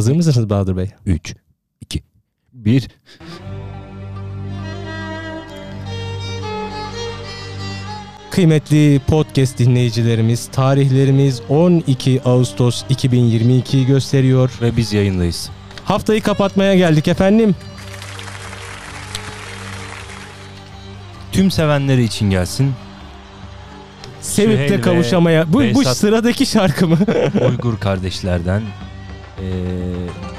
Hazır 0.00 0.16
mısınız 0.16 0.50
Bahadır 0.50 0.76
Bey? 0.76 0.90
3, 1.06 1.34
2, 1.80 2.02
1. 2.52 2.88
Kıymetli 8.30 9.00
podcast 9.06 9.58
dinleyicilerimiz, 9.58 10.46
tarihlerimiz 10.46 11.42
12 11.48 12.20
Ağustos 12.24 12.82
2022'yi 12.82 13.86
gösteriyor. 13.86 14.50
Ve 14.62 14.76
biz 14.76 14.92
yayındayız. 14.92 15.50
Haftayı 15.84 16.22
kapatmaya 16.22 16.74
geldik 16.74 17.08
efendim. 17.08 17.54
Tüm 21.32 21.50
sevenleri 21.50 22.04
için 22.04 22.30
gelsin. 22.30 22.72
Sevip 24.20 24.52
Süheyl 24.52 24.70
de 24.70 24.78
ve 24.78 24.80
kavuşamaya. 24.80 25.52
Bu, 25.52 25.58
bu 25.58 25.62
Behzat- 25.62 25.94
sıradaki 25.94 26.46
şarkı 26.46 26.88
mı? 26.88 26.98
Uygur 27.48 27.78
kardeşlerden 27.78 28.62
eee, 29.42 29.48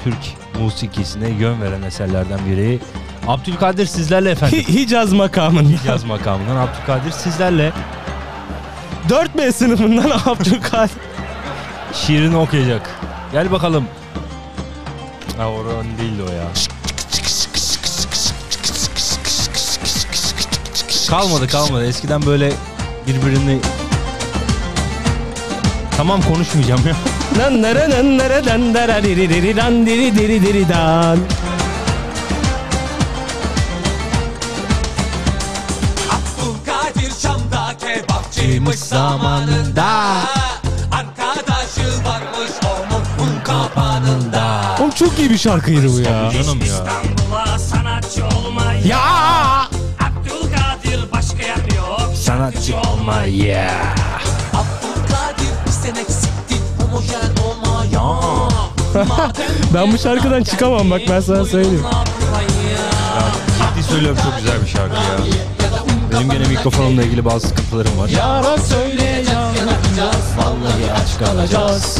Türk 0.03 0.17
musikisine 0.59 1.29
yön 1.29 1.61
veren 1.61 1.81
eserlerden 1.81 2.39
biri. 2.49 2.79
Abdülkadir 3.27 3.85
sizlerle 3.85 4.29
efendim. 4.29 4.59
Hi- 4.59 4.73
Hicaz 4.73 5.13
makamında. 5.13 5.69
Hicaz 5.81 6.03
makamından 6.03 6.55
Abdülkadir 6.55 7.11
sizlerle 7.11 7.71
4B 9.09 9.51
sınıfından 9.51 10.11
Abdülkadir. 10.25 10.91
şiirini 11.93 12.35
okuyacak. 12.37 12.89
Gel 13.31 13.51
bakalım. 13.51 13.85
Ha 15.37 15.47
oran 15.49 15.85
değil 15.97 16.19
o 16.29 16.31
ya. 16.33 16.43
Kalmadı 21.09 21.47
kalmadı. 21.47 21.85
Eskiden 21.85 22.25
böyle 22.25 22.53
birbirini 23.07 23.59
Tamam 25.97 26.21
konuşmayacağım 26.21 26.81
ya. 26.87 26.95
Nan 27.37 27.61
nara 27.61 27.87
nan 27.89 28.17
nara 28.17 28.39
dan 28.45 28.73
dara 28.73 28.97
diri 29.03 29.25
diri 29.29 29.51
dan 29.57 29.85
diri 29.85 30.07
diri 30.17 30.37
diri 30.45 30.63
dan. 30.69 31.17
Abdülkadir 36.09 37.11
Şam'da 37.21 37.73
kebapçıymış 37.79 38.75
zamanında 38.79 39.87
Arkadaşı 40.91 41.87
varmış 42.05 42.51
onun 42.65 43.27
un 43.29 43.43
kapanında 43.43 44.61
Oğlum 44.79 44.91
çok 44.91 45.19
iyi 45.19 45.29
bir 45.29 45.37
şarkıydı 45.37 45.87
bu 45.93 45.99
ya. 45.99 46.31
Canım 46.31 46.59
ya. 46.59 46.65
İstanbul'a 46.65 47.59
sanatçı 47.59 48.25
olma 48.25 48.73
Ya! 48.85 48.99
Abdülkadir 49.99 51.11
başka 51.11 51.43
yer 51.43 51.75
yok 51.77 52.11
Sanatçı 52.25 52.73
olma 52.77 53.21
ya. 53.23 53.71
Ben 59.73 59.93
bu 59.93 59.97
şarkıdan 59.97 60.43
çıkamam 60.43 60.91
bak 60.91 61.01
ben 61.09 61.19
sana 61.19 61.45
söyleyeyim. 61.45 61.85
Ciddi 63.75 63.83
söylüyorum 63.83 64.17
çok 64.23 64.37
güzel 64.39 64.61
bir 64.61 64.67
şarkı 64.67 64.95
ya. 64.95 65.33
Benim 66.13 66.29
gene 66.31 66.47
mikrofonumla 66.47 67.03
ilgili 67.03 67.25
bazı 67.25 67.47
sıkıntılarım 67.47 67.97
var. 67.99 68.09
Yara 68.09 68.57
söyle 68.57 69.03
yanacağız 69.03 70.25
vallahi 70.37 70.91
aç 71.03 71.27
kalacağız. 71.27 71.97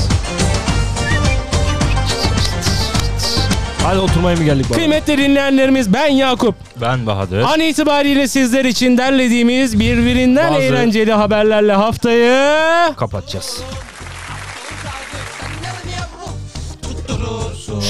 Hadi 3.84 4.00
oturmaya 4.00 4.38
mı 4.38 4.44
geldik 4.44 4.66
baba? 4.70 4.76
Kıymetli 4.78 5.18
dinleyenlerimiz 5.18 5.94
ben 5.94 6.08
Yakup. 6.08 6.56
Ben 6.82 7.06
Bahadır. 7.08 7.42
An 7.42 7.60
itibariyle 7.60 8.28
sizler 8.28 8.66
için 8.66 8.98
derlediğimiz 8.98 9.80
birbirinden 9.80 10.52
Bazı- 10.54 10.62
eğlenceli 10.62 11.14
haberlerle 11.14 11.74
haftayı 11.74 12.94
Kapatacağız. 12.96 13.62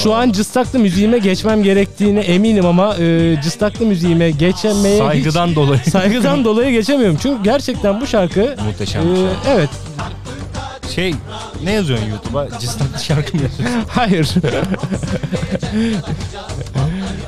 Şu 0.02 0.14
an 0.14 0.32
cıstaklı 0.32 0.78
müziğime 0.78 1.18
geçmem 1.18 1.62
gerektiğine 1.62 2.20
eminim 2.20 2.66
ama 2.66 2.96
e, 2.96 3.36
cıstaklı 3.44 3.86
müziğime 3.86 4.30
geçemeye 4.30 4.94
hiç- 4.94 5.02
Saygıdan 5.02 5.54
dolayı. 5.54 5.80
saygıdan 5.90 6.44
dolayı 6.44 6.70
geçemiyorum. 6.70 7.18
Çünkü 7.22 7.42
gerçekten 7.42 8.00
bu 8.00 8.06
şarkı 8.06 8.56
Muhteşem 8.66 9.02
e, 9.02 9.10
bir 9.10 9.16
şarkı. 9.16 9.50
evet 9.50 9.68
Şey 10.94 11.14
ne 11.64 11.72
yazıyorsun 11.72 12.06
YouTube'a? 12.06 12.58
Cistaklı 12.58 13.04
şarkı 13.04 13.36
mı 13.36 13.42
yazıyorsun? 13.42 13.80
hayır. 13.88 14.28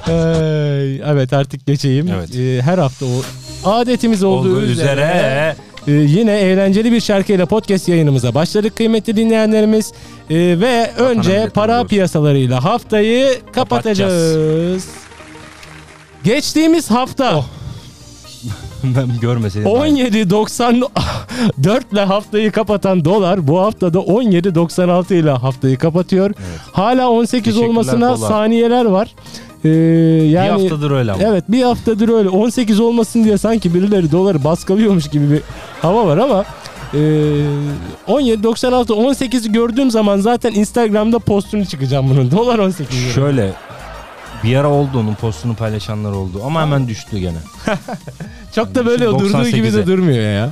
Ay, 0.06 0.96
evet 1.12 1.32
artık 1.32 1.66
geçeyim. 1.66 2.08
Evet. 2.18 2.36
E, 2.36 2.62
her 2.62 2.78
hafta 2.78 3.06
o 3.06 3.70
adetimiz 3.70 4.22
olduğu, 4.22 4.50
Olduğu 4.50 4.62
üzere, 4.62 4.92
üzere 4.92 5.56
e, 5.88 5.92
yine 5.92 6.40
eğlenceli 6.40 6.92
bir 6.92 7.00
şarkıyla 7.00 7.46
podcast 7.46 7.88
yayınımıza 7.88 8.34
başladık 8.34 8.76
kıymetli 8.76 9.16
dinleyenlerimiz. 9.16 9.92
E, 10.30 10.34
ve 10.36 10.90
önce 10.98 11.48
para 11.54 11.84
piyasalarıyla 11.84 12.64
haftayı 12.64 13.28
kapatacağız. 13.52 14.86
Geçtiğimiz 16.24 16.90
hafta 16.90 17.36
Oh. 17.36 17.44
ben 18.84 19.08
görmeseydim. 19.20 19.70
17.94 19.70 21.92
ile 21.92 22.00
haftayı 22.00 22.52
kapatan 22.52 23.04
dolar 23.04 23.48
bu 23.48 23.60
haftada 23.60 23.98
17.96 23.98 25.14
ile 25.14 25.30
haftayı 25.30 25.78
kapatıyor. 25.78 26.30
Hala 26.72 27.10
18 27.10 27.44
Teşekkürler 27.44 27.68
olmasına 27.68 28.16
dolar. 28.16 28.28
saniyeler 28.28 28.84
var. 28.84 29.14
Ee, 29.64 29.68
Bir 29.68 30.30
yani 30.30 30.50
haftadır 30.62 30.90
öyle 30.90 31.12
ama. 31.12 31.22
Evet 31.22 31.44
bir 31.48 31.62
haftadır 31.62 32.08
öyle 32.08 32.28
18 32.28 32.80
olmasın 32.80 33.24
diye 33.24 33.38
sanki 33.38 33.74
birileri 33.74 34.12
doları 34.12 34.44
baskalıyormuş 34.44 35.08
gibi 35.08 35.30
bir 35.30 35.40
hava 35.82 36.06
var 36.06 36.18
ama 36.18 36.44
e, 36.94 36.98
17.96 38.08 38.86
18'i 38.86 39.52
gördüğüm 39.52 39.90
zaman 39.90 40.18
zaten 40.18 40.52
Instagram'da 40.52 41.18
postunu 41.18 41.66
çıkacağım 41.66 42.10
bunun. 42.10 42.30
Dolar 42.30 42.58
18 42.58 43.04
lira. 43.04 43.12
Şöyle 43.12 43.52
bir 44.44 44.56
ara 44.56 44.68
oldu 44.68 44.98
onun 44.98 45.14
postunu 45.14 45.54
paylaşanlar 45.54 46.12
oldu 46.12 46.42
ama 46.46 46.62
hemen 46.62 46.88
düştü 46.88 47.18
gene. 47.18 47.38
Çok 48.54 48.74
da 48.74 48.86
böyle 48.86 49.04
durduğu 49.06 49.48
gibi 49.48 49.72
de 49.72 49.76
98'e. 49.76 49.86
durmuyor 49.86 50.32
ya. 50.34 50.50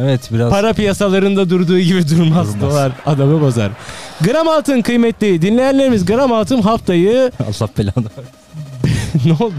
Evet 0.00 0.28
biraz 0.32 0.50
Para 0.50 0.72
piyasalarında 0.72 1.50
durduğu 1.50 1.78
gibi 1.78 2.08
durmaz. 2.08 2.54
Durmaz. 2.54 2.60
Dolar 2.60 2.92
adamı 3.06 3.40
bozar. 3.40 3.70
Gram 4.20 4.48
altın 4.48 4.82
kıymetli 4.82 5.42
dinleyenlerimiz 5.42 6.06
gram 6.06 6.32
altın 6.32 6.62
haftayı 6.62 7.32
Allah 7.40 7.68
belanı. 7.78 8.06
ne 9.24 9.32
oldu? 9.32 9.54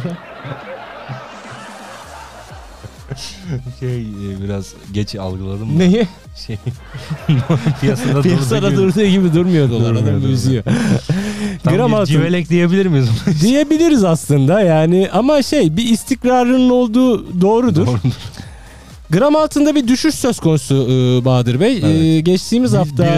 Şey 3.79 4.01
e, 4.01 4.44
biraz 4.44 4.73
geç 4.91 5.16
algıladım. 5.16 5.69
da. 5.69 5.83
Neyi? 5.83 6.07
Şey 6.47 6.57
piyasada, 7.81 8.21
Piyasada 8.21 8.61
durduğu 8.61 8.69
gibi. 8.69 8.77
durduğu 8.77 9.06
gibi 9.06 9.33
durmuyor 9.33 9.69
dolar 9.69 9.95
durmuyor. 9.95 10.29
üzüyor. 10.29 10.63
Tam 11.63 11.73
gram 11.75 11.91
bir 11.91 11.95
altın 11.97 12.06
civelek 12.06 12.50
diyebilir 12.50 12.85
miyiz? 12.85 13.09
diyebiliriz 13.41 14.03
aslında 14.03 14.61
yani 14.61 15.09
ama 15.13 15.41
şey 15.41 15.77
bir 15.77 15.83
istikrarının 15.89 16.69
olduğu 16.69 17.41
doğrudur. 17.41 17.85
Doğrudur. 17.88 18.00
Gram 19.12 19.36
altında 19.36 19.75
bir 19.75 19.88
düşüş 19.88 20.16
söz 20.16 20.40
konusu 20.40 20.75
e, 20.75 21.25
Bahadır 21.25 21.59
Bey. 21.59 21.78
Evet. 21.86 22.02
E, 22.02 22.20
geçtiğimiz 22.20 22.74
Bir- 22.74 22.78
hafta 22.78 23.06
e, 23.06 23.09
e, 23.09 23.16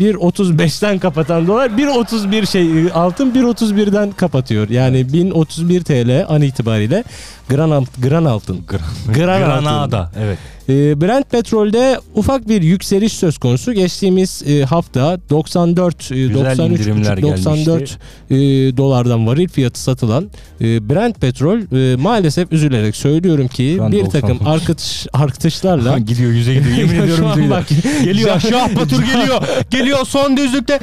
1.35'ten 0.00 0.98
kapatan 0.98 1.46
dolar 1.46 1.70
1.31 1.70 2.46
şey 2.46 2.86
e, 2.86 2.92
altın 2.92 3.30
1.31'den 3.34 4.10
kapatıyor. 4.12 4.68
Yani 4.68 5.12
1031 5.12 5.82
TL 5.82 6.24
an 6.28 6.42
itibariyle 6.42 7.04
gran, 7.48 7.70
alt, 7.70 7.88
gran 8.02 8.24
altın. 8.24 8.60
Gran 8.66 8.80
altın. 8.82 9.14
Granada. 9.14 10.10
Evet. 10.20 10.38
E, 10.72 11.00
Brent 11.00 11.30
petrolde 11.30 12.00
ufak 12.14 12.48
bir 12.48 12.62
yükseliş 12.62 13.12
söz 13.12 13.38
konusu. 13.38 13.72
Geçtiğimiz 13.72 14.42
e, 14.46 14.62
hafta 14.62 15.20
94 15.30 16.12
e, 16.12 16.14
Güzel 16.14 16.34
93 16.34 16.80
indirimler 16.80 17.22
94 17.22 17.98
e, 18.30 18.36
dolardan 18.76 19.26
varil 19.26 19.48
fiyatı 19.48 19.80
satılan 19.80 20.30
e, 20.60 20.90
Brent 20.90 21.20
petrol 21.20 21.60
maalesef 21.98 22.52
üzülerek 22.52 22.96
söylüyorum 22.96 23.48
ki 23.48 23.64
bir 23.64 23.78
99. 23.78 24.12
takım 24.12 24.38
arkıtış 24.46 25.06
artışlarla 25.12 25.98
gidiyor 25.98 26.32
yüze 26.32 26.54
gidiyor. 26.54 26.76
Yemin 26.76 26.94
ediyorum 27.02 27.32
yüze 27.36 27.50
bak, 27.50 27.66
Geliyor 28.04 28.36
aşağı 28.36 28.76
Batur 28.76 29.02
geliyor. 29.02 29.42
Geliyor 29.70 30.06
son 30.06 30.36
düzlükte. 30.36 30.80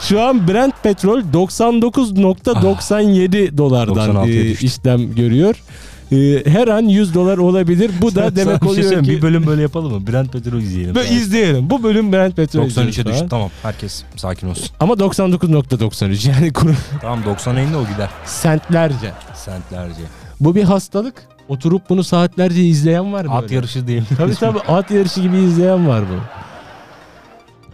Şu 0.00 0.20
an 0.20 0.48
Brent 0.48 0.74
petrol 0.82 1.20
99.97 1.20 3.58
dolardan 3.58 4.08
96'ya 4.08 4.44
e, 4.44 4.50
işlem 4.50 5.14
görüyor. 5.14 5.54
E, 6.12 6.42
her 6.50 6.68
an 6.68 6.82
100 6.82 7.14
dolar 7.14 7.38
olabilir. 7.38 7.90
Bu 8.02 8.14
da 8.14 8.36
demek 8.36 8.62
şey 8.62 8.70
oluyor 8.70 9.04
ki 9.04 9.10
bir 9.10 9.22
bölüm 9.22 9.46
böyle 9.46 9.62
yapalım 9.62 9.92
mı? 9.92 10.06
Brent 10.06 10.32
Petrol 10.32 10.58
izleyelim. 10.58 10.94
Böyle 10.94 11.08
izleyelim. 11.10 11.70
Bu 11.70 11.82
bölüm 11.82 12.12
Brent 12.12 12.36
petrol 12.36 12.62
93'e 12.62 12.66
izliyoruz 12.68 13.06
düştü. 13.12 13.26
Tamam. 13.30 13.50
Herkes 13.62 14.02
sakin 14.16 14.48
olsun. 14.48 14.66
Ama 14.80 14.94
99.93 14.94 16.28
yani 16.30 16.52
kuru 16.52 16.74
Tamam 17.00 17.20
90'a 17.22 17.60
indi 17.60 17.76
o 17.76 17.82
gider. 17.94 18.08
sentlerce. 18.24 19.12
Sentlerce. 19.34 20.00
Bu 20.40 20.54
bir 20.54 20.62
hastalık. 20.64 21.14
Oturup 21.48 21.82
bunu 21.90 22.04
saatlerce 22.04 22.62
izleyen 22.64 23.12
var 23.12 23.26
At 23.30 23.42
böyle. 23.42 23.54
yarışı 23.54 23.86
değil. 23.86 24.02
Tabii 24.16 24.34
tabii 24.34 24.58
at 24.58 24.90
yarışı 24.90 25.20
gibi 25.20 25.36
izleyen 25.36 25.88
var 25.88 26.02
bu. 26.02 26.14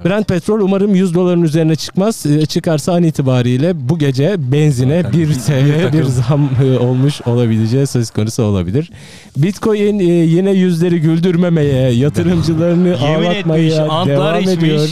Brent 0.05 0.29
petrol 0.29 0.61
umarım 0.61 0.95
100 0.95 1.15
doların 1.15 1.43
üzerine 1.43 1.77
çıkmaz. 1.77 2.27
Ee, 2.27 2.47
çıkarsa 2.47 2.93
an 2.93 3.03
itibariyle 3.03 3.89
bu 3.89 3.99
gece 3.99 4.35
benzine 4.53 5.03
Zaten 5.03 5.21
1 5.21 5.29
bir- 5.29 5.35
TL 5.35 5.93
bir 5.93 6.05
zam 6.05 6.51
e, 6.65 6.79
olmuş 6.79 7.21
olabileceği 7.27 7.87
söz 7.87 8.11
konusu 8.11 8.43
olabilir. 8.43 8.91
Bitcoin 9.37 9.99
e, 9.99 10.05
yine 10.05 10.51
yüzleri 10.51 11.01
güldürmemeye, 11.01 11.91
yatırımcılarını 11.95 12.97
ağlatmaya 13.01 13.63
etmiş, 13.65 13.75
devam 14.07 14.41
içmiş. 14.41 14.55
ediyor. 14.59 14.89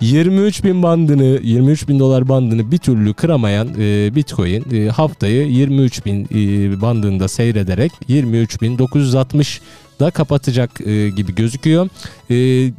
23 0.00 0.64
bin 0.64 0.82
bandını 0.82 1.38
23 1.42 1.88
bin 1.88 1.98
dolar 1.98 2.28
bandını 2.28 2.72
bir 2.72 2.78
türlü 2.78 3.14
kıramayan 3.14 3.68
e, 3.78 4.14
Bitcoin 4.14 4.64
e, 4.72 4.88
haftayı 4.88 5.46
23 5.48 6.06
bin 6.06 6.24
e, 6.24 6.80
bandında 6.80 7.28
seyrederek 7.28 7.92
23 8.08 8.62
bin 8.62 8.78
960 8.78 9.60
da 10.00 10.10
kapatacak 10.10 10.80
e, 10.86 11.08
gibi 11.08 11.34
gözüküyor. 11.34 11.88
E, 12.30 12.70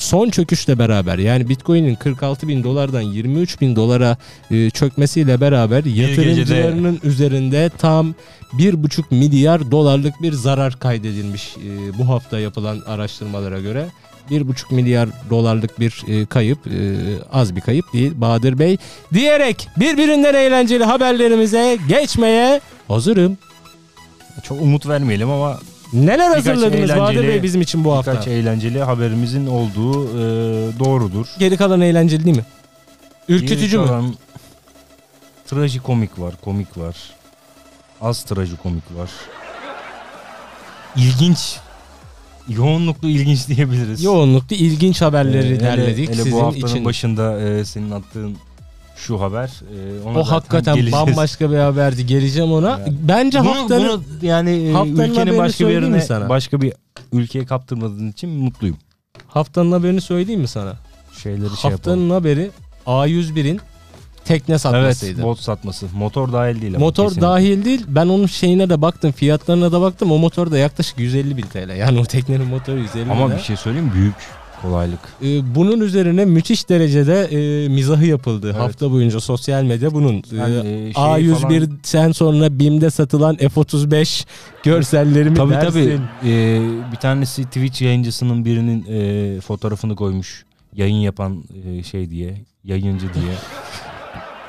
son 0.00 0.30
çöküşle 0.30 0.78
beraber 0.78 1.18
yani 1.18 1.48
Bitcoin'in 1.48 1.94
46 1.94 2.48
bin 2.48 2.64
dolardan 2.64 3.00
23 3.00 3.60
bin 3.60 3.76
dolara 3.76 4.16
e, 4.50 4.70
çökmesiyle 4.70 5.40
beraber 5.40 5.84
yatırımcılarının 5.84 7.00
üzerinde 7.02 7.70
tam 7.78 8.14
1,5 8.52 9.04
milyar 9.10 9.70
dolarlık 9.70 10.22
bir 10.22 10.32
zarar 10.32 10.78
kaydedilmiş 10.78 11.56
e, 11.56 11.98
bu 11.98 12.08
hafta 12.08 12.38
yapılan 12.38 12.80
araştırmalara 12.86 13.60
göre. 13.60 13.86
1,5 14.30 14.74
milyar 14.74 15.08
dolarlık 15.30 15.80
bir 15.80 16.04
e, 16.08 16.26
kayıp 16.26 16.66
e, 16.66 16.96
az 17.32 17.56
bir 17.56 17.60
kayıp 17.60 17.92
değil 17.92 18.12
Bahadır 18.14 18.58
Bey 18.58 18.76
diyerek 19.14 19.68
birbirinden 19.76 20.34
eğlenceli 20.34 20.84
haberlerimize 20.84 21.78
geçmeye 21.88 22.60
hazırım. 22.88 23.38
Çok 24.42 24.62
umut 24.62 24.88
vermeyelim 24.88 25.30
ama 25.30 25.60
Neler 25.92 26.30
Birkaç 26.30 26.46
hazırladınız 26.46 26.90
Bahadır 26.90 27.28
Bey 27.28 27.42
bizim 27.42 27.60
için 27.60 27.84
bu 27.84 27.92
hafta? 27.96 28.12
birkaç 28.12 28.26
eğlenceli 28.26 28.82
haberimizin 28.82 29.46
olduğu 29.46 30.04
e, 30.08 30.20
doğrudur. 30.78 31.26
Geri 31.38 31.56
kalan 31.56 31.80
eğlenceli 31.80 32.24
değil 32.24 32.36
mi? 32.36 32.44
Ürkütücü 33.28 33.76
Geri 33.78 33.90
mü? 34.02 34.14
Trajikomik 35.46 36.18
var, 36.18 36.34
komik 36.44 36.78
var. 36.78 36.96
Az 38.00 38.22
trajikomik 38.24 38.84
var. 38.96 39.10
İlginç. 40.96 41.56
Yoğunluklu 42.48 43.08
ilginç 43.08 43.48
diyebiliriz. 43.48 44.02
Yoğunlukta 44.04 44.54
ilginç 44.54 45.02
Ee, 45.02 45.04
haberleri 45.04 45.46
hele- 45.46 45.60
derledik 45.60 46.08
hele 46.08 46.16
sizin 46.22 46.32
bu 46.32 46.42
haftanın 46.46 46.66
için. 46.66 46.84
başında 46.84 47.40
e, 47.40 47.64
senin 47.64 47.90
attığın 47.90 48.36
şu 49.06 49.20
haber. 49.20 49.46
e, 49.46 50.08
ona 50.08 50.18
O 50.18 50.24
hakikaten 50.24 50.74
geleceğiz. 50.74 51.06
bambaşka 51.06 51.50
bir 51.50 51.56
haberdi. 51.56 52.06
Geleceğim 52.06 52.52
ona. 52.52 52.70
Yani. 52.70 52.94
Bence 53.02 53.40
Bunu, 53.40 53.48
haftanın 53.54 53.88
bunu 53.88 54.02
yani 54.26 54.50
e, 54.50 54.72
haftanın 54.72 55.10
ülkenin 55.10 55.38
başka 55.38 55.68
bir 55.68 55.72
yerine 55.72 56.00
sana? 56.00 56.28
başka 56.28 56.60
bir 56.60 56.72
ülkeye 57.12 57.46
kaptırmadığın 57.46 58.10
için 58.12 58.30
mutluyum. 58.30 58.76
haftanın 59.28 59.72
haberini 59.72 60.00
söyleyeyim 60.00 60.40
mi 60.40 60.48
sana? 60.48 60.74
Şeyleri 61.22 61.56
şey. 61.56 61.70
Haftanın 61.70 62.10
haberi 62.10 62.50
A101'in 62.86 63.60
tekne 64.24 64.52
Evet, 64.52 64.60
satmasıydı. 64.60 65.22
bot 65.22 65.38
satması. 65.40 65.86
Motor 65.94 66.32
dahil 66.32 66.62
değil 66.62 66.76
ama. 66.76 66.84
motor 66.84 67.04
kesinlikle. 67.04 67.26
dahil 67.26 67.64
değil. 67.64 67.84
Ben 67.88 68.06
onun 68.06 68.26
şeyine 68.26 68.70
de 68.70 68.82
baktım. 68.82 69.12
Fiyatlarına 69.12 69.72
da 69.72 69.80
baktım. 69.80 70.12
O 70.12 70.18
motor 70.18 70.50
da 70.50 70.58
yaklaşık 70.58 70.98
150 70.98 71.36
bin 71.36 71.42
TL. 71.42 71.76
Yani 71.78 71.98
o 72.00 72.04
teknenin 72.04 72.46
motoru 72.46 72.78
150 72.78 73.10
Ama 73.10 73.30
bin 73.30 73.36
bir 73.36 73.42
şey 73.42 73.56
söyleyeyim 73.56 73.90
büyük 73.94 74.14
kolaylık. 74.62 74.98
Ee, 75.22 75.54
bunun 75.54 75.80
üzerine 75.80 76.24
müthiş 76.24 76.68
derecede 76.68 77.22
e, 77.24 77.68
mizahı 77.68 78.06
yapıldı. 78.06 78.46
Evet. 78.52 78.60
Hafta 78.60 78.90
boyunca 78.92 79.20
sosyal 79.20 79.62
medya 79.64 79.94
bunun. 79.94 80.14
Ee, 80.32 80.36
Yani, 80.36 80.56
e, 80.56 80.92
şey 80.92 81.02
A101'den 81.04 82.12
sonra 82.12 82.58
BİM'de 82.58 82.90
satılan 82.90 83.36
F35 83.36 84.24
görsellerimi 84.62 85.36
Tabii 85.36 85.52
dersin. 85.52 85.70
tabii. 85.70 86.00
Ee, 86.30 86.60
bir 86.92 86.96
tanesi 86.96 87.44
Twitch 87.44 87.82
yayıncısının 87.82 88.44
birinin 88.44 88.84
e, 88.88 89.40
fotoğrafını 89.40 89.96
koymuş. 89.96 90.44
Yayın 90.76 90.96
yapan 90.96 91.44
e, 91.66 91.82
şey 91.82 92.10
diye, 92.10 92.34
yayıncı 92.64 93.06
diye. 93.14 93.32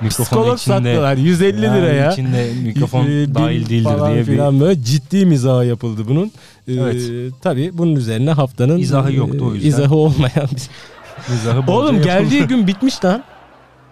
Mikrofon 0.02 0.24
Psikolog 0.24 0.58
içinde 0.60 0.76
sattılar 0.94 1.18
150 1.18 1.66
yani 1.66 1.78
liraya. 1.78 2.12
içinde 2.12 2.52
mikrofon 2.64 3.06
dahil 3.06 3.70
değildir 3.70 3.84
falan 3.84 4.12
diye 4.14 4.20
bir 4.22 4.26
filan 4.26 4.60
böyle 4.60 4.84
ciddi 4.84 5.26
mizahı 5.26 5.66
yapıldı 5.66 6.02
bunun. 6.08 6.32
Ee, 6.68 6.74
Evet. 6.74 7.02
Tabii 7.42 7.72
bunun 7.78 7.96
üzerine 7.96 8.32
haftanın 8.32 8.78
İzahı 8.78 9.14
yoktu 9.14 9.46
o 9.46 9.52
e, 9.52 9.56
yüzden. 9.56 9.70
izahı 9.70 9.96
olmayan 9.96 10.48
bir 10.52 11.58
bolca 11.68 11.72
Oğlum 11.72 11.86
yapıldı. 11.96 12.04
geldiği 12.04 12.44
gün 12.44 12.68
bitmiş 12.68 13.06
lan. 13.06 13.24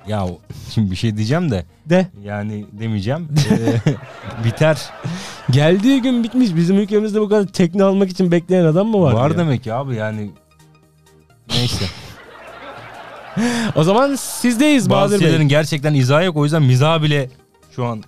Ya 0.08 0.26
şimdi 0.74 0.92
bir 0.92 0.96
şey 0.96 1.18
diyeceğim 1.18 1.52
de 1.52 1.66
De. 1.86 2.08
yani 2.26 2.66
demeyeceğim. 2.72 3.28
Ee, 3.52 4.46
biter. 4.46 4.80
Geldiği 5.52 6.02
gün 6.02 6.24
bitmiş. 6.24 6.56
Bizim 6.56 6.78
ülkemizde 6.80 7.22
bu 7.22 7.30
kadar 7.30 7.48
tekne 7.48 7.84
almak 7.84 8.10
için 8.10 8.32
bekleyen 8.32 8.66
adam 8.66 8.88
mı 8.88 9.02
var? 9.02 9.14
Var 9.14 9.32
ya? 9.32 9.38
demek 9.38 9.66
ya 9.66 9.76
abi 9.76 9.96
yani. 9.96 10.32
Neyse. 11.50 11.86
O 13.76 13.84
zaman 13.84 14.16
sizdeyiz 14.16 14.90
Bazı 14.90 14.90
Bahadır 15.00 15.12
Bey. 15.20 15.28
şeylerin 15.28 15.48
gerçekten 15.48 15.94
izahı 15.94 16.26
yok 16.26 16.38
o 16.38 16.44
yüzden 16.44 16.62
mizah 16.64 17.02
bile 17.04 17.30
şu 17.76 17.86
an 17.86 18.04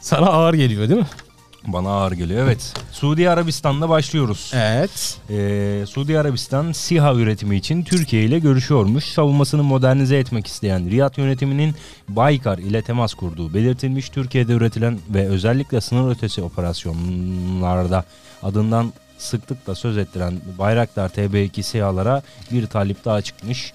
Sana 0.00 0.26
ağır 0.26 0.54
geliyor 0.54 0.88
değil 0.88 1.00
mi? 1.00 1.06
bana 1.66 1.88
ağır 1.90 2.12
geliyor. 2.12 2.44
Evet. 2.44 2.74
Suudi 2.92 3.30
Arabistan'da 3.30 3.88
başlıyoruz. 3.88 4.52
Evet. 4.54 5.18
Ee, 5.30 5.84
Suudi 5.88 6.18
Arabistan 6.18 6.72
SİHA 6.72 7.14
üretimi 7.14 7.56
için 7.56 7.82
Türkiye 7.82 8.24
ile 8.24 8.38
görüşüyormuş. 8.38 9.04
Savunmasını 9.04 9.62
modernize 9.62 10.16
etmek 10.18 10.46
isteyen 10.46 10.90
Riyad 10.90 11.16
yönetiminin 11.18 11.74
Baykar 12.08 12.58
ile 12.58 12.82
temas 12.82 13.14
kurduğu 13.14 13.54
belirtilmiş. 13.54 14.08
Türkiye'de 14.08 14.52
üretilen 14.52 14.98
ve 15.10 15.26
özellikle 15.28 15.80
sınır 15.80 16.10
ötesi 16.10 16.42
operasyonlarda 16.42 18.04
adından 18.42 18.92
sıklıkla 19.18 19.74
söz 19.74 19.98
ettiren 19.98 20.40
Bayraktar 20.58 21.08
TB2 21.08 21.62
SİHA'lara 21.62 22.22
bir 22.52 22.66
talip 22.66 23.04
daha 23.04 23.22
çıkmış. 23.22 23.72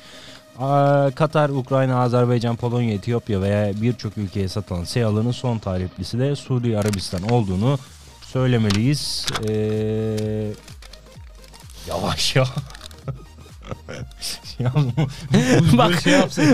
Aa, 0.59 1.11
Katar, 1.15 1.49
Ukrayna, 1.49 1.99
Azerbaycan, 2.01 2.55
Polonya, 2.55 2.93
Etiyopya 2.93 3.41
veya 3.41 3.81
birçok 3.81 4.17
ülkeye 4.17 4.47
satılan 4.49 4.83
SİHA'ların 4.83 5.31
son 5.31 5.57
taliplisi 5.57 6.19
de 6.19 6.35
Suudi 6.35 6.77
Arabistan 6.77 7.29
olduğunu 7.29 7.79
söylemeliyiz. 8.21 9.25
Ee, 9.49 10.51
yavaş 11.89 12.35
ya. 12.35 12.43
ya 14.59 14.71
bu- 14.75 15.77
Bak 15.77 16.01
şey 16.01 16.13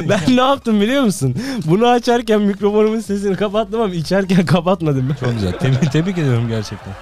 ben 0.10 0.20
ne 0.38 0.42
yaptım 0.42 0.82
biliyor 0.82 1.04
musun? 1.04 1.36
Bunu 1.66 1.88
açarken 1.88 2.42
mikrofonumun 2.42 3.00
sesini 3.00 3.36
kapattım 3.36 3.82
ama 3.82 3.94
içerken 3.94 4.46
kapatmadım. 4.46 5.16
Çok 5.20 5.34
güzel. 5.34 5.52
Tebrik, 5.60 5.92
tebrik 5.92 6.18
ediyorum 6.18 6.48
gerçekten. 6.48 6.94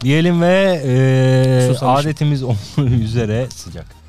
Diyelim 0.00 0.42
ve 0.42 0.82
e, 0.84 1.86
adetimiz 1.86 2.42
olduğu 2.42 2.86
üzere 2.86 3.46
sıcak. 3.50 4.03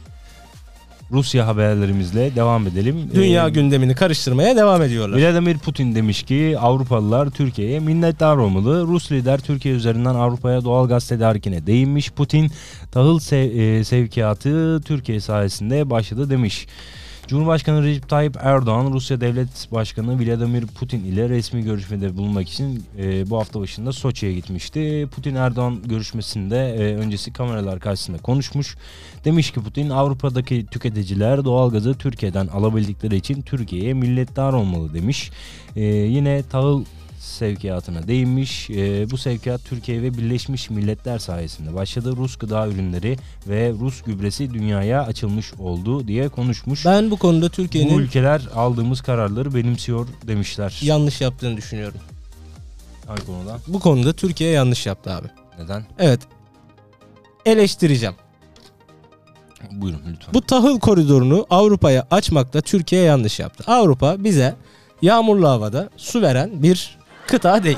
Rusya 1.12 1.48
haberlerimizle 1.48 2.36
devam 2.36 2.68
edelim. 2.68 2.96
Dünya 3.16 3.48
Ee, 3.48 3.50
gündemini 3.50 3.96
karıştırmaya 3.96 4.56
devam 4.56 4.82
ediyorlar. 4.82 5.18
Vladimir 5.18 5.58
Putin 5.58 5.96
demiş 5.96 6.24
ki 6.24 6.56
Avrupalılar 6.62 7.30
Türkiye'ye 7.30 7.80
minnettar 7.80 8.38
olmalı. 8.38 8.88
Rus 8.88 9.12
lider 9.12 9.40
Türkiye 9.40 9.76
üzerinden 9.76 10.16
Avrupa'ya 10.16 10.64
doğal 10.64 10.88
gaz 10.88 11.08
tedarikine 11.08 11.68
değinmiş. 11.68 12.12
Putin 12.12 12.52
tahıl 12.92 13.20
sev- 13.20 13.58
e, 13.80 13.84
sevkiyatı 13.84 14.82
Türkiye 14.86 15.20
sayesinde 15.20 15.90
başladı 15.90 16.30
demiş. 16.30 16.68
Cumhurbaşkanı 17.28 17.84
Recep 17.84 18.10
Tayyip 18.10 18.38
Erdoğan 18.40 18.92
Rusya 18.92 19.22
Devlet 19.22 19.68
Başkanı 19.72 20.20
Vladimir 20.20 20.66
Putin 20.68 21.04
ile 21.04 21.30
resmi 21.30 21.64
görüşmede 21.64 22.18
bulunmak 22.18 22.50
için 22.50 22.84
e, 22.98 23.30
bu 23.30 23.38
hafta 23.38 23.60
başında 23.60 23.92
Soçi'ye 23.92 24.34
gitmişti. 24.34 25.08
Putin 25.16 25.36
Erdoğan 25.36 25.82
görüşmesinde 25.86 26.58
e, 26.58 26.96
öncesi 26.96 27.34
kameralar 27.34 27.80
karşısında 27.80 28.18
konuşmuş. 28.18 28.78
Demiş 29.26 29.52
ki 29.52 29.64
Putin 29.64 29.90
Avrupa'daki 29.90 30.66
tüketiciler 30.66 31.46
doğalgazı 31.46 31.94
Türkiye'den 31.94 32.48
alabildikleri 32.48 33.16
için 33.16 33.42
Türkiye'ye 33.42 33.94
millettar 33.94 34.54
olmalı 34.54 34.94
demiş. 34.94 35.32
E, 35.76 35.84
yine 35.86 36.44
tahıl 36.44 36.86
sevkiyatına 37.26 38.08
değinmiş. 38.08 38.70
E, 38.70 39.12
bu 39.12 39.18
sevkiyat 39.18 39.62
Türkiye 39.66 40.02
ve 40.02 40.14
Birleşmiş 40.14 40.70
Milletler 40.70 41.20
sayesinde 41.20 41.74
başladı. 41.74 42.16
Rus 42.18 42.38
gıda 42.38 42.68
ürünleri 42.68 43.18
ve 43.48 43.74
Rus 43.80 44.02
gübresi 44.02 44.54
dünyaya 44.54 45.04
açılmış 45.04 45.54
oldu 45.54 46.08
diye 46.08 46.30
konuşmuş. 46.30 46.86
Ben 46.86 47.12
bu 47.12 47.18
konuda 47.18 47.46
bu 47.46 47.50
Türkiye'nin 47.50 47.98
ülkeler 47.98 48.42
aldığımız 48.56 49.02
kararları 49.02 49.56
benimsiyor 49.56 50.08
demişler. 50.28 50.80
yanlış 50.82 51.22
yaptığını 51.22 51.58
düşünüyorum. 51.58 52.00
Hangi 53.08 53.26
konuda? 53.26 53.60
Bu 53.68 53.80
konuda 53.80 54.14
Türkiye 54.14 54.52
yanlış 54.52 54.86
yaptı 54.86 55.12
abi. 55.12 55.28
Neden? 55.60 55.86
Evet. 56.00 56.20
Eleştireceğim. 57.46 58.16
Buyurun 59.72 60.02
lütfen. 60.12 60.34
Bu 60.34 60.42
tahıl 60.42 60.80
koridorunu 60.80 61.46
Avrupa'ya 61.50 62.08
açmakta 62.12 62.62
Türkiye 62.62 63.02
yanlış 63.02 63.40
yaptı. 63.40 63.64
Avrupa 63.68 64.24
bize 64.24 64.56
yağmurlu 65.02 65.48
havada 65.48 65.90
su 65.98 66.22
veren 66.22 66.64
bir 66.64 66.98
kıta 67.28 67.64
değil. 67.64 67.78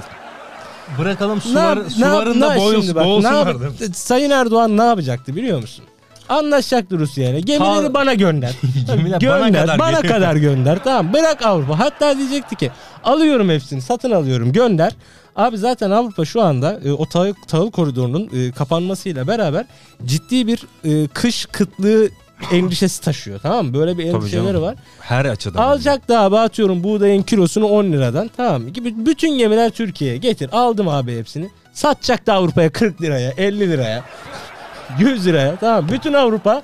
Bırakalım 1.00 1.42
yap- 1.60 1.88
ne 2.00 2.06
yap- 2.06 2.27
ne- 2.36 2.82
şimdi 2.82 2.96
bak, 2.96 3.06
ne 3.06 3.38
yap- 3.38 3.96
Sayın 3.96 4.30
Erdoğan 4.32 4.77
ne 4.77 4.84
yapacaktı 4.84 5.36
biliyor 5.36 5.62
musun? 5.62 5.86
Anlaşacaktı 6.30 7.00
Rusya'yla. 7.00 7.39
Gemileri 7.39 7.82
Ta- 7.88 7.94
bana 7.94 8.13
gönder. 8.13 8.51
Gemiler 8.88 9.20
gönder. 9.20 9.39
bana 9.42 9.62
kadar 9.62 9.80
Bana 9.80 10.01
kadar 10.01 10.36
gönder. 10.36 10.80
Tamam 10.84 11.13
bırak 11.13 11.46
Avrupa. 11.46 11.80
Hatta 11.80 12.18
diyecekti 12.18 12.56
ki 12.56 12.72
alıyorum 13.04 13.50
hepsini 13.50 13.82
satın 13.82 14.12
alıyorum 14.12 14.51
gönder. 14.51 14.94
Abi 15.36 15.58
zaten 15.58 15.92
Avrupa 15.92 16.25
şu 16.25 16.42
anda 16.42 16.80
e, 16.86 16.92
o 16.92 17.06
tahıl, 17.06 17.34
tahıl 17.48 17.72
koridorunun 17.72 18.30
e, 18.34 18.51
kapanmasıyla 18.51 19.27
beraber 19.27 19.66
ciddi 20.06 20.48
bir 20.48 20.63
e, 20.86 21.08
kış 21.08 21.46
kıtlığı 21.46 22.10
endişesi 22.51 23.01
taşıyor. 23.01 23.39
Tamam 23.39 23.65
mı? 23.65 23.74
Böyle 23.74 23.98
bir 23.98 24.06
endişeleri 24.06 24.62
var. 24.62 24.75
Her 25.00 25.25
açıdan. 25.25 25.63
Alacak 25.63 26.10
da 26.10 26.20
abi 26.22 26.38
atıyorum 26.38 26.84
buğdayın 26.84 27.24
kilosunu 27.24 27.65
10 27.65 27.86
liradan. 27.86 28.29
Tamam 28.38 28.62
mı? 28.62 28.70
Bütün 29.06 29.38
gemiler 29.38 29.70
Türkiye'ye 29.70 30.17
getir. 30.17 30.50
Aldım 30.51 30.88
abi 30.88 31.17
hepsini. 31.17 31.50
Satacak 31.74 32.27
da 32.27 32.34
Avrupa'ya 32.34 32.70
40 32.70 33.01
liraya, 33.01 33.34
50 33.38 33.60
liraya, 33.60 34.03
100 35.00 35.25
liraya. 35.25 35.56
Tamam 35.56 35.84
mı? 35.84 35.91
Bütün 35.91 36.13
Avrupa 36.13 36.62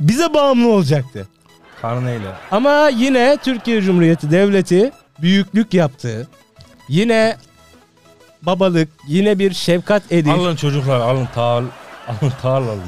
bize 0.00 0.34
bağımlı 0.34 0.68
olacaktı. 0.72 1.28
Karneyle. 1.82 2.28
Ama 2.50 2.88
yine 2.88 3.36
Türkiye 3.44 3.82
Cumhuriyeti 3.82 4.30
Devleti 4.30 4.92
büyüklük 5.22 5.74
yaptı. 5.74 6.28
Yine 6.88 7.36
babalık, 8.42 8.88
yine 9.08 9.38
bir 9.38 9.52
şefkat 9.54 10.12
edip 10.12 10.32
Alın 10.32 10.56
çocuklar 10.56 11.00
alın 11.00 11.28
tal. 11.34 11.64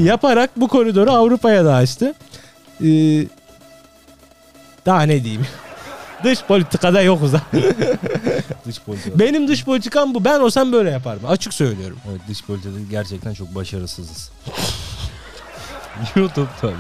Yaparak 0.03 0.51
bu 0.57 0.69
koridoru 0.69 1.11
Avrupa'ya 1.11 1.65
da 1.65 1.75
açtı. 1.75 2.15
Ee, 2.85 2.87
daha 4.87 5.03
ne 5.03 5.25
diyeyim? 5.25 5.47
Dış 6.25 6.43
politikada 6.43 7.03
yokuz. 7.03 7.33
Dış 8.67 8.81
politika. 8.81 9.19
Benim 9.19 9.49
dış 9.49 9.65
politikam 9.65 10.15
bu. 10.15 10.25
Ben 10.25 10.41
olsam 10.41 10.73
böyle 10.73 10.91
yaparım. 10.91 11.21
Açık 11.29 11.55
söylüyorum. 11.55 11.97
Evet 12.11 12.21
dış 12.29 12.43
politikada 12.45 12.79
gerçekten 12.91 13.35
çok 13.35 13.55
başarısızız. 13.55 14.31
YouTube 16.17 16.49
tövbe. 16.61 16.75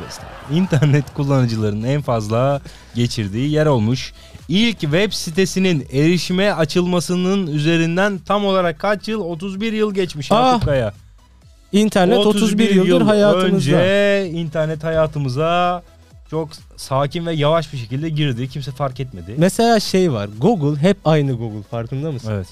İnternet 0.53 1.15
kullanıcılarının 1.15 1.87
en 1.89 2.03
fazla 2.03 2.61
geçirdiği 2.95 3.51
yer 3.51 3.67
olmuş. 3.67 4.13
İlk 4.49 4.81
web 4.81 5.13
sitesinin 5.13 5.87
erişime 5.93 6.53
açılmasının 6.53 7.47
üzerinden 7.47 8.19
tam 8.19 8.47
olarak 8.47 8.79
kaç 8.81 9.09
yıl? 9.09 9.21
31 9.21 9.73
yıl 9.73 9.95
geçmiş 9.95 10.33
Ah, 10.33 10.47
Yakup 10.53 10.65
Kaya. 10.65 10.95
İnternet 11.73 12.19
31 12.19 12.71
yıldır 12.75 12.89
yıl 12.89 13.01
hayatımızda. 13.01 13.77
Önce 13.77 14.31
internet 14.31 14.85
hayatımıza 14.85 15.83
çok 16.31 16.49
sakin 16.77 17.27
ve 17.27 17.33
yavaş 17.33 17.73
bir 17.73 17.79
şekilde 17.79 18.09
girdi. 18.09 18.49
Kimse 18.49 18.71
fark 18.71 19.01
etmedi. 19.01 19.35
Mesela 19.39 19.81
şey 19.81 20.13
var. 20.13 20.29
Google 20.41 20.81
hep 20.81 20.97
aynı 21.05 21.33
Google. 21.33 21.63
Farkında 21.71 22.13
mısın? 22.13 22.31
Evet. 22.33 22.47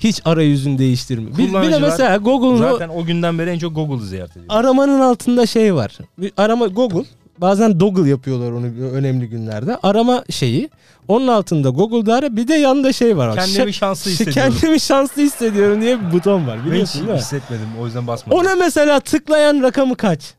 Hiç 0.00 0.20
arayüzünü 0.24 0.78
değiştirmiyor. 0.78 1.38
Bir, 1.38 1.48
bir 1.48 1.72
de 1.72 1.78
mesela 1.78 2.16
Google'un 2.16 2.54
o 2.54 2.72
Zaten 2.72 2.88
o 2.88 3.04
günden 3.04 3.38
beri 3.38 3.50
en 3.50 3.58
çok 3.58 3.74
Google'ı 3.74 4.06
ziyaret 4.06 4.30
ediyor. 4.30 4.46
aramanın 4.48 5.00
altında 5.00 5.46
şey 5.46 5.74
var. 5.74 5.98
Bir 6.18 6.32
arama 6.36 6.66
Google. 6.66 7.04
Bazen 7.38 7.78
Google 7.78 8.10
yapıyorlar 8.10 8.50
onu 8.52 8.66
önemli 8.92 9.28
günlerde. 9.28 9.76
Arama 9.82 10.24
şeyi. 10.30 10.70
Onun 11.08 11.28
altında 11.28 11.68
Google'da 11.68 12.14
ara. 12.14 12.36
Bir 12.36 12.48
de 12.48 12.54
yanında 12.54 12.92
şey 12.92 13.16
var. 13.16 13.34
Kendimi 13.34 13.70
Şa- 13.70 13.72
şanslı 13.72 14.10
şa- 14.10 14.14
hissediyorum. 14.14 14.52
Kendimi 14.60 14.80
şanslı 14.80 15.22
hissediyorum 15.22 15.80
diye 15.80 16.00
bir 16.00 16.12
buton 16.12 16.46
var. 16.46 16.56
Ben 16.58 16.60
hiç 16.64 16.66
Biliyorsun 16.72 17.00
değil 17.00 17.12
mi? 17.12 17.18
hissetmedim. 17.18 17.66
O 17.80 17.86
yüzden 17.86 18.06
basmadım. 18.06 18.38
Ona 18.38 18.54
mesela 18.54 19.00
tıklayan 19.00 19.62
rakamı 19.62 19.96
kaç? 19.96 20.34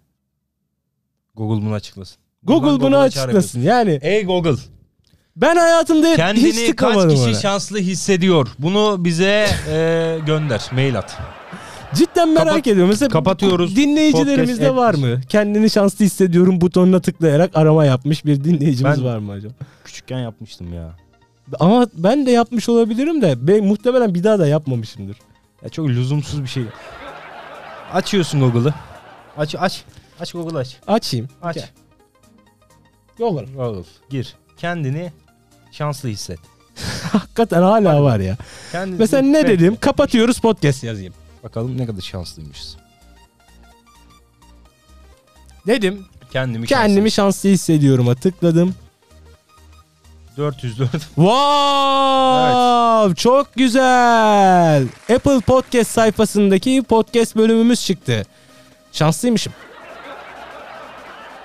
Google 1.35 1.65
bunu 1.65 1.73
açıklasın. 1.73 2.17
Google 2.43 2.63
Buradan 2.63 2.79
bunu 2.79 2.89
Google'a 2.89 3.01
açıklasın. 3.01 3.61
Yani. 3.61 3.99
Ey 4.01 4.23
Google. 4.25 4.55
ben 5.35 5.55
hayatımda 5.55 6.07
hiç 6.07 6.15
Kendini 6.15 6.51
kaç 6.51 6.65
tıklamadım 6.67 7.09
kişi 7.09 7.23
ona. 7.23 7.33
şanslı 7.33 7.79
hissediyor? 7.79 8.47
Bunu 8.59 8.95
bize 9.05 9.47
e, 9.69 10.17
gönder. 10.25 10.61
Mail 10.71 10.97
at. 10.97 11.17
Cidden 11.95 12.29
merak 12.29 12.47
Kapat- 12.47 12.67
ediyorum. 12.67 12.89
Mesela 12.89 13.09
kapatıyoruz. 13.09 13.75
Dinleyicilerimizde 13.75 14.69
Podcast 14.69 14.77
var 14.77 14.93
mı? 14.93 15.21
Kendini 15.29 15.69
şanslı 15.69 16.05
hissediyorum 16.05 16.61
butonuna 16.61 16.99
tıklayarak 16.99 17.51
arama 17.53 17.85
yapmış 17.85 18.25
bir 18.25 18.43
dinleyicimiz 18.43 18.97
Ben- 18.97 19.05
var 19.05 19.17
mı 19.17 19.31
acaba? 19.31 19.53
Küçükken 19.85 20.19
yapmıştım 20.19 20.73
ya. 20.73 20.95
Ama 21.59 21.87
ben 21.93 22.25
de 22.25 22.31
yapmış 22.31 22.69
olabilirim 22.69 23.21
de 23.21 23.35
ben 23.47 23.63
muhtemelen 23.65 24.13
bir 24.15 24.23
daha 24.23 24.39
da 24.39 24.47
yapmamışımdır. 24.47 25.17
Ya 25.63 25.69
çok 25.69 25.87
lüzumsuz 25.89 26.43
bir 26.43 26.47
şey. 26.47 26.63
Açıyorsun 27.93 28.39
Google'ı. 28.39 28.73
Aç 29.37 29.55
aç. 29.59 29.83
Aç 30.19 30.31
Google'ı 30.31 30.57
aç. 30.59 30.77
Açayım. 30.87 31.27
Aç. 31.41 31.55
Gel. 31.55 31.69
Yollar. 33.19 33.45
Google. 33.55 33.83
Gir. 34.09 34.35
Kendini 34.57 35.11
şanslı 35.71 36.09
hisset. 36.09 36.39
Hakikaten 37.11 37.61
hala 37.61 38.03
var 38.03 38.19
ya. 38.19 38.37
Kendini 38.71 38.99
Mesela 38.99 39.21
ne 39.23 39.47
dedim? 39.47 39.77
Kapatıyoruz 39.79 40.39
podcast 40.39 40.83
yazayım. 40.83 41.13
Bakalım 41.43 41.77
ne 41.77 41.85
kadar 41.85 42.01
şanslıymışız. 42.01 42.77
Dedim. 45.67 46.05
Kendimi, 46.31 46.67
Kendimi 46.67 47.11
şanslı 47.11 47.49
hissediyorum'a 47.49 48.15
tıkladım. 48.15 48.67
şanslı. 48.67 48.87
404. 50.37 50.91
Wow! 51.15 53.15
Çok 53.15 53.55
güzel. 53.55 54.87
Apple 55.15 55.39
Podcast 55.39 55.91
sayfasındaki 55.91 56.83
podcast 56.89 57.35
bölümümüz 57.35 57.85
çıktı. 57.85 58.25
Şanslıymışım. 58.91 59.53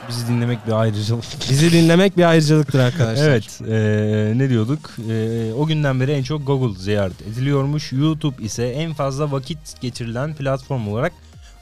Bizi 0.08 0.28
dinlemek 0.28 0.66
bir 0.66 0.72
ayrıcalık. 0.72 1.24
Bizi 1.50 1.72
dinlemek 1.72 2.16
bir 2.16 2.22
ayrıcalıktır 2.24 2.78
arkadaşlar. 2.78 3.28
Evet, 3.28 3.60
eee, 3.60 4.38
ne 4.38 4.48
diyorduk? 4.50 4.90
Eee, 5.08 5.52
o 5.52 5.66
günden 5.66 6.00
beri 6.00 6.12
en 6.12 6.22
çok 6.22 6.46
Google 6.46 6.78
ziyaret 6.80 7.22
ediliyormuş. 7.22 7.92
YouTube 7.92 8.42
ise 8.44 8.66
en 8.66 8.92
fazla 8.94 9.32
vakit 9.32 9.80
geçirilen 9.80 10.34
platform 10.34 10.88
olarak 10.88 11.12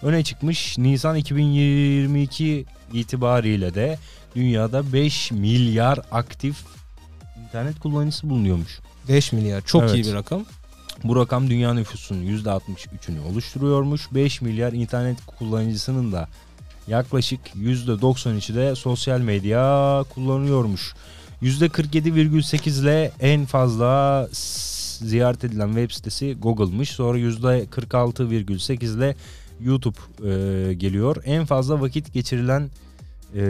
öne 0.02 0.24
çıkmış. 0.24 0.78
Nisan 0.78 1.16
2022 1.16 2.66
itibariyle 2.92 3.74
de 3.74 3.98
dünyada 4.36 4.92
5 4.92 5.30
milyar 5.32 5.98
aktif 6.12 6.56
internet 7.48 7.80
kullanıcısı 7.80 8.30
bulunuyormuş. 8.30 8.78
5 9.08 9.32
milyar 9.32 9.60
çok 9.60 9.82
Evet. 9.82 9.94
iyi 9.94 10.04
bir 10.04 10.14
rakam. 10.14 10.44
Bu 11.04 11.16
rakam 11.16 11.50
dünya 11.50 11.74
nüfusunun 11.74 12.22
%63'ünü 12.22 13.20
oluşturuyormuş. 13.32 14.08
5 14.14 14.40
milyar 14.40 14.72
internet 14.72 15.16
kullanıcısının 15.26 16.12
da 16.12 16.28
yaklaşık 16.90 17.40
%93'ü 17.56 18.54
de 18.54 18.74
sosyal 18.74 19.20
medya 19.20 20.04
kullanıyormuş. 20.14 20.94
%47,8 21.42 22.82
ile 22.82 23.12
en 23.20 23.46
fazla 23.46 24.28
ziyaret 25.00 25.44
edilen 25.44 25.66
web 25.66 25.90
sitesi 25.90 26.34
Google'mış. 26.34 26.90
Sonra 26.90 27.18
%46,8 27.18 28.96
ile 28.96 29.16
YouTube 29.60 29.98
e, 30.18 30.74
geliyor. 30.74 31.16
En 31.24 31.44
fazla 31.44 31.80
vakit 31.80 32.12
geçirilen 32.12 32.70
e, 33.34 33.42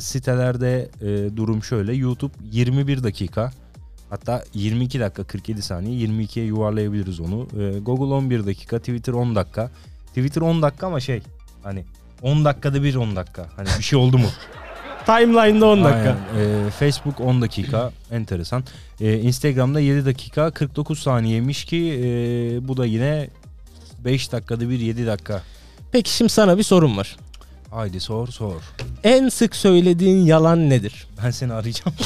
sitelerde 0.00 0.90
e, 1.02 1.36
durum 1.36 1.64
şöyle. 1.64 1.94
YouTube 1.94 2.32
21 2.52 3.02
dakika. 3.02 3.52
Hatta 4.10 4.44
22 4.54 5.00
dakika 5.00 5.24
47 5.24 5.62
saniye 5.62 6.06
22'ye 6.06 6.46
yuvarlayabiliriz 6.46 7.20
onu. 7.20 7.48
Ee, 7.58 7.78
Google 7.78 8.14
11 8.14 8.46
dakika, 8.46 8.78
Twitter 8.78 9.12
10 9.12 9.34
dakika. 9.34 9.70
Twitter 10.08 10.40
10 10.42 10.62
dakika 10.62 10.86
ama 10.86 11.00
şey 11.00 11.22
hani 11.62 11.84
10 12.22 12.44
dakikada 12.44 12.82
bir 12.82 12.94
10 12.94 13.16
dakika. 13.16 13.46
Hani 13.56 13.68
bir 13.78 13.82
şey 13.84 13.98
oldu 13.98 14.18
mu? 14.18 14.26
Timeline'da 15.06 15.66
10 15.66 15.84
dakika. 15.84 16.16
Aynen. 16.36 16.66
Ee, 16.66 16.70
Facebook 16.70 17.20
10 17.20 17.42
dakika 17.42 17.90
enteresan. 18.10 18.64
Ee, 19.00 19.18
Instagram'da 19.18 19.80
7 19.80 20.06
dakika 20.06 20.50
49 20.50 20.98
saniyeymiş 20.98 21.64
ki 21.64 22.00
ee, 22.04 22.68
bu 22.68 22.76
da 22.76 22.86
yine 22.86 23.28
5 24.04 24.32
dakikada 24.32 24.70
bir 24.70 24.80
7 24.80 25.06
dakika. 25.06 25.42
Peki 25.92 26.10
şimdi 26.14 26.30
sana 26.32 26.58
bir 26.58 26.62
sorum 26.62 26.96
var. 26.96 27.16
Haydi 27.70 28.00
sor 28.00 28.28
sor. 28.28 28.54
En 29.04 29.28
sık 29.28 29.56
söylediğin 29.56 30.24
yalan 30.26 30.70
nedir? 30.70 31.06
Ben 31.24 31.30
seni 31.30 31.52
arayacağım. 31.52 31.96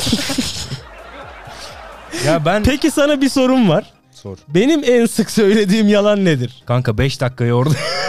ya 2.26 2.44
ben 2.44 2.62
Peki 2.62 2.90
sana 2.90 3.21
bir 3.21 3.28
sorum 3.28 3.68
var. 3.68 3.92
sor. 4.12 4.38
Benim 4.49 4.85
en 4.85 5.06
sık 5.06 5.30
söylediğim 5.30 5.88
yalan 5.88 6.25
nedir? 6.25 6.62
Kanka 6.66 6.99
5 6.99 7.21
dakikayı 7.21 7.54
orada. 7.54 7.75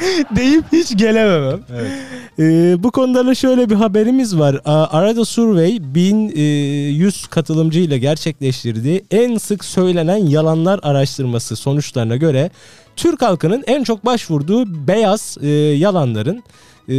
Deyip 0.36 0.64
hiç 0.72 0.96
gelememem. 0.96 1.60
evet. 1.74 1.90
Ee, 2.38 2.82
bu 2.82 2.90
konuda 2.90 3.26
da 3.26 3.34
şöyle 3.34 3.70
bir 3.70 3.74
haberimiz 3.74 4.38
var. 4.38 4.60
Arada 4.64 5.24
Survey 5.24 5.78
1100 5.94 7.26
katılımcıyla 7.26 7.96
gerçekleştirdiği 7.96 9.04
en 9.10 9.36
sık 9.36 9.64
söylenen 9.64 10.26
yalanlar 10.26 10.80
araştırması 10.82 11.56
sonuçlarına 11.56 12.16
göre 12.16 12.50
Türk 12.96 13.22
halkının 13.22 13.64
en 13.66 13.84
çok 13.84 14.06
başvurduğu 14.06 14.86
beyaz 14.88 15.38
e, 15.42 15.48
yalanların 15.48 16.42
e, 16.88 16.94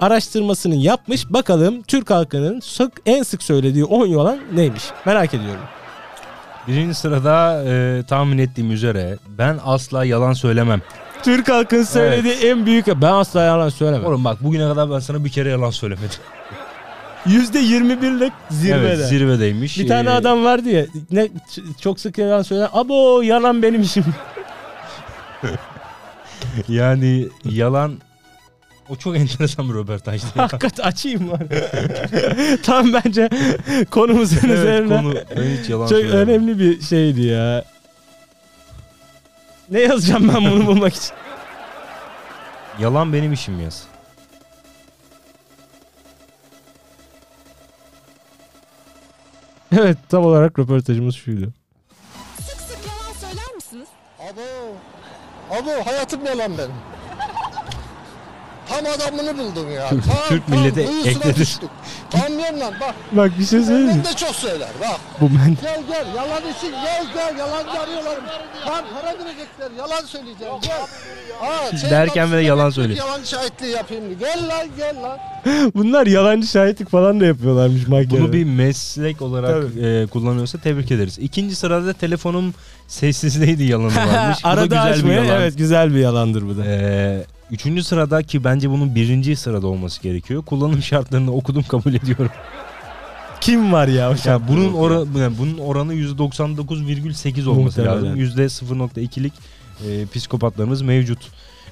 araştırmasını 0.00 0.74
yapmış. 0.74 1.32
Bakalım 1.32 1.82
Türk 1.82 2.10
halkının 2.10 2.60
sık 2.60 2.92
en 3.06 3.22
sık 3.22 3.42
söylediği 3.42 3.84
10 3.84 4.06
yalan 4.06 4.38
neymiş? 4.54 4.84
Merak 5.06 5.34
ediyorum. 5.34 5.62
Birinci 6.68 6.94
sırada 6.94 7.64
e, 7.66 8.02
tahmin 8.08 8.38
ettiğim 8.38 8.70
üzere 8.70 9.18
ben 9.38 9.58
asla 9.64 10.04
yalan 10.04 10.32
söylemem. 10.32 10.82
Türk 11.24 11.48
halkının 11.48 11.82
söylediği 11.82 12.34
en 12.34 12.66
büyük 12.66 12.86
ben 12.86 13.12
asla 13.12 13.42
yalan 13.42 13.68
söylemem. 13.68 14.06
Oğlum 14.06 14.24
bak 14.24 14.42
bugüne 14.44 14.68
kadar 14.68 14.90
ben 14.90 14.98
sana 14.98 15.24
bir 15.24 15.30
kere 15.30 15.50
yalan 15.50 15.70
söylemedim. 15.70 16.18
%21'lik 17.26 18.32
zirvede. 18.50 18.78
Evet 18.86 18.98
zirvedeymiş. 19.08 19.78
Bir 19.78 19.88
tane 19.88 20.08
Ee, 20.08 20.12
adam 20.12 20.44
vardı 20.44 20.68
ya 20.68 20.86
ne 21.10 21.24
ç- 21.24 21.80
çok 21.80 22.00
sık 22.00 22.18
yalan 22.18 22.42
söyler. 22.42 22.68
Abo 22.72 23.22
yalan 23.22 23.62
benim 23.62 23.82
işim. 23.82 24.04
Yani 26.68 27.28
yalan 27.44 27.98
o 28.88 28.96
çok 28.96 29.16
enteresan 29.16 29.68
bir 29.68 29.74
röportajdı. 29.74 30.26
ya. 30.36 30.42
Hakikat 30.42 30.80
açayım 30.80 31.30
var. 31.30 31.40
Tam 32.62 32.92
bence 32.92 33.28
konumuzun 33.90 34.38
evet, 34.48 34.58
üzerine 34.58 34.96
konu 34.96 35.14
ben 35.36 35.42
hiç 35.42 35.68
yalan 35.70 35.86
çok 35.86 35.98
söylemem. 35.98 36.28
önemli 36.28 36.58
bir 36.58 36.80
şeydi 36.80 37.22
ya. 37.22 37.64
Ne 39.72 39.80
yazacağım 39.80 40.28
ben 40.28 40.50
bunu 40.52 40.66
bulmak 40.66 40.94
için? 40.94 41.14
Yalan 42.78 43.12
benim 43.12 43.32
işim 43.32 43.60
yaz. 43.60 43.84
Evet 49.72 49.98
tam 50.08 50.24
olarak 50.24 50.58
röportajımız 50.58 51.14
şuydu. 51.14 51.52
Sık 52.40 52.60
sık 52.60 52.78
yalan 52.86 53.12
söyler 53.12 53.54
misiniz? 53.54 53.88
Abo, 54.18 54.42
abo 55.50 55.86
hayatım 55.86 56.26
yalan 56.26 56.58
benim. 56.58 56.72
Tam 58.72 58.92
adamını 58.92 59.38
buldum 59.38 59.70
ya. 59.72 59.88
Tam, 59.88 60.00
Türk 60.28 60.46
tam 60.46 60.58
milleti 60.58 60.86
kuyusuna 60.86 61.10
ekledi. 61.10 61.36
düştük. 61.40 61.70
Tanımıyorum 62.10 62.60
lan 62.60 62.74
bak. 62.80 62.94
Bak 63.12 63.30
bir 63.38 63.44
şey 63.44 63.60
söyleyeyim 63.62 63.86
mi? 63.86 64.02
Ben 64.06 64.12
de 64.12 64.16
çok 64.16 64.34
söyler 64.34 64.68
bak. 64.80 65.00
Bu 65.20 65.28
ben 65.30 65.56
Gel 65.62 65.80
gel 65.88 66.06
yalan 66.16 66.42
için 66.58 66.70
gel 66.70 67.04
gel 67.14 67.38
yalancı 67.38 67.80
arıyorlar. 67.80 68.16
Lan 68.66 68.84
para 68.94 69.06
verecekler 69.18 69.70
yalan 69.78 70.04
söyleyeceğim 70.06 70.54
gel. 70.62 70.80
Aa, 71.42 71.90
Derken 71.90 72.26
şuna 72.26 72.40
yalan 72.40 72.70
söylüyor. 72.70 72.98
Yalan 72.98 73.22
şahitliği 73.24 73.72
yapayım. 73.72 74.04
Gel 74.20 74.48
lan 74.48 74.66
gel 74.76 74.96
lan. 75.02 75.18
bunlar 75.74 76.06
yalancı 76.06 76.46
şahitlik 76.46 76.90
falan 76.90 77.20
da 77.20 77.24
yapıyorlarmış 77.24 77.88
mahkemede. 77.88 78.20
Bunu 78.22 78.32
bir 78.32 78.44
meslek 78.44 79.22
olarak 79.22 79.64
e, 79.82 80.06
kullanıyorsa 80.06 80.58
tebrik 80.58 80.90
ederiz. 80.90 81.18
İkinci 81.18 81.56
sırada 81.56 81.92
telefonum 81.92 82.54
sessizdeydi 82.88 83.64
yalanı 83.64 83.96
varmış. 83.96 84.38
Arada 84.44 84.64
güzel 84.66 84.86
bir 84.86 84.90
açmaya 84.92 85.24
yalan. 85.24 85.40
evet 85.40 85.58
güzel 85.58 85.94
bir 85.94 85.98
yalandır 86.00 86.42
bu 86.48 86.56
da. 86.56 86.64
Ee, 86.66 87.24
üçüncü 87.52 87.82
sırada 87.84 88.22
ki 88.22 88.44
bence 88.44 88.70
bunun 88.70 88.94
birinci 88.94 89.36
sırada 89.36 89.66
olması 89.66 90.02
gerekiyor. 90.02 90.42
Kullanım 90.42 90.82
şartlarını 90.82 91.32
okudum 91.32 91.62
kabul 91.68 91.94
ediyorum. 91.94 92.30
Kim 93.40 93.72
var 93.72 93.88
ya 93.88 94.14
Ya 94.24 94.48
bunun 94.48 94.72
oranı 94.72 95.18
yani 95.18 95.38
bunun 95.38 95.58
oranı 95.58 95.94
%99,8 95.94 97.48
olması 97.48 97.80
Muhtemelen. 97.80 97.96
lazım. 98.04 98.20
%0.2'lik 98.20 99.32
e, 99.88 100.06
psikopatlarımız 100.14 100.82
mevcut 100.82 101.18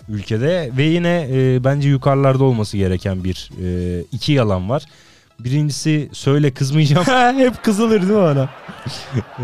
ülkede 0.09 0.71
ve 0.77 0.83
yine 0.83 1.29
e, 1.33 1.65
bence 1.65 1.89
yukarılarda 1.89 2.45
olması 2.45 2.77
gereken 2.77 3.25
bir 3.25 3.51
e, 3.65 4.01
iki 4.13 4.33
yalan 4.33 4.71
var. 4.71 4.83
Birincisi 5.41 6.09
söyle 6.13 6.51
kızmayacağım. 6.51 7.05
Hep 7.39 7.65
kızılır 7.65 8.01
değil 8.03 8.13
mi 8.13 8.17
ona? 8.19 8.49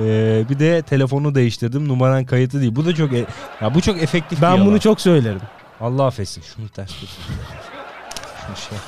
E, 0.05 0.45
bir 0.51 0.59
de 0.59 0.83
telefonu 0.83 1.35
değiştirdim. 1.35 1.89
Numaran 1.89 2.25
kayıtlı 2.25 2.61
değil. 2.61 2.77
Bu 2.77 2.87
da 2.87 2.95
çok 2.95 3.13
e- 3.13 3.27
ya 3.63 3.75
bu 3.75 3.81
çok 3.81 4.03
efektif 4.03 4.39
bir 4.39 4.43
Ben 4.43 4.51
yalan. 4.51 4.67
bunu 4.67 4.81
çok 4.81 5.01
söylerim. 5.01 5.41
Allah 5.81 6.07
affetsin. 6.07 6.43
Şunu 6.43 6.69
ters 6.69 6.89
tut. 7.01 7.09
Şunu 8.47 8.57
şey. 8.57 8.79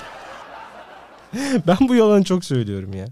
Ben 1.67 1.77
bu 1.89 1.95
yalanı 1.95 2.25
çok 2.25 2.45
söylüyorum 2.45 2.93
ya. 2.93 3.07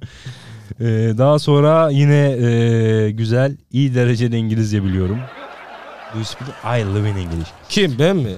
Ee, 0.80 0.84
daha 1.18 1.38
sonra 1.38 1.90
yine 1.90 2.30
e, 2.30 3.10
güzel, 3.10 3.56
iyi 3.72 3.94
derecede 3.94 4.38
İngilizce 4.38 4.84
biliyorum. 4.84 5.18
Do 6.14 6.18
you 6.18 6.24
speak? 6.24 6.50
I 6.64 6.84
live 6.94 7.10
in 7.10 7.16
English. 7.16 7.48
Kim 7.68 7.98
ben 7.98 8.16
mi? 8.16 8.32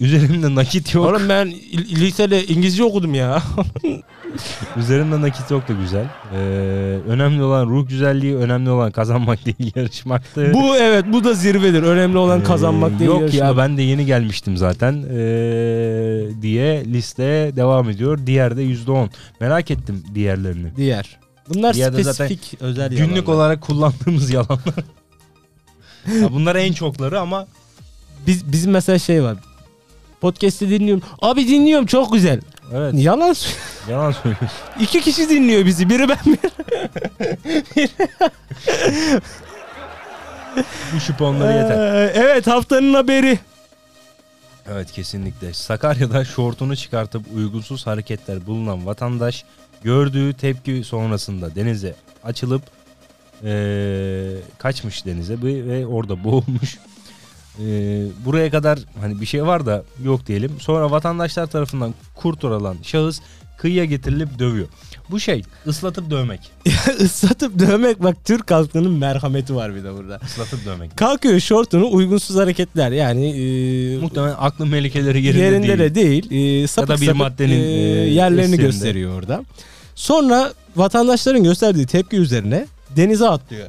Üzerimde 0.00 0.54
nakit 0.54 0.94
yok. 0.94 1.06
Oğlum 1.06 1.28
ben 1.28 1.52
lisede 1.72 2.46
İngilizce 2.46 2.84
okudum 2.84 3.14
ya. 3.14 3.42
Üzerimde 4.76 5.20
nakit 5.20 5.50
yok 5.50 5.68
da 5.68 5.72
güzel. 5.72 6.04
Ee, 6.34 6.38
önemli 7.08 7.42
olan 7.42 7.66
ruh 7.66 7.88
güzelliği, 7.88 8.36
önemli 8.36 8.70
olan 8.70 8.90
kazanmak 8.90 9.44
değil 9.46 9.72
yarışmaktı. 9.76 10.50
bu 10.54 10.76
evet 10.76 11.04
bu 11.12 11.24
da 11.24 11.34
zirvedir. 11.34 11.82
Önemli 11.82 12.18
olan 12.18 12.40
Ee, 12.40 12.44
kazanmak 12.44 12.98
değil. 12.98 13.10
Yok 13.10 13.20
yarışmak. 13.20 13.42
ya 13.48 13.56
ben 13.56 13.76
de 13.76 13.82
yeni 13.82 14.06
gelmiştim 14.06 14.56
zaten 14.56 14.92
ee, 15.10 15.12
diye 16.42 16.84
liste 16.84 17.52
devam 17.56 17.90
ediyor. 17.90 18.18
Diğer 18.26 18.56
de 18.56 18.62
%10. 18.64 19.08
Merak 19.40 19.70
ettim 19.70 20.04
diğerlerini. 20.14 20.76
Diğer. 20.76 21.18
Bunlar 21.48 21.74
Diğer 21.74 21.96
de 21.96 22.02
zaten 22.02 22.26
spesifik 22.26 22.62
özel 22.62 22.88
Günlük 22.90 23.00
yalanlar. 23.16 23.32
olarak 23.34 23.60
kullandığımız 23.60 24.30
yalanlar. 24.30 24.74
Ya 26.22 26.32
bunlar 26.32 26.56
en 26.56 26.72
çokları 26.72 27.20
ama 27.20 27.46
Biz, 28.26 28.52
bizim 28.52 28.72
mesela 28.72 28.98
şey 28.98 29.22
var. 29.22 29.36
Podcast'i 30.26 30.70
dinliyorum. 30.70 31.02
Abi 31.22 31.48
dinliyorum 31.48 31.86
çok 31.86 32.12
güzel. 32.12 32.40
evet 32.74 32.94
Yalan 32.96 33.30
sö- 33.30 33.54
yalan 33.90 34.12
söylüyorsun. 34.12 34.48
İki 34.80 35.00
kişi 35.00 35.28
dinliyor 35.28 35.66
bizi. 35.66 35.88
Biri 35.90 36.08
ben 36.08 36.18
biri. 36.26 36.50
Bu 40.94 41.00
şüphe 41.00 41.24
onlara 41.24 41.52
yeter. 41.52 41.94
Ee, 42.04 42.12
evet 42.14 42.46
haftanın 42.46 42.94
haberi. 42.94 43.38
Evet 44.72 44.92
kesinlikle. 44.92 45.52
Sakarya'da 45.54 46.24
şortunu 46.24 46.76
çıkartıp 46.76 47.22
uygunsuz 47.34 47.86
hareketler 47.86 48.46
bulunan 48.46 48.86
vatandaş 48.86 49.44
gördüğü 49.82 50.34
tepki 50.34 50.84
sonrasında 50.84 51.54
denize 51.54 51.94
açılıp 52.24 52.62
eee, 53.44 54.36
kaçmış 54.58 55.06
denize 55.06 55.34
ve 55.42 55.66
ve 55.66 55.86
orada 55.86 56.24
boğulmuş. 56.24 56.78
Eee, 57.58 58.02
buraya 58.24 58.50
kadar 58.50 58.78
hani 59.00 59.20
bir 59.20 59.26
şey 59.26 59.46
var 59.46 59.66
da 59.66 59.84
yok 60.04 60.26
diyelim. 60.26 60.52
Sonra 60.60 60.90
vatandaşlar 60.90 61.46
tarafından 61.46 61.94
kurtarılan 62.14 62.76
şahıs 62.82 63.20
kıyıya 63.58 63.84
getirilip 63.84 64.38
dövüyor. 64.38 64.66
Bu 65.10 65.20
şey 65.20 65.42
ıslatıp 65.66 66.10
dövmek. 66.10 66.40
Islatıp 67.00 67.58
dövmek 67.58 68.02
bak 68.02 68.16
Türk 68.24 68.50
halkının 68.50 68.90
merhameti 68.92 69.54
var 69.54 69.74
bir 69.74 69.84
de 69.84 69.94
burada. 69.96 70.20
Islatıp 70.26 70.64
dövmek. 70.66 70.96
Kalkıyor 70.96 71.40
şortunu 71.40 71.88
uygunsuz 71.92 72.36
hareketler 72.36 72.92
yani 72.92 73.26
e, 73.30 73.98
Muhtemelen 73.98 74.34
aklı 74.38 74.66
melikeleri 74.66 75.22
yerinde, 75.22 75.42
yerinde 75.44 75.78
değil. 75.94 76.24
de 76.30 76.30
değil. 76.30 76.62
E, 76.62 76.66
sapık 76.66 76.90
Ya 76.90 76.96
da 76.96 77.00
bir 77.00 77.06
sapık, 77.06 77.18
maddenin, 77.20 77.60
e, 77.60 77.62
e, 77.62 77.68
yerlerini 78.12 78.40
eserinde. 78.54 78.62
gösteriyor 78.62 79.18
orada. 79.18 79.44
Sonra 79.94 80.52
vatandaşların 80.76 81.42
gösterdiği 81.44 81.86
tepki 81.86 82.16
üzerine 82.16 82.66
denize 82.96 83.28
atlıyor. 83.28 83.66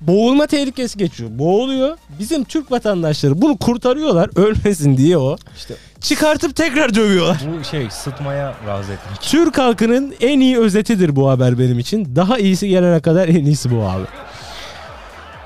Boğulma 0.00 0.46
tehlikesi 0.46 0.98
geçiyor. 0.98 1.30
Boğuluyor. 1.32 1.98
Bizim 2.18 2.44
Türk 2.44 2.70
vatandaşları 2.70 3.42
bunu 3.42 3.56
kurtarıyorlar 3.56 4.30
ölmesin 4.36 4.96
diye 4.96 5.18
o. 5.18 5.36
İşte 5.56 5.74
Çıkartıp 6.00 6.56
tekrar 6.56 6.94
dövüyorlar. 6.94 7.40
bu 7.60 7.64
şey 7.64 7.90
sıtmaya 7.90 8.54
razı 8.66 8.92
etmek. 8.92 9.20
Türk 9.20 9.58
halkının 9.58 10.14
en 10.20 10.40
iyi 10.40 10.58
özetidir 10.58 11.16
bu 11.16 11.30
haber 11.30 11.58
benim 11.58 11.78
için. 11.78 12.16
Daha 12.16 12.38
iyisi 12.38 12.68
gelene 12.68 13.00
kadar 13.00 13.28
en 13.28 13.44
iyisi 13.44 13.70
bu 13.70 13.82
abi. 13.82 14.04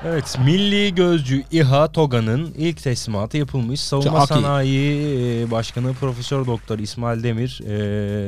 Evet, 0.07 0.37
Milli 0.45 0.95
Gözcü 0.95 1.43
İHA 1.51 1.91
TOGA'nın 1.91 2.53
ilk 2.57 2.83
teslimatı 2.83 3.37
yapılmış. 3.37 3.79
Savunma 3.79 4.19
Çok. 4.19 4.27
Sanayi 4.27 5.17
e, 5.41 5.51
Başkanı 5.51 5.93
Profesör 5.93 6.45
Doktor 6.45 6.79
İsmail 6.79 7.23
Demir, 7.23 7.61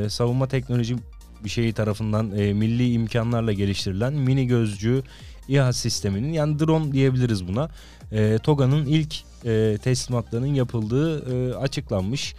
e, 0.06 0.10
savunma 0.10 0.48
teknoloji 0.48 0.96
bir 1.44 1.50
şeyi 1.50 1.74
tarafından 1.74 2.38
e, 2.38 2.54
milli 2.54 2.92
imkanlarla 2.92 3.54
geliştirilen 3.54 4.14
mini 4.14 4.48
gözcü 4.48 5.04
İHA 5.48 5.74
sisteminin 5.74 6.34
yani 6.34 6.60
drone 6.60 6.92
diyebiliriz 6.92 7.48
buna. 7.48 7.70
E, 8.12 8.38
TOGA'nın 8.38 8.86
ilk 8.86 9.16
e, 9.46 9.78
teslimatlarının 9.84 10.54
yapıldığı 10.54 11.34
e, 11.34 11.56
açıklanmış 11.56 12.36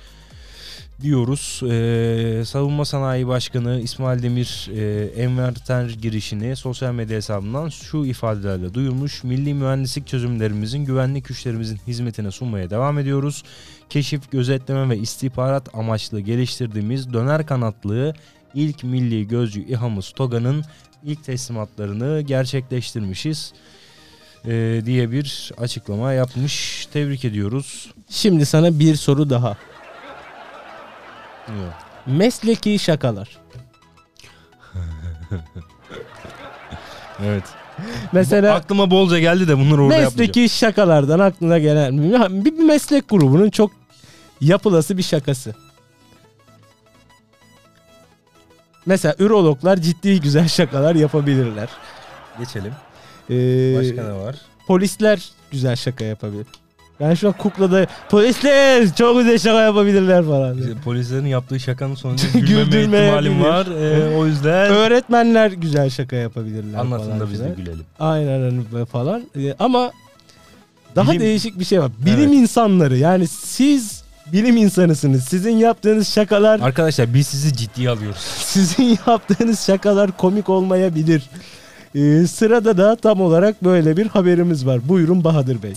diyoruz. 1.03 1.61
E, 1.71 2.45
Savunma 2.45 2.85
Sanayi 2.85 3.27
Başkanı 3.27 3.81
İsmail 3.81 4.23
Demir 4.23 4.71
e, 4.75 5.05
envanter 5.23 5.89
girişini 5.89 6.57
sosyal 6.57 6.93
medya 6.93 7.17
hesabından 7.17 7.69
şu 7.69 8.05
ifadelerle 8.05 8.75
duyurmuş. 8.75 9.25
Milli 9.25 9.55
mühendislik 9.55 10.07
çözümlerimizin 10.07 10.85
güvenlik 10.85 11.29
güçlerimizin 11.29 11.79
hizmetine 11.87 12.31
sunmaya 12.31 12.71
devam 12.71 12.99
ediyoruz. 12.99 13.43
Keşif, 13.89 14.31
gözetleme 14.31 14.89
ve 14.89 14.99
istihbarat 14.99 15.75
amaçlı 15.75 16.21
geliştirdiğimiz 16.21 17.13
döner 17.13 17.47
kanatlı 17.47 18.15
ilk 18.55 18.85
milli 18.85 19.29
gözcü 19.29 19.61
İHA'mız 19.61 20.11
TOGA'nın 20.11 20.65
ilk 21.07 21.25
teslimatlarını 21.25 22.21
gerçekleştirmişiz 22.21 23.53
e, 24.45 24.83
diye 24.85 25.11
bir 25.11 25.53
açıklama 25.59 26.13
yapmış. 26.13 26.87
Tebrik 26.93 27.25
ediyoruz. 27.25 27.91
Şimdi 28.09 28.47
sana 28.47 28.79
bir 28.79 28.97
soru 28.97 29.31
daha. 29.31 29.57
Diyor. 31.49 31.73
Mesleki 32.07 32.79
şakalar. 32.79 33.29
Evet. 37.25 37.45
Mesela 38.13 38.55
Aklıma 38.55 38.91
bolca 38.91 39.19
geldi 39.19 39.49
de 39.49 39.59
bunları 39.59 39.83
orada 39.83 39.99
mesleki 39.99 40.49
şakalardan 40.49 41.19
aklına 41.19 41.59
gelen 41.59 42.45
bir 42.45 42.53
meslek 42.53 43.09
grubunun 43.09 43.51
çok 43.51 43.71
yapılası 44.41 44.99
bir 44.99 45.03
şakası. 45.03 45.55
Mesela 48.87 49.15
ürologlar 49.19 49.77
ciddi 49.77 50.21
güzel 50.21 50.49
şakalar 50.49 50.95
yapabilirler. 50.95 51.69
Geçelim. 52.39 52.73
Ee, 53.31 53.35
Başka 53.79 54.09
ne 54.13 54.25
var? 54.27 54.37
Polisler 54.67 55.29
güzel 55.51 55.77
şaka 55.77 56.05
yapabilir. 56.05 56.47
Ben 57.01 57.15
şu 57.15 57.29
an 57.29 57.35
kuklada 57.39 57.87
polisler 58.11 58.95
çok 58.95 59.19
güzel 59.19 59.39
şaka 59.39 59.61
yapabilirler 59.63 60.25
falan. 60.25 60.59
İşte 60.59 60.73
polislerin 60.85 61.27
yaptığı 61.27 61.61
şakanın 61.61 61.95
sonucu 61.95 62.27
gülmeme 62.41 62.85
ihtimalim 63.05 63.43
var. 63.45 63.67
Ee, 63.67 64.17
o 64.17 64.27
yüzden 64.27 64.71
Öğretmenler 64.71 65.51
güzel 65.51 65.91
şaka 65.91 66.17
yapabilirler 66.17 66.79
anlatın 66.79 67.05
falan 67.07 67.21
da 67.21 67.31
biz 67.33 67.41
de 67.41 67.55
gülelim. 67.57 67.85
Aynen 68.01 68.65
falan. 68.93 69.25
Ee, 69.37 69.55
ama 69.59 69.93
daha 70.97 71.11
Bilim- 71.13 71.21
değişik 71.21 71.59
bir 71.59 71.65
şey 71.65 71.81
var. 71.81 71.91
Bilim 72.07 72.19
Evet. 72.21 72.35
insanları 72.35 72.97
yani 72.97 73.27
siz 73.29 74.03
bilim 74.33 74.57
insanısınız. 74.57 75.25
Sizin 75.25 75.57
yaptığınız 75.57 76.09
şakalar 76.09 76.61
Arkadaşlar 76.61 77.15
biz 77.15 77.27
sizi 77.27 77.57
ciddiye 77.57 77.91
alıyoruz. 77.91 78.19
sizin 78.39 78.99
yaptığınız 79.07 79.61
şakalar 79.61 80.17
komik 80.17 80.49
olmayabilir. 80.49 81.23
Ee, 81.95 82.27
sırada 82.27 82.79
da 82.79 82.97
tam 82.97 83.21
olarak 83.21 83.65
böyle 83.65 83.97
bir 83.97 84.07
haberimiz 84.07 84.67
var. 84.67 84.81
Buyurun 84.89 85.25
Bahadır 85.25 85.63
Bey. 85.63 85.75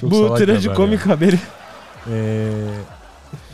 Çok 0.00 0.10
Bu 0.10 0.30
haber 0.30 0.46
trajikomik 0.46 1.06
ya. 1.06 1.12
haberi. 1.12 1.38
Ee, 2.10 2.50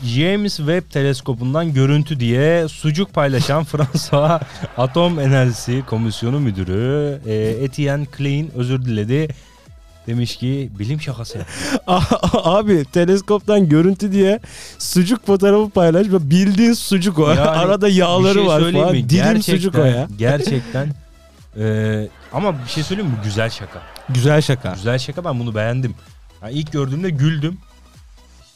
James 0.03 0.57
Webb 0.57 0.91
teleskopundan 0.91 1.73
görüntü 1.73 2.19
diye 2.19 2.67
sucuk 2.67 3.13
paylaşan 3.13 3.63
Fransa 3.63 4.39
Atom 4.77 5.19
Enerjisi 5.19 5.83
Komisyonu 5.89 6.39
Müdürü 6.39 7.19
e, 7.27 7.35
Etienne 7.35 8.05
Klein 8.05 8.51
özür 8.55 8.85
diledi. 8.85 9.27
Demiş 10.07 10.35
ki 10.37 10.69
bilim 10.79 11.01
şakası. 11.01 11.39
Abi 12.33 12.85
teleskoptan 12.85 13.69
görüntü 13.69 14.11
diye 14.11 14.39
sucuk 14.79 15.25
fotoğrafı 15.25 15.69
paylaş 15.69 16.07
bildiğin 16.07 16.73
sucuk 16.73 17.19
o. 17.19 17.27
Yani 17.29 17.39
Arada 17.41 17.87
yağları 17.89 18.33
şey 18.33 18.45
var 18.47 18.71
falan. 18.71 18.91
mi? 18.91 19.09
Dilim 19.09 19.43
sucuk 19.43 19.75
o 19.75 19.83
ya. 19.83 20.07
Gerçekten. 20.17 20.89
Ee, 21.59 22.07
ama 22.33 22.63
bir 22.63 22.69
şey 22.69 22.83
söyleyeyim 22.83 23.11
mi? 23.11 23.17
Güzel 23.23 23.49
şaka. 23.49 23.81
Güzel 24.09 24.41
şaka. 24.41 24.73
Güzel 24.73 24.97
şaka 24.99 25.25
ben 25.25 25.39
bunu 25.39 25.55
beğendim. 25.55 25.95
Yani 26.41 26.53
ilk 26.53 26.71
gördüğümde 26.71 27.09
güldüm. 27.09 27.57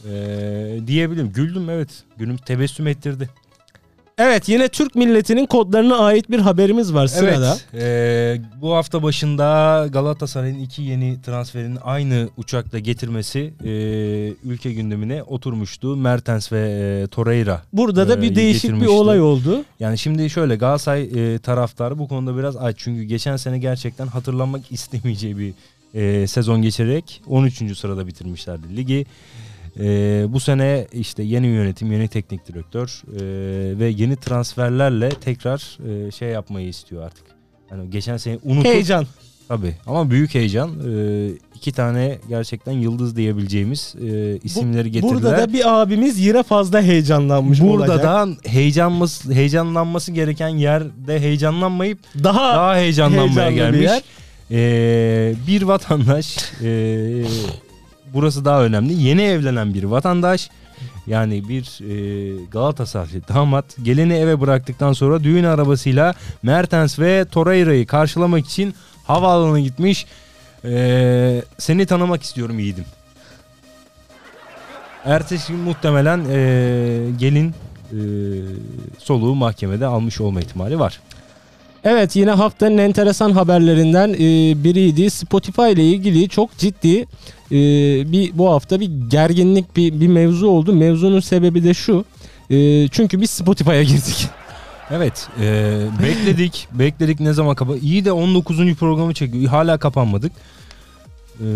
Ee, 0.06 0.80
diyebilirim. 0.88 1.32
Güldüm 1.34 1.70
evet. 1.70 1.90
Günüm 2.18 2.38
tebessüm 2.38 2.88
ettirdi. 2.88 3.30
Evet 4.22 4.50
yine 4.50 4.68
Türk 4.68 4.96
milletinin 4.96 5.46
kodlarına 5.46 5.98
ait 5.98 6.32
bir 6.32 6.40
haberimiz 6.40 6.94
var 6.94 7.08
sırada. 7.08 7.58
Evet. 7.74 7.84
ee, 7.84 8.42
bu 8.62 8.76
hafta 8.76 9.04
başında 9.04 9.88
Galatasaray'ın 9.90 10.60
iki 10.60 10.82
yeni 10.82 11.22
transferinin 11.22 11.78
aynı 11.84 12.30
uçakla 12.38 12.80
getirmesi 12.80 13.54
ee, 13.64 13.70
ülke 14.44 14.74
gündemine 14.74 15.24
oturmuştu. 15.24 15.96
Mertens 15.96 16.52
ve 16.52 16.60
ee, 16.60 17.08
Torreira. 17.08 17.62
Burada 17.74 18.10
da 18.10 18.22
bir 18.22 18.32
Ee, 18.32 18.36
değişik 18.36 18.82
bir 18.82 18.86
olay 18.86 19.22
oldu. 19.22 19.64
Yani 19.80 19.98
şimdi 19.98 20.30
şöyle 20.30 20.56
Galatasaray 20.56 21.34
e, 21.36 21.40
taraftarı 21.40 22.00
bu 22.00 22.08
konuda 22.08 22.38
biraz 22.38 22.58
aç. 22.58 22.76
Çünkü 22.80 23.04
geçen 23.04 23.38
sene 23.38 23.60
gerçekten 23.60 24.08
hatırlanmak 24.08 24.62
istemeyeceği 24.72 25.38
bir 25.38 25.54
e, 25.94 26.28
sezon 26.28 26.62
geçirerek 26.62 27.22
13. 27.28 27.78
sırada 27.78 28.08
bitirmişlerdi 28.08 28.78
ligi. 28.78 29.06
E, 29.80 29.84
bu 30.30 30.40
sene 30.40 30.88
işte 30.94 31.24
yeni 31.24 31.48
yönetim, 31.48 31.92
yeni 31.92 32.08
teknik 32.08 32.48
direktör 32.48 33.02
e, 33.08 33.80
ve 33.80 33.88
yeni 33.88 34.16
transferlerle 34.16 35.10
tekrar 35.10 35.78
e, 36.08 36.12
şey 36.12 36.30
yapmayı 36.30 36.68
istiyor 36.68 37.04
artık. 37.04 37.24
Yani 37.72 37.90
geçen 37.90 38.18
sene 38.18 38.40
unutup 38.44 38.66
Heyecan. 38.66 39.06
tabii 39.48 39.76
ama 39.88 40.10
büyük 40.12 40.36
heyecan. 40.36 40.70
E, 40.70 41.30
iki 41.56 41.72
tane 41.72 42.18
gerçekten 42.30 42.72
yıldız 42.72 43.16
diyebileceğimiz 43.16 43.96
e, 44.02 44.38
isimleri 44.44 44.92
getirdiler. 44.92 45.16
Burada 45.16 45.38
da 45.38 45.54
bir 45.54 45.82
abimiz 45.82 46.20
yine 46.20 46.44
fazla 46.44 46.82
heyecanlanmış 46.82 47.62
Burada 47.62 47.92
olacak. 47.94 48.04
da 48.04 48.28
heyecanması, 48.50 49.34
heyecanlanması 49.34 50.12
gereken 50.12 50.50
yerde 50.50 51.20
heyecanlanmayıp 51.20 52.00
daha, 52.24 52.56
daha 52.56 52.76
heyecanlanmaya 52.76 53.50
heyecanlı 53.50 53.74
bir 53.74 53.80
gelmiş. 53.80 53.92
yer. 53.92 54.02
Ee, 54.54 55.34
bir 55.48 55.62
vatandaş 55.62 56.38
ee, 56.64 57.24
burası 58.14 58.46
daha 58.46 58.64
önemli. 58.64 58.94
Yeni 58.94 59.22
evlenen 59.22 59.74
bir 59.74 59.84
vatandaş 59.84 60.50
yani 61.08 61.50
bir 61.50 61.64
ee, 61.82 62.46
Galatasaraylı 62.52 63.28
damat 63.28 63.66
gelini 63.84 64.14
eve 64.14 64.42
bıraktıktan 64.42 64.94
sonra 64.94 65.24
düğün 65.24 65.44
arabasıyla 65.44 66.16
Mertens 66.44 67.00
ve 67.00 67.26
Torreira'yı 67.32 67.88
karşılamak 67.88 68.46
için 68.46 68.74
havaalanına 69.04 69.60
gitmiş. 69.60 70.06
Ee, 70.66 71.44
seni 71.58 71.86
tanımak 71.86 72.24
istiyorum 72.24 72.60
yiğidim. 72.60 72.86
Ertesi 75.06 75.54
gün 75.54 75.62
muhtemelen 75.62 76.26
ee, 76.30 77.00
gelin 77.20 77.54
ee, 77.92 77.96
soluğu 78.98 79.36
mahkemede 79.36 79.86
almış 79.86 80.22
olma 80.22 80.40
ihtimali 80.42 80.80
var. 80.80 81.00
Evet 81.84 82.16
yine 82.16 82.32
haftanın 82.32 82.78
enteresan 82.78 83.32
haberlerinden 83.32 84.14
e, 84.14 84.18
biriydi. 84.64 85.10
Spotify 85.10 85.72
ile 85.72 85.84
ilgili 85.84 86.30
çok 86.30 86.58
ciddi 86.58 87.00
e, 87.52 87.58
bir 88.12 88.38
bu 88.38 88.52
hafta 88.52 88.80
bir 88.80 88.90
gerginlik 89.10 89.78
bir, 89.78 90.00
bir 90.02 90.08
mevzu 90.08 90.48
oldu. 90.48 90.74
Mevzunun 90.74 91.20
sebebi 91.20 91.64
de 91.64 91.74
şu. 91.74 92.06
E, 92.50 92.88
çünkü 92.88 93.22
biz 93.22 93.30
Spotify'a 93.30 93.84
girdik. 93.84 94.28
Evet 94.94 95.28
e, 95.42 95.78
bekledik 96.04 96.68
bekledik 96.72 97.20
ne 97.20 97.34
zaman 97.34 97.56
kapa 97.56 97.76
iyi 97.76 98.06
de 98.06 98.12
19. 98.12 98.76
programı 98.76 99.14
çekiyor 99.14 99.46
hala 99.46 99.78
kapanmadık 99.78 100.32
E, 101.40 101.48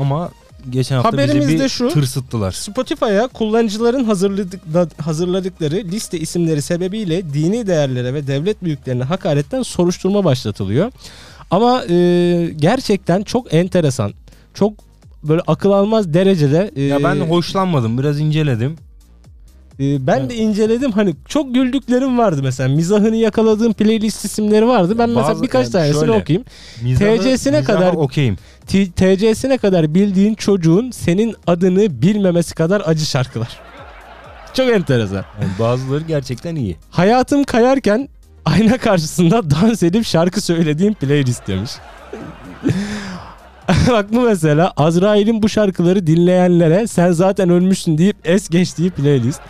ama 0.00 0.30
geçen 0.70 0.96
hafta 0.96 1.08
Haberimiz 1.12 1.42
bizi 1.48 1.54
bir 1.54 1.58
de 1.62 1.68
şu. 1.68 1.88
tırsıttılar. 1.88 2.52
Spotify'a 2.52 3.28
kullanıcıların 3.28 4.04
hazırladık, 4.04 4.60
hazırladıkları 5.02 5.76
liste 5.76 6.18
isimleri 6.18 6.62
sebebiyle 6.62 7.32
dini 7.34 7.66
değerlere 7.66 8.14
ve 8.14 8.26
devlet 8.26 8.64
büyüklerine 8.64 9.04
hakaretten 9.04 9.62
soruşturma 9.62 10.24
başlatılıyor. 10.24 10.92
Ama 11.50 11.84
e, 11.88 11.94
gerçekten 12.56 13.22
çok 13.22 13.54
enteresan, 13.54 14.12
çok 14.54 14.72
böyle 15.22 15.42
akıl 15.46 15.70
almaz 15.70 16.14
derecede. 16.14 16.70
e, 16.76 16.82
Ya 16.82 17.02
ben 17.04 17.16
hoşlanmadım 17.20 17.98
biraz 17.98 18.20
inceledim. 18.20 18.76
e, 19.80 20.06
ben 20.06 20.30
de 20.30 20.34
inceledim 20.36 20.92
hani 20.92 21.14
çok 21.28 21.54
güldüklerim 21.54 22.18
vardı 22.18 22.40
mesela 22.42 22.68
mizahını 22.74 23.16
yakaladığım 23.16 23.72
playlist 23.72 24.24
isimleri 24.24 24.66
vardı. 24.66 24.94
Ben 24.98 25.08
mesela 25.10 25.28
Bazı- 25.28 25.42
birkaç 25.42 25.64
yani 25.64 25.72
tanesini 25.72 26.00
şöyle, 26.00 26.12
okuyayım. 26.12 26.44
Mizahı- 26.82 27.18
TC'sine 27.18 27.60
mizaha 27.60 27.76
kadar- 27.76 27.94
okeyim. 27.94 28.36
TC'sine 28.68 29.58
kadar 29.58 29.94
bildiğin 29.94 30.34
çocuğun 30.34 30.90
senin 30.90 31.36
adını 31.46 32.02
bilmemesi 32.02 32.54
kadar 32.54 32.82
acı 32.86 33.06
şarkılar. 33.06 33.60
Çok 34.54 34.68
enteresan. 34.68 35.24
Yani 35.40 35.50
bazıları 35.58 36.04
gerçekten 36.04 36.56
iyi. 36.56 36.76
Hayatım 36.90 37.44
kayarken 37.44 38.08
ayna 38.44 38.78
karşısında 38.78 39.50
dans 39.50 39.82
edip 39.82 40.06
şarkı 40.06 40.40
söylediğim 40.40 40.94
playlist 40.94 41.46
demiş. 41.46 41.70
Bak 43.88 44.12
bu 44.12 44.20
mesela 44.20 44.72
Azrail'in 44.76 45.42
bu 45.42 45.48
şarkıları 45.48 46.06
dinleyenlere 46.06 46.86
sen 46.86 47.12
zaten 47.12 47.50
ölmüşsün 47.50 47.98
deyip 47.98 48.16
es 48.24 48.48
geçtiği 48.48 48.90
playlist. 48.90 49.40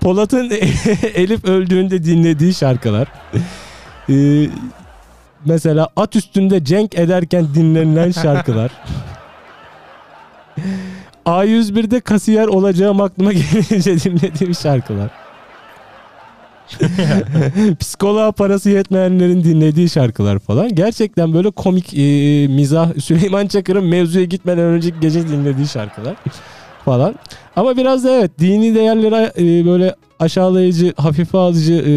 Polat'ın 0.00 0.50
Elif 1.14 1.44
öldüğünde 1.44 2.04
dinlediği 2.04 2.54
şarkılar. 2.54 3.08
Ee, 4.10 4.46
mesela 5.44 5.88
at 5.96 6.16
üstünde 6.16 6.64
cenk 6.64 6.98
ederken 6.98 7.46
dinlenilen 7.54 8.10
şarkılar. 8.10 8.70
A101'de 11.26 12.00
kasiyer 12.00 12.46
olacağım 12.46 13.00
aklıma 13.00 13.32
gelince 13.32 14.00
dinlediğim 14.00 14.54
şarkılar. 14.54 15.10
Psikoloğa 17.80 18.32
parası 18.32 18.70
yetmeyenlerin 18.70 19.44
dinlediği 19.44 19.88
şarkılar 19.88 20.38
falan. 20.38 20.74
Gerçekten 20.74 21.34
böyle 21.34 21.50
komik 21.50 21.94
e, 21.94 22.46
mizah. 22.48 23.00
Süleyman 23.00 23.46
Çakır'ın 23.46 23.84
mevzuya 23.84 24.24
gitmeden 24.24 24.64
önceki 24.64 25.00
gece 25.00 25.28
dinlediği 25.28 25.68
şarkılar 25.68 26.16
falan. 26.84 27.14
Ama 27.56 27.76
biraz 27.76 28.04
da 28.04 28.10
evet 28.10 28.30
dini 28.38 28.74
değerlere 28.74 29.32
e, 29.38 29.66
böyle 29.66 29.94
aşağılayıcı, 30.20 30.92
hafife 30.96 31.38
alıcı 31.38 31.72
e, 31.72 31.92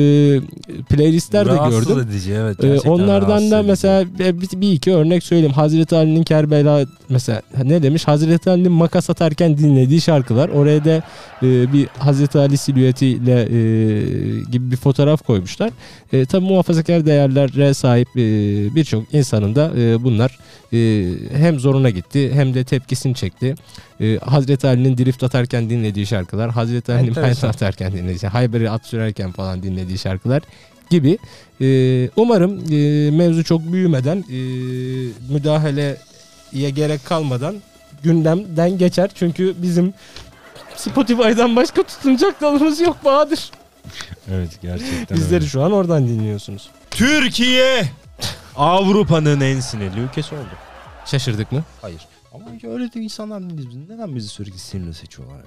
playlistler 0.83 1.45
de 1.45 1.49
Rahatsız 1.49 1.87
gördüm. 1.87 2.07
edici 2.09 2.33
evet. 2.33 2.57
Gerçekten 2.61 2.91
onlardan 2.91 3.51
da 3.51 3.57
edici. 3.57 3.69
mesela 3.69 4.05
bir, 4.19 4.61
bir 4.61 4.71
iki 4.71 4.93
örnek 4.93 5.23
söyleyeyim. 5.23 5.53
Hazreti 5.53 5.95
Ali'nin 5.95 6.23
Kerbela 6.23 6.85
mesela 7.09 7.41
ne 7.63 7.83
demiş? 7.83 8.07
Hazreti 8.07 8.49
Ali'nin 8.49 8.71
makas 8.71 9.09
atarken 9.09 9.57
dinlediği 9.57 10.01
şarkılar. 10.01 10.49
Oraya 10.49 10.85
da 10.85 11.01
e, 11.43 11.73
bir 11.73 11.87
Hazreti 11.99 12.39
Ali 12.39 12.57
silüetiyle 12.57 13.41
e, 13.41 13.51
gibi 14.51 14.71
bir 14.71 14.77
fotoğraf 14.77 15.25
koymuşlar. 15.25 15.71
E, 16.13 16.25
tabii 16.25 16.45
muhafazakar 16.45 17.05
değerlere 17.05 17.73
sahip 17.73 18.07
e, 18.07 18.21
birçok 18.75 19.13
insanın 19.13 19.55
da 19.55 19.71
e, 19.77 20.03
bunlar 20.03 20.39
e, 20.73 20.77
hem 21.37 21.59
zoruna 21.59 21.89
gitti 21.89 22.31
hem 22.33 22.53
de 22.53 22.63
tepkisini 22.63 23.15
çekti. 23.15 23.55
E, 24.01 24.17
Hazreti 24.17 24.67
Ali'nin 24.67 24.97
drift 24.97 25.23
atarken 25.23 25.69
dinlediği 25.69 26.05
şarkılar, 26.05 26.51
Hazreti 26.51 26.91
Ali'nin 26.91 27.13
payet 27.13 27.43
atarken 27.43 27.91
dinlediği, 27.91 28.29
Hayber'i 28.29 28.69
at 28.69 28.85
sürerken 28.85 29.31
falan 29.31 29.63
dinlediği 29.63 29.97
şarkılar 29.97 30.41
gibi. 30.89 31.17
Ee, 31.61 32.09
umarım 32.15 32.59
e, 32.71 33.11
mevzu 33.11 33.43
çok 33.43 33.61
büyümeden 33.71 34.17
e, 34.17 34.37
müdahaleye 35.33 36.69
gerek 36.69 37.05
kalmadan 37.05 37.55
gündemden 38.03 38.77
geçer. 38.77 39.09
Çünkü 39.15 39.55
bizim 39.57 39.93
Spotify'dan 40.75 41.55
başka 41.55 41.83
tutunacak 41.83 42.41
dalımız 42.41 42.81
yok 42.81 43.05
Bahadır. 43.05 43.51
Evet 44.31 44.49
gerçekten 44.61 45.17
Bizleri 45.17 45.35
öyle. 45.35 45.45
şu 45.45 45.63
an 45.63 45.71
oradan 45.71 46.07
dinliyorsunuz. 46.07 46.69
Türkiye 46.91 47.83
Avrupa'nın 48.55 49.41
en 49.41 49.59
sinirli 49.59 49.99
ülkesi 49.99 50.35
oldu. 50.35 50.62
Şaşırdık 51.05 51.51
mı? 51.51 51.63
Hayır. 51.81 52.07
Ama 52.33 52.45
öyle 52.63 52.93
de 52.93 52.99
insanlar 52.99 53.49
değiliz 53.49 53.69
biz. 53.69 53.89
Neden 53.89 54.15
bizi 54.15 54.27
sürekli 54.27 54.57
sinirli 54.59 54.93
seçiyorlar 54.93 55.37
ya? 55.37 55.43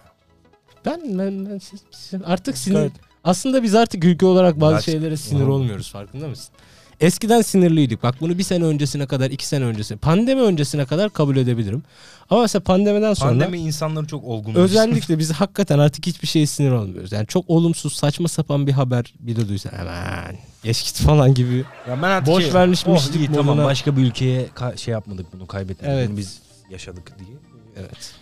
Ben, 0.84 1.18
ben, 1.18 1.46
ben 1.50 1.58
siz- 1.58 1.82
siz- 1.90 2.20
artık 2.24 2.58
sinir... 2.58 2.76
Gayet- 2.76 2.92
Aslında 3.24 3.62
biz 3.62 3.74
artık 3.74 4.04
ülke 4.04 4.26
olarak 4.26 4.60
bazı 4.60 4.74
Gerçek- 4.74 4.92
şeylere 4.92 5.16
sinir 5.16 5.46
olmuyoruz 5.46 5.92
farkında 5.92 6.28
mısın? 6.28 6.54
Eskiden 7.00 7.40
sinirliydik. 7.42 8.02
Bak 8.02 8.14
bunu 8.20 8.38
bir 8.38 8.42
sene 8.42 8.64
öncesine 8.64 9.06
kadar, 9.06 9.30
iki 9.30 9.46
sene 9.46 9.64
öncesine, 9.64 9.98
pandemi 9.98 10.40
öncesine 10.40 10.84
kadar 10.86 11.10
kabul 11.10 11.36
edebilirim. 11.36 11.82
Ama 12.30 12.40
mesela 12.40 12.62
pandemiden 12.62 13.14
sonra... 13.14 13.30
Pandemi 13.30 13.58
insanları 13.58 14.06
çok 14.06 14.24
olgun. 14.24 14.54
Özellikle 14.54 15.18
biz 15.18 15.32
hakikaten 15.32 15.78
artık 15.78 16.06
hiçbir 16.06 16.28
şeye 16.28 16.46
sinir 16.46 16.70
olmuyoruz. 16.70 17.12
Yani 17.12 17.26
çok 17.26 17.50
olumsuz 17.50 17.92
saçma 17.92 18.28
sapan 18.28 18.66
bir 18.66 18.72
haber 18.72 19.14
bir 19.20 19.36
de 19.36 19.48
duysan 19.48 19.72
hemen 19.72 20.36
geç 20.62 20.84
git 20.84 20.96
falan 20.96 21.34
gibi. 21.34 21.64
Ya 21.88 22.02
ben 22.02 22.08
artık 22.08 22.34
Boş 22.34 22.44
şey- 22.44 22.54
vermişmişlik 22.54 23.16
oh, 23.16 23.20
iyi, 23.20 23.32
tamam 23.32 23.58
başka 23.58 23.96
bir 23.96 24.02
ülkeye 24.02 24.46
şey 24.76 24.92
yapmadık 24.92 25.26
bunu 25.32 25.46
kaybetmedik. 25.46 25.94
Evet. 25.94 26.08
Bunu 26.08 26.16
biz 26.16 26.38
yaşadık 26.70 27.18
diye. 27.18 27.38
Evet. 27.76 28.14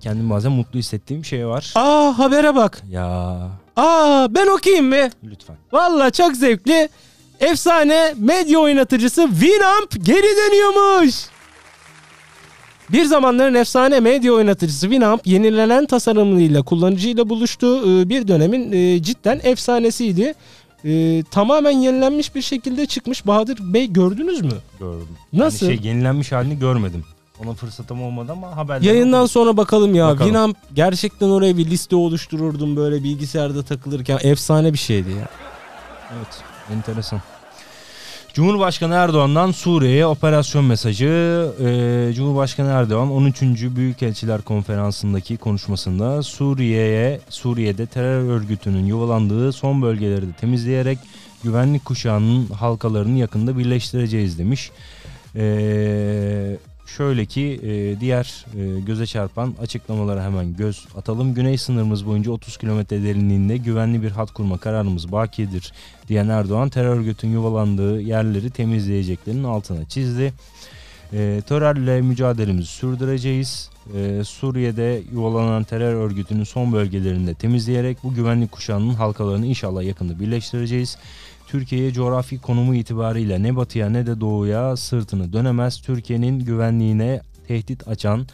Kendimi 0.00 0.30
bazen 0.30 0.52
mutlu 0.52 0.78
hissettiğim 0.78 1.24
şey 1.24 1.46
var. 1.46 1.72
Aa 1.74 2.18
habere 2.18 2.54
bak. 2.54 2.82
Ya 2.90 3.06
Aa 3.76 4.26
ben 4.30 4.46
okuyayım 4.46 4.88
mı? 4.88 5.10
lütfen. 5.24 5.56
Valla 5.72 6.10
çok 6.10 6.36
zevkli. 6.36 6.88
Efsane 7.40 8.14
medya 8.18 8.58
oynatıcısı 8.58 9.28
Winamp 9.30 10.06
geri 10.06 10.36
dönüyormuş. 10.36 11.14
Bir 12.92 13.04
zamanların 13.04 13.54
efsane 13.54 14.00
medya 14.00 14.32
oynatıcısı 14.32 14.80
Winamp 14.80 15.26
yenilenen 15.26 15.86
tasarımıyla 15.86 16.62
kullanıcıyla 16.62 17.28
buluştu. 17.28 18.00
Ee, 18.00 18.08
Bir 18.08 18.28
dönemin 18.28 18.72
e, 18.72 19.02
cidden 19.02 19.40
efsanesiydi. 19.42 20.34
Ee, 20.84 21.22
tamamen 21.30 21.70
yenilenmiş 21.70 22.34
bir 22.34 22.42
şekilde 22.42 22.86
çıkmış. 22.86 23.26
Bahadır 23.26 23.58
Bey 23.60 23.86
gördünüz 23.92 24.40
mü? 24.40 24.52
Gördüm. 24.80 25.08
Nasıl? 25.32 25.66
Yani 25.66 25.78
şey 25.78 25.90
yenilenmiş 25.90 26.32
halini 26.32 26.58
görmedim. 26.58 27.04
Ona 27.44 27.54
fırsatım 27.54 28.02
olmadı 28.02 28.32
ama 28.32 28.56
haberler. 28.56 28.86
Yayından 28.86 29.26
sonra 29.26 29.56
bakalım 29.56 29.94
ya. 29.94 30.04
Bakalım. 30.06 30.24
Winamp 30.26 30.56
gerçekten 30.74 31.28
oraya 31.28 31.56
bir 31.56 31.66
liste 31.66 31.96
oluştururdum 31.96 32.76
böyle 32.76 33.02
bilgisayarda 33.04 33.62
takılırken. 33.62 34.18
Efsane 34.22 34.72
bir 34.72 34.78
şeydi 34.78 35.10
ya. 35.10 35.28
Evet, 36.16 36.42
enteresan. 36.72 37.20
Cumhurbaşkanı 38.38 38.94
Erdoğan'dan 38.94 39.50
Suriye'ye 39.50 40.06
operasyon 40.06 40.64
mesajı. 40.64 41.52
Ee, 41.60 42.12
Cumhurbaşkanı 42.14 42.68
Erdoğan 42.68 43.10
13. 43.10 43.42
Büyükelçiler 43.76 44.42
Konferansı'ndaki 44.42 45.36
konuşmasında 45.36 46.22
Suriye'ye 46.22 47.20
Suriye'de 47.28 47.86
terör 47.86 48.28
örgütünün 48.28 48.86
yuvalandığı 48.86 49.52
son 49.52 49.82
bölgeleri 49.82 50.22
de 50.22 50.32
temizleyerek 50.40 50.98
güvenlik 51.44 51.84
kuşağının 51.84 52.46
halkalarını 52.46 53.18
yakında 53.18 53.58
birleştireceğiz 53.58 54.38
demiş. 54.38 54.70
Ee, 55.36 56.56
şöyle 56.96 57.26
ki 57.26 57.60
e, 57.62 58.00
diğer 58.00 58.44
e, 58.56 58.80
göze 58.80 59.06
çarpan 59.06 59.54
açıklamalara 59.60 60.24
hemen 60.24 60.56
göz 60.56 60.86
atalım. 60.96 61.34
Güney 61.34 61.58
sınırımız 61.58 62.06
boyunca 62.06 62.30
30 62.32 62.56
kilometre 62.56 63.02
derinliğinde 63.02 63.56
güvenli 63.56 64.02
bir 64.02 64.10
hat 64.10 64.30
kurma 64.30 64.58
kararımız 64.58 65.12
bakidir 65.12 65.72
diyen 66.08 66.28
Erdoğan 66.28 66.68
terör 66.68 66.96
örgütün 66.96 67.28
yuvalandığı 67.28 68.00
yerleri 68.00 68.50
temizleyeceklerinin 68.50 69.44
altına 69.44 69.84
çizdi. 69.84 70.32
E, 71.12 71.42
terörle 71.48 72.00
mücadelemizi 72.00 72.68
sürdüreceğiz. 72.68 73.70
E, 73.94 74.24
Suriye'de 74.24 75.02
yuvalanan 75.12 75.64
terör 75.64 75.94
örgütünün 75.94 76.44
son 76.44 76.72
bölgelerinde 76.72 77.34
temizleyerek 77.34 77.98
bu 78.02 78.14
güvenlik 78.14 78.52
kuşağının 78.52 78.94
halkalarını 78.94 79.46
inşallah 79.46 79.82
yakında 79.82 80.20
birleştireceğiz. 80.20 80.98
Türkiye'ye 81.48 81.92
coğrafi 81.92 82.38
konumu 82.38 82.74
itibariyle 82.74 83.42
ne 83.42 83.56
batıya 83.56 83.90
ne 83.90 84.06
de 84.06 84.20
doğuya 84.20 84.76
sırtını 84.76 85.32
dönemez. 85.32 85.80
Türkiye'nin 85.80 86.38
güvenliğine 86.38 87.20
tehdit 87.48 87.88
açan 87.88 88.26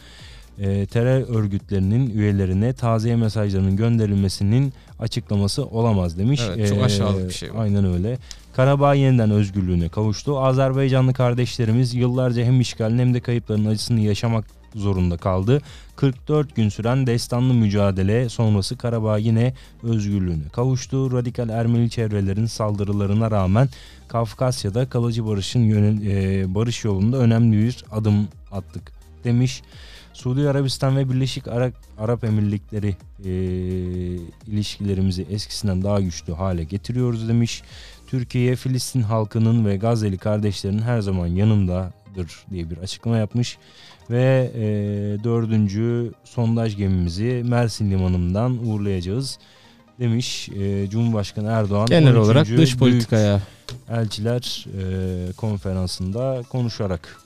e, 0.59 0.85
terör 0.85 1.35
örgütlerinin 1.35 2.09
üyelerine 2.09 2.73
taziye 2.73 3.15
mesajlarının 3.15 3.75
gönderilmesinin 3.75 4.73
açıklaması 4.99 5.65
olamaz 5.65 6.17
demiş. 6.17 6.41
Evet, 6.55 6.69
çok 6.69 6.83
aşağılık 6.83 7.27
bir 7.29 7.33
şey 7.33 7.53
bu. 7.53 7.59
Aynen 7.59 7.85
öyle. 7.93 8.17
Karabağ 8.53 8.93
yeniden 8.93 9.31
özgürlüğüne 9.31 9.89
kavuştu. 9.89 10.39
Azerbaycanlı 10.39 11.13
kardeşlerimiz 11.13 11.93
yıllarca 11.93 12.43
hem 12.43 12.61
işgalin 12.61 12.99
hem 12.99 13.13
de 13.13 13.19
kayıpların 13.19 13.65
acısını 13.65 13.99
yaşamak 13.99 14.45
zorunda 14.75 15.17
kaldı. 15.17 15.61
44 15.95 16.55
gün 16.55 16.69
süren 16.69 17.07
destanlı 17.07 17.53
mücadele 17.53 18.29
sonrası 18.29 18.77
Karabağ 18.77 19.17
yine 19.17 19.53
özgürlüğüne 19.83 20.49
kavuştu. 20.53 21.11
Radikal 21.11 21.49
Ermeni 21.49 21.89
çevrelerin 21.89 22.45
saldırılarına 22.45 23.31
rağmen 23.31 23.69
Kafkasya'da 24.07 24.89
kalıcı 24.89 25.27
barışın 25.27 25.59
yönel, 25.59 26.05
e, 26.05 26.55
barış 26.55 26.83
yolunda 26.83 27.17
önemli 27.17 27.57
bir 27.57 27.85
adım 27.91 28.27
attık 28.51 28.91
demiş. 29.23 29.61
Suudi 30.13 30.49
Arabistan 30.49 30.97
ve 30.97 31.09
Birleşik 31.09 31.47
Arap, 31.47 31.73
Arap 31.97 32.23
Emirlikleri 32.23 32.95
e, 33.25 33.31
ilişkilerimizi 34.47 35.27
eskisinden 35.31 35.83
daha 35.83 36.01
güçlü 36.01 36.33
hale 36.33 36.63
getiriyoruz 36.63 37.29
demiş. 37.29 37.63
Türkiye 38.07 38.55
Filistin 38.55 39.01
halkının 39.01 39.65
ve 39.65 39.77
Gazze'li 39.77 40.17
kardeşlerinin 40.17 40.81
her 40.81 41.01
zaman 41.01 41.27
yanındadır 41.27 42.45
diye 42.51 42.69
bir 42.69 42.77
açıklama 42.77 43.17
yapmış 43.17 43.57
ve 44.09 44.51
e, 44.55 44.63
dördüncü 45.23 46.11
sondaj 46.23 46.77
gemimizi 46.77 47.43
Mersin 47.45 47.91
limanından 47.91 48.67
uğurlayacağız 48.67 49.39
demiş 49.99 50.49
e, 50.49 50.89
Cumhurbaşkanı 50.89 51.47
Erdoğan. 51.49 51.85
Genel 51.85 52.15
13. 52.15 52.17
olarak 52.17 52.47
dış 52.47 52.77
politikaya. 52.77 53.41
Elçiler 53.89 54.65
e, 54.67 55.31
konferansında 55.33 56.41
konuşarak. 56.49 57.17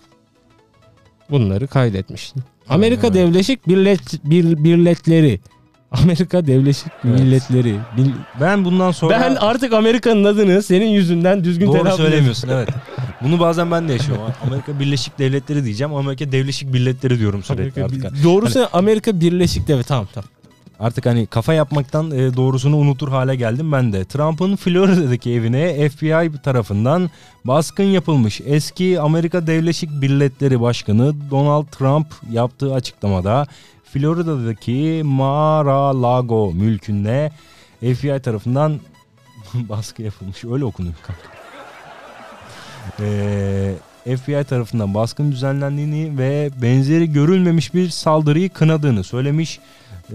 bunları 1.29 1.67
kaydetmiş. 1.67 2.33
Amerika 2.69 3.07
evet. 3.07 3.15
Devleşik 3.15 3.67
Birlet, 3.67 4.25
bir, 4.25 4.63
Birletleri. 4.63 5.39
Amerika 5.91 6.47
Devleşik 6.47 6.91
Evet. 7.05 7.19
Milletleri. 7.19 7.75
Bil- 7.97 8.11
Ben 8.41 8.65
bundan 8.65 8.91
sonra 8.91 9.19
ben 9.19 9.35
artık 9.35 9.73
Amerika'nın 9.73 10.23
adını 10.23 10.63
senin 10.63 10.87
yüzünden 10.87 11.43
düzgün 11.43 11.67
doğru 11.67 11.91
söylemiyorsun 11.91 12.49
evet. 12.49 12.69
Bunu 13.21 13.39
bazen 13.39 13.71
ben 13.71 13.87
de 13.89 13.93
yaşıyorum. 13.93 14.23
Amerika 14.47 14.79
Birleşik 14.79 15.19
Devletleri 15.19 15.65
diyeceğim. 15.65 15.93
Amerika 15.95 16.31
Devleşik 16.31 16.69
Milletleri 16.69 17.19
diyorum 17.19 17.43
sürekli 17.43 17.83
Amerika, 17.83 18.07
artık. 18.07 18.19
Bir- 18.19 18.23
Doğrusu 18.23 18.69
Amerika 18.73 19.21
Birleşik 19.21 19.67
Devlet. 19.67 19.87
Tamam 19.87 20.07
tamam. 20.13 20.29
Artık 20.79 21.05
hani 21.05 21.25
kafa 21.27 21.53
yapmaktan 21.53 22.11
e, 22.11 22.35
doğrusunu 22.35 22.77
unutur 22.77 23.09
hale 23.09 23.35
geldim 23.35 23.71
ben 23.71 23.93
de. 23.93 24.05
Trump'ın 24.05 24.55
Florida'daki 24.55 25.31
evine 25.31 25.89
FBI 25.89 26.41
tarafından 26.43 27.09
baskın 27.45 27.83
yapılmış. 27.83 28.41
Eski 28.45 29.01
Amerika 29.01 29.47
Devleşik 29.47 29.91
Milletleri 29.91 30.61
Başkanı 30.61 31.13
Donald 31.31 31.65
Trump 31.65 32.07
yaptığı 32.31 32.73
açıklamada 32.73 33.47
Florida'daki 33.83 35.01
Mar-a-Lago 35.05 36.51
mülkünde 36.53 37.31
FBI 37.79 38.19
tarafından 38.23 38.79
baskı 39.53 40.01
yapılmış. 40.01 40.43
Öyle 40.45 40.65
okunuyor 40.65 40.95
kanka. 41.07 41.38
Ee, 42.99 43.75
FBI 44.05 44.43
tarafından 44.43 44.93
baskın 44.93 45.31
düzenlendiğini 45.31 46.17
ve 46.17 46.49
benzeri 46.61 47.13
görülmemiş 47.13 47.73
bir 47.73 47.89
saldırıyı 47.89 48.49
kınadığını 48.49 49.03
söylemiş. 49.03 49.59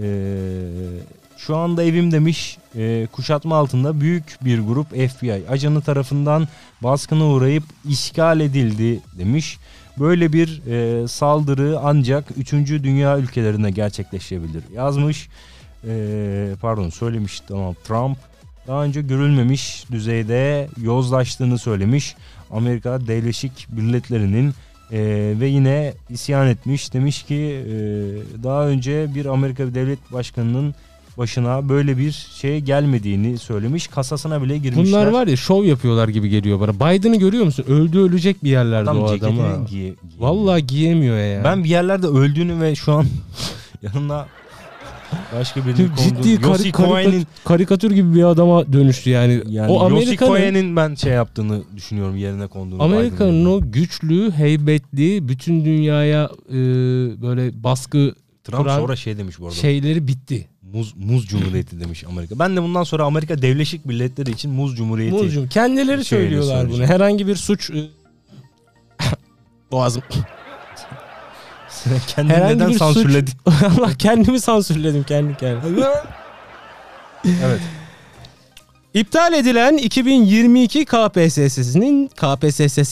Ee, 0.01 0.37
şu 1.37 1.55
anda 1.55 1.83
evim 1.83 2.11
demiş 2.11 2.57
e, 2.75 3.07
kuşatma 3.11 3.55
altında 3.55 4.01
büyük 4.01 4.37
bir 4.41 4.59
grup 4.59 4.89
FBI 4.89 5.43
ajanı 5.49 5.81
tarafından 5.81 6.47
baskına 6.83 7.25
uğrayıp 7.25 7.63
işgal 7.89 8.39
edildi 8.39 8.99
demiş. 9.17 9.57
Böyle 9.99 10.33
bir 10.33 10.61
e, 10.67 11.07
saldırı 11.07 11.79
ancak 11.83 12.25
3. 12.37 12.51
dünya 12.53 13.17
ülkelerinde 13.17 13.71
gerçekleşebilir 13.71 14.63
yazmış. 14.73 15.29
Ee, 15.87 16.55
pardon 16.61 16.89
söylemiş 16.89 17.39
tamam 17.39 17.75
Trump 17.83 18.17
daha 18.67 18.83
önce 18.83 19.01
görülmemiş 19.01 19.85
düzeyde 19.91 20.67
yozlaştığını 20.81 21.57
söylemiş. 21.57 22.15
Amerika 22.51 23.07
Devleşik 23.07 23.67
Milletleri'nin 23.71 24.53
e, 24.91 24.99
ve 25.39 25.47
yine 25.47 25.93
isyan 26.09 26.47
etmiş. 26.47 26.93
Demiş 26.93 27.23
ki 27.23 27.35
e, 27.35 27.73
daha 28.43 28.67
önce 28.67 29.07
bir 29.15 29.25
Amerika 29.25 29.75
Devlet 29.75 30.13
Başkanı'nın 30.13 30.75
başına 31.17 31.69
böyle 31.69 31.97
bir 31.97 32.11
şey 32.11 32.59
gelmediğini 32.59 33.37
söylemiş. 33.37 33.87
Kasasına 33.87 34.43
bile 34.43 34.57
girmişler. 34.57 34.85
Bunlar 34.85 35.07
var 35.07 35.27
ya 35.27 35.37
şov 35.37 35.63
yapıyorlar 35.63 36.07
gibi 36.07 36.29
geliyor 36.29 36.59
bana. 36.59 36.73
Biden'ı 36.73 37.15
görüyor 37.15 37.45
musun? 37.45 37.65
Öldü 37.67 37.99
ölecek 37.99 38.43
bir 38.43 38.49
yerlerde 38.49 38.89
Adam 38.89 39.03
o 39.03 39.05
adam 39.05 39.37
ha. 39.37 39.57
giye-. 39.69 39.93
Vallahi 40.19 40.67
giyemiyor 40.67 41.17
ya. 41.17 41.43
Ben 41.43 41.63
bir 41.63 41.69
yerlerde 41.69 42.07
öldüğünü 42.07 42.61
ve 42.61 42.75
şu 42.75 42.93
an 42.93 43.05
yanında 43.81 44.27
başka 45.35 45.61
birinin 45.65 45.75
ciddi 45.95 46.13
konduğunu- 46.15 46.49
Yossi 46.49 46.71
kari- 46.71 46.71
karika- 46.71 46.87
Cohen'in 46.87 47.27
karikatür 47.45 47.91
gibi 47.91 48.15
bir 48.15 48.23
adama 48.23 48.73
dönüştü 48.73 49.09
yani. 49.09 49.41
yani 49.49 49.71
o 49.71 49.79
Amerika'nın 49.85 50.29
Cohen'in 50.31 50.75
ben 50.75 50.95
şey 50.95 51.13
yaptığını 51.13 51.61
düşünüyorum 51.75 52.17
yerine 52.17 52.47
konduğunu. 52.47 52.83
Amerika'nın 52.83 53.45
o 53.45 53.61
güçlü, 53.71 54.31
heybetli, 54.31 55.27
bütün 55.27 55.65
dünyaya 55.65 56.29
e, 56.49 56.53
böyle 57.21 57.63
baskı 57.63 58.15
Trump 58.43 58.61
kuran 58.63 58.79
sonra 58.79 58.95
şey 58.95 59.17
demiş 59.17 59.39
bu 59.39 59.45
arada. 59.45 59.55
şeyleri 59.55 60.07
bitti. 60.07 60.47
Muz, 60.73 60.93
muz 60.97 61.27
cumhuriyeti 61.27 61.79
demiş 61.79 62.03
Amerika. 62.09 62.39
Ben 62.39 62.55
de 62.55 62.61
bundan 62.61 62.83
sonra 62.83 63.03
Amerika 63.03 63.41
Devleşik 63.41 63.85
Milletleri 63.85 64.31
için 64.31 64.51
muz 64.51 64.75
cumhuriyeti. 64.77 65.15
Muzcum 65.15 65.47
kendileri 65.47 66.03
söylüyorlar 66.03 66.69
bunu. 66.71 66.85
Herhangi 66.85 67.27
bir 67.27 67.35
suç 67.35 67.69
e, 67.69 67.73
Boğazım. 71.85 72.01
Kendini 72.07 72.33
Herhangi 72.33 72.55
neden 72.55 72.69
bir 72.69 72.77
sansürledin? 72.77 73.33
Allah 73.45 73.93
kendimi 73.99 74.39
sansürledim 74.39 75.03
kendi 75.03 75.37
kendime. 75.37 75.85
evet. 77.25 77.61
İptal 78.95 79.33
edilen 79.33 79.77
2022 79.77 80.85
KPSS'nin 80.85 82.07
KPSS'nin 82.07 82.83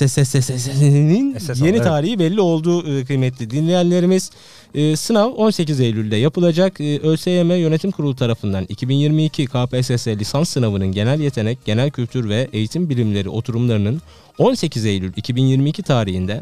SSA, 1.39 1.65
yeni 1.65 1.75
evet. 1.75 1.84
tarihi 1.84 2.19
belli 2.19 2.41
oldu 2.41 2.99
e, 2.99 3.06
kıymetli 3.06 3.49
dinleyenlerimiz. 3.49 4.32
E, 4.75 4.95
Sınav 4.95 5.32
18 5.32 5.79
Eylül'de 5.79 6.15
yapılacak. 6.15 6.82
E, 6.82 6.99
ÖSYM 6.99 7.51
Yönetim 7.51 7.91
Kurulu 7.91 8.15
tarafından 8.15 8.65
2022 8.69 9.45
KPSS 9.45 10.08
lisans 10.08 10.49
sınavının 10.49 10.91
genel 10.91 11.19
yetenek, 11.19 11.65
genel 11.65 11.91
kültür 11.91 12.29
ve 12.29 12.49
eğitim 12.53 12.89
bilimleri 12.89 13.29
oturumlarının 13.29 14.01
18 14.38 14.86
Eylül 14.86 15.13
2022 15.15 15.84
tarihinde 15.84 16.41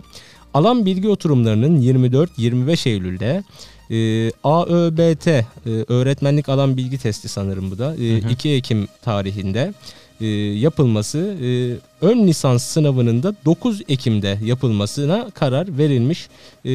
alan 0.53 0.85
bilgi 0.85 1.09
oturumlarının 1.09 1.81
24-25 1.81 2.89
Eylül'de 2.89 3.43
e, 3.91 4.31
AÖBT 4.43 5.27
e, 5.27 5.43
öğretmenlik 5.87 6.49
alan 6.49 6.77
bilgi 6.77 6.97
testi 6.97 7.29
sanırım 7.29 7.71
bu 7.71 7.77
da 7.77 7.95
e, 7.95 8.17
2 8.17 8.49
Ekim 8.49 8.87
tarihinde 9.01 9.73
e, 10.21 10.27
yapılması 10.59 11.17
e, 11.17 11.49
ön 12.05 12.27
lisans 12.27 12.63
sınavının 12.63 13.23
da 13.23 13.35
9 13.45 13.81
Ekim'de 13.89 14.37
yapılmasına 14.43 15.29
karar 15.29 15.77
verilmiş. 15.77 16.27
E, 16.65 16.71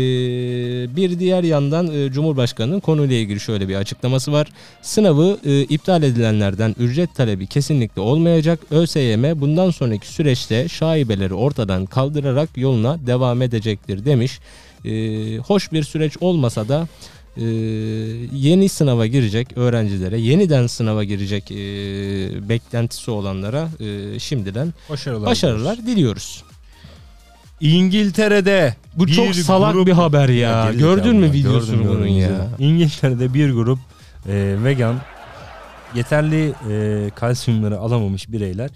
bir 0.96 1.18
diğer 1.18 1.42
yandan 1.42 2.10
Cumhurbaşkanı'nın 2.12 2.80
konuyla 2.80 3.16
ilgili 3.16 3.40
şöyle 3.40 3.68
bir 3.68 3.74
açıklaması 3.74 4.32
var. 4.32 4.48
Sınavı 4.82 5.38
iptal 5.68 6.02
edilenlerden 6.02 6.74
ücret 6.78 7.14
talebi 7.14 7.46
kesinlikle 7.46 8.00
olmayacak. 8.00 8.60
ÖSYM 8.70 9.40
bundan 9.40 9.70
sonraki 9.70 10.08
süreçte 10.08 10.68
şaibeleri 10.68 11.34
ortadan 11.34 11.86
kaldırarak 11.86 12.48
yoluna 12.56 12.98
devam 13.06 13.42
edecektir 13.42 14.04
demiş. 14.04 14.40
Hoş 15.46 15.72
bir 15.72 15.82
süreç 15.82 16.16
olmasa 16.20 16.68
da 16.68 16.88
e, 17.36 17.44
yeni 18.32 18.68
sınava 18.68 19.06
girecek 19.06 19.48
öğrencilere, 19.58 20.20
yeniden 20.20 20.66
sınava 20.66 21.04
girecek 21.04 21.50
e, 21.50 21.56
beklentisi 22.48 23.10
olanlara 23.10 23.68
e, 23.80 24.18
şimdiden 24.18 24.74
Başarılar. 24.90 25.26
başarılar 25.30 25.76
diliyoruz. 25.86 26.42
İngiltere'de 27.60 28.74
Bu 28.96 29.06
bir 29.06 29.12
çok 29.14 29.34
salak 29.34 29.74
grup- 29.74 29.86
bir 29.86 29.92
haber 29.92 30.28
ya. 30.28 30.64
gerizekalı 30.64 30.78
Gördün 30.96 31.16
mü 31.16 31.26
ya, 31.26 31.32
videosunu 31.32 31.76
gördüm, 31.76 31.88
bunun 31.88 32.08
gördüm. 32.08 32.18
ya? 32.18 32.48
İngiltere'de 32.58 33.34
bir 33.34 33.50
grup 33.52 33.78
e, 34.28 34.56
vegan 34.64 35.00
yeterli 35.94 36.52
e, 36.70 37.10
kalsiyumları 37.14 37.78
alamamış 37.78 38.32
bireyler 38.32 38.70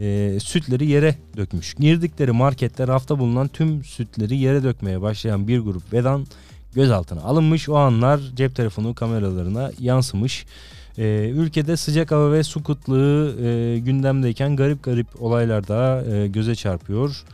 e, 0.00 0.40
sütleri 0.40 0.86
yere 0.86 1.14
dökmüş. 1.36 1.74
Girdikleri 1.74 2.32
markette 2.32 2.86
rafta 2.86 3.18
bulunan 3.18 3.48
tüm 3.48 3.84
sütleri 3.84 4.36
yere 4.36 4.62
dökmeye 4.62 5.00
başlayan 5.02 5.48
bir 5.48 5.58
grup 5.58 5.92
vegan 5.92 6.26
gözaltına 6.74 7.22
alınmış. 7.22 7.68
O 7.68 7.76
anlar 7.76 8.20
cep 8.34 8.56
telefonu 8.56 8.94
kameralarına 8.94 9.70
yansımış. 9.80 10.46
E, 10.98 11.30
ülkede 11.34 11.76
sıcak 11.76 12.10
hava 12.10 12.32
ve 12.32 12.42
su 12.42 12.64
kıtlığı 12.64 13.34
e, 13.44 13.78
gündemdeyken 13.78 14.56
garip 14.56 14.82
garip 14.82 15.22
olaylar 15.22 15.68
da 15.68 16.04
e, 16.14 16.26
göze 16.26 16.54
çarpıyor. 16.54 17.24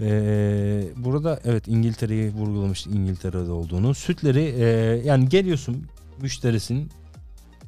Ee, 0.00 0.84
burada 0.96 1.40
evet 1.44 1.68
İngiltere'yi 1.68 2.30
vurgulamıştı 2.30 2.90
İngiltere'de 2.90 3.50
olduğunu. 3.50 3.94
Sütleri 3.94 4.42
e, 4.42 4.66
yani 5.04 5.28
geliyorsun 5.28 5.86
müşterisin. 6.20 6.90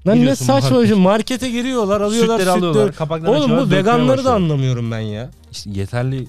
Lan 0.07 0.27
ne 0.27 0.37
saçma 0.37 0.83
bir 0.83 0.87
şey. 0.87 0.97
Markete 0.97 1.51
giriyorlar, 1.51 2.01
alıyorlar 2.01 2.39
sütleri 2.39 2.55
sütleri. 2.55 2.71
alıyorlar. 2.71 2.95
Kapaklarını 2.95 3.37
Oğlum 3.37 3.57
bu 3.57 3.71
veganları 3.71 4.25
da 4.25 4.35
anlamıyorum 4.35 4.91
ben 4.91 4.99
ya. 4.99 5.31
İşte 5.53 5.71
yeterli 5.71 6.27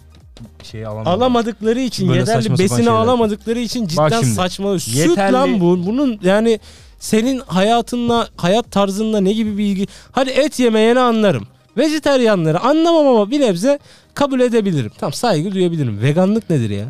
şey 0.63 0.85
alamıyorlar. 0.85 1.13
Alamadıkları 1.13 1.79
için, 1.79 2.07
Böyle 2.09 2.19
yeterli 2.19 2.57
besini 2.59 2.89
alamadıkları 2.89 3.59
için 3.59 3.87
cidden 3.87 4.09
şimdi, 4.09 4.25
saçma. 4.25 4.79
Süt 4.79 4.95
yeterli- 4.95 5.33
lan 5.33 5.59
bu. 5.59 5.85
Bunun 5.85 6.19
yani 6.23 6.59
senin 6.99 7.39
hayatınla, 7.39 8.27
hayat 8.37 8.71
tarzınla 8.71 9.19
ne 9.21 9.33
gibi 9.33 9.57
bir 9.57 9.63
ilgi? 9.65 9.87
Hadi 10.11 10.29
et 10.29 10.59
yemeyeni 10.59 10.99
anlarım. 10.99 11.47
Vejeteryanları 11.77 12.59
anlamam 12.59 13.07
ama 13.07 13.31
bir 13.31 13.41
nebze 13.41 13.79
kabul 14.13 14.39
edebilirim. 14.39 14.91
Tam 14.99 15.13
saygı 15.13 15.51
duyabilirim. 15.51 16.01
Veganlık 16.01 16.49
nedir 16.49 16.69
ya? 16.69 16.85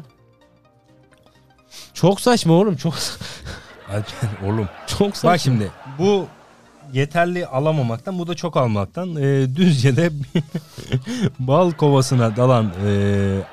Çok 1.94 2.22
saçma 2.22 2.54
oğlum. 2.54 2.76
Çok 2.76 2.94
Oğlum. 4.46 4.70
çok 4.88 5.18
saçma. 5.18 5.30
Bak 5.32 5.40
şimdi 5.40 5.72
bu 6.00 6.26
yeterli 6.94 7.46
alamamaktan 7.46 8.20
bu 8.20 8.28
da 8.28 8.36
çok 8.36 8.58
almaktan 8.58 9.16
e, 9.16 9.56
Düzce'de 9.56 10.10
bal 11.40 11.72
kovasına 11.72 12.36
dalan 12.38 12.66
e, 12.88 12.92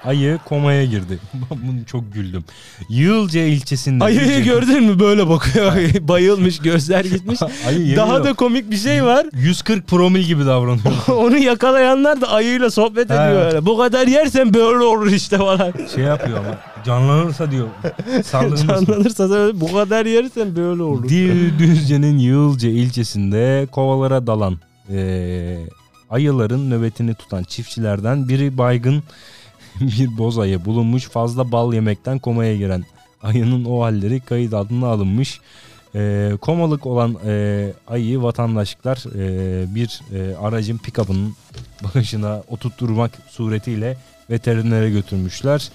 ayı 0.04 0.38
komaya 0.44 0.84
girdi. 0.84 1.18
Bunu 1.50 1.84
çok 1.86 2.14
güldüm. 2.14 2.44
Yığılca 2.88 3.40
ilçesinde. 3.44 4.04
Ayıyı 4.04 4.20
Düzce- 4.20 4.44
gördün 4.44 4.82
mü 4.84 5.00
böyle 5.00 5.28
bakıyor. 5.28 5.72
Bayılmış, 6.00 6.58
gözler 6.58 7.04
gitmiş. 7.04 7.40
Ayı 7.68 7.96
Daha 7.96 8.24
da 8.24 8.32
komik 8.32 8.70
bir 8.70 8.76
şey 8.76 9.04
var. 9.04 9.26
140 9.32 9.86
promil 9.88 10.20
gibi 10.22 10.46
davranıyor. 10.46 11.08
Onu 11.08 11.36
yakalayanlar 11.38 12.20
da 12.20 12.28
ayıyla 12.28 12.70
sohbet 12.70 13.06
ediyor. 13.06 13.46
öyle. 13.46 13.66
Bu 13.66 13.78
kadar 13.78 14.06
yersen 14.06 14.54
böyle 14.54 14.84
olur 14.84 15.06
işte 15.12 15.38
falan. 15.38 15.72
şey 15.94 16.04
yapıyor 16.04 16.38
ama 16.38 16.73
canlanırsa 16.84 17.50
diyor. 17.50 17.68
Canlanırsa 18.32 19.30
da 19.30 19.60
bu 19.60 19.72
kadar 19.72 20.06
yersen 20.06 20.56
böyle 20.56 20.82
olur. 20.82 21.04
Dü- 21.08 21.58
Düzce'nin 21.58 22.18
Yığılca 22.18 22.68
ilçesinde 22.68 23.66
kovalara 23.72 24.26
dalan 24.26 24.58
eee, 24.90 25.58
ayıların 26.10 26.70
nöbetini 26.70 27.14
tutan 27.14 27.42
çiftçilerden 27.42 28.28
biri 28.28 28.58
baygın 28.58 29.02
bir 29.80 30.18
boz 30.18 30.38
ayı 30.38 30.64
bulunmuş. 30.64 31.04
Fazla 31.08 31.52
bal 31.52 31.72
yemekten 31.74 32.18
komaya 32.18 32.56
giren 32.56 32.84
ayının 33.22 33.64
o 33.64 33.82
halleri 33.82 34.20
kayıt 34.20 34.54
altına 34.54 34.86
alınmış. 34.86 35.40
Eee, 35.94 36.32
komalık 36.40 36.86
olan 36.86 37.16
eee, 37.26 37.72
ayıyı 37.88 38.22
vatandaşlar 38.22 39.04
eee, 39.14 39.74
bir 39.74 40.00
eee, 40.12 40.34
aracın 40.34 40.78
pikabının 40.78 41.34
bagajına 41.84 42.42
oturtturmak 42.48 43.10
suretiyle 43.30 43.96
veterinere 44.30 44.90
götürmüşler. 44.90 45.68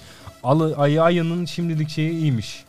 Alı, 0.44 0.74
ayı 0.76 1.02
ayının 1.02 1.44
şimdilik 1.44 1.88
şeyi 1.88 2.10
iyiymiş. 2.10 2.64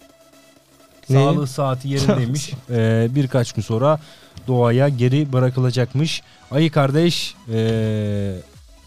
Ne? 1.09 1.15
Sağlığı 1.15 1.47
saati 1.47 1.87
yerindeymiş. 1.87 2.53
Ee, 2.69 3.07
birkaç 3.09 3.51
gün 3.51 3.61
sonra 3.61 3.99
doğaya 4.47 4.89
geri 4.89 5.33
bırakılacakmış. 5.33 6.21
Ayı 6.51 6.71
kardeş 6.71 7.35
ee, 7.53 8.35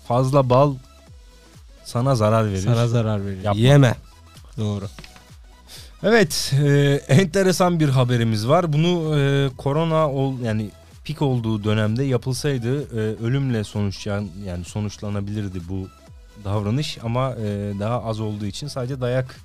fazla 0.08 0.50
bal 0.50 0.74
sana 1.84 2.14
zarar 2.14 2.52
verir. 2.52 2.62
Sana 2.64 2.88
zarar 2.88 3.26
verir. 3.26 3.42
Yapma. 3.42 3.60
Yeme. 3.60 3.94
Doğru. 4.58 4.84
Evet, 6.02 6.54
e, 6.64 7.00
enteresan 7.08 7.80
bir 7.80 7.88
haberimiz 7.88 8.48
var. 8.48 8.72
Bunu 8.72 9.18
e, 9.18 9.48
korona 9.56 10.10
ol 10.10 10.40
yani 10.40 10.70
pik 11.04 11.22
olduğu 11.22 11.64
dönemde 11.64 12.04
yapılsaydı 12.04 12.82
e, 12.82 13.24
ölümle 13.24 13.64
sonuçlan 13.64 14.28
yani 14.46 14.64
sonuçlanabilirdi 14.64 15.60
bu 15.68 15.88
davranış 16.44 16.98
ama 17.02 17.30
e, 17.32 17.72
daha 17.80 18.04
az 18.04 18.20
olduğu 18.20 18.46
için 18.46 18.66
sadece 18.68 19.00
dayak 19.00 19.40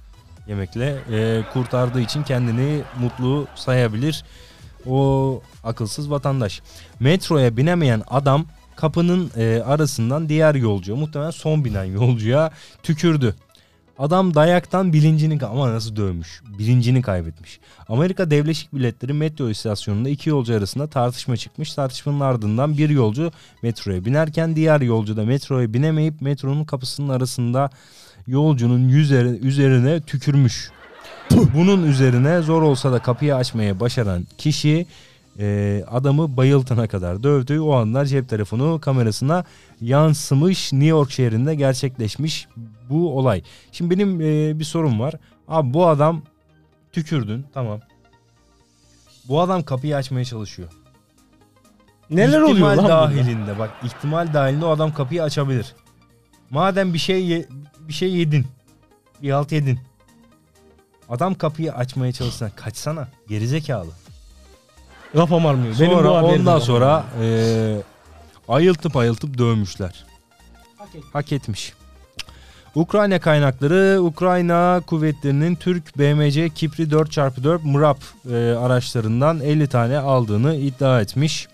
yemekle 0.47 0.97
e, 1.11 1.43
kurtardığı 1.53 2.01
için 2.01 2.23
kendini 2.23 2.81
mutlu 2.99 3.47
sayabilir 3.55 4.23
o 4.85 5.41
akılsız 5.63 6.11
vatandaş. 6.11 6.61
Metroya 6.99 7.57
binemeyen 7.57 8.03
adam 8.07 8.45
kapının 8.75 9.31
e, 9.37 9.61
arasından 9.65 10.29
diğer 10.29 10.55
yolcuya 10.55 10.97
muhtemelen 10.97 11.31
son 11.31 11.65
binen 11.65 11.83
yolcuya 11.83 12.51
tükürdü. 12.83 13.35
Adam 13.99 14.33
dayaktan 14.33 14.93
bilincini 14.93 15.45
ama 15.45 15.73
nasıl 15.73 15.95
dövmüş? 15.95 16.41
Bilincini 16.59 17.01
kaybetmiş. 17.01 17.59
Amerika 17.89 18.31
Devleşik 18.31 18.73
Milletleri 18.73 19.13
metro 19.13 19.49
istasyonunda 19.49 20.09
iki 20.09 20.29
yolcu 20.29 20.55
arasında 20.55 20.87
tartışma 20.87 21.37
çıkmış. 21.37 21.73
Tartışmanın 21.73 22.19
ardından 22.19 22.77
bir 22.77 22.89
yolcu 22.89 23.31
metroya 23.63 24.05
binerken 24.05 24.55
diğer 24.55 24.81
yolcu 24.81 25.17
da 25.17 25.25
metroya 25.25 25.73
binemeyip 25.73 26.21
metronun 26.21 26.63
kapısının 26.63 27.09
arasında 27.09 27.69
yolcunun 28.27 28.87
yüzeri, 28.87 29.27
üzerine 29.27 30.01
tükürmüş. 30.01 30.71
Bunun 31.55 31.83
üzerine 31.83 32.41
zor 32.41 32.61
olsa 32.61 32.91
da 32.91 32.99
kapıyı 32.99 33.35
açmaya 33.35 33.79
başaran 33.79 34.27
kişi 34.37 34.85
e, 35.39 35.83
adamı 35.91 36.37
bayıltana 36.37 36.87
kadar 36.87 37.23
dövdü. 37.23 37.59
O 37.59 37.73
anlar 37.73 38.05
cep 38.05 38.29
telefonu 38.29 38.79
kamerasına 38.81 39.43
yansımış 39.81 40.73
New 40.73 40.87
York 40.87 41.11
şehrinde 41.11 41.55
gerçekleşmiş 41.55 42.47
bu 42.89 43.17
olay. 43.17 43.43
Şimdi 43.71 43.95
benim 43.95 44.21
e, 44.21 44.59
bir 44.59 44.63
sorum 44.63 44.99
var. 44.99 45.13
Abi 45.47 45.73
bu 45.73 45.87
adam 45.87 46.21
tükürdün 46.91 47.45
tamam. 47.53 47.79
Bu 49.27 49.41
adam 49.41 49.63
kapıyı 49.63 49.95
açmaya 49.95 50.25
çalışıyor. 50.25 50.69
Neler 52.09 52.41
oluyor 52.41 52.49
İhtimal 52.55 52.69
lan 52.69 52.77
burada? 52.77 52.89
dahilinde 52.89 53.59
bak 53.59 53.69
ihtimal 53.83 54.33
dahilinde 54.33 54.65
o 54.65 54.69
adam 54.69 54.93
kapıyı 54.93 55.23
açabilir. 55.23 55.75
Madem 56.49 56.93
bir 56.93 56.99
şey 56.99 57.25
ye- 57.25 57.47
bir 57.79 57.93
şey 57.93 58.13
yedin. 58.13 58.45
Bir 59.21 59.31
halt 59.31 59.51
yedin. 59.51 59.79
Adam 61.09 61.35
kapıyı 61.35 61.73
açmaya 61.73 62.11
çalışsana 62.11 62.49
kaçsana 62.55 63.07
gerizekalı. 63.27 63.89
Kafam 65.13 65.45
almıyor. 65.45 65.75
Benim 65.79 65.91
bu 65.91 65.95
Sonra 65.95 66.17
haberim 66.17 66.39
ondan 66.41 66.59
sonra 66.59 67.05
eee 67.21 67.81
ayıltıp 68.47 68.97
ayıltıp 68.97 69.37
dövmüşler. 69.37 70.05
Hak 71.13 71.31
etmiş. 71.31 71.73
Ukrayna 72.75 73.19
kaynakları 73.19 74.01
Ukrayna 74.01 74.81
kuvvetlerinin 74.87 75.55
Türk 75.55 75.97
BMC 75.99 76.49
Kipri 76.49 76.83
4x4 76.83 77.59
MRAP 77.63 77.97
eee, 78.29 78.51
araçlarından 78.51 79.39
50 79.39 79.67
tane 79.67 79.97
aldığını 79.97 80.55
iddia 80.55 81.01
etmiş. 81.01 81.47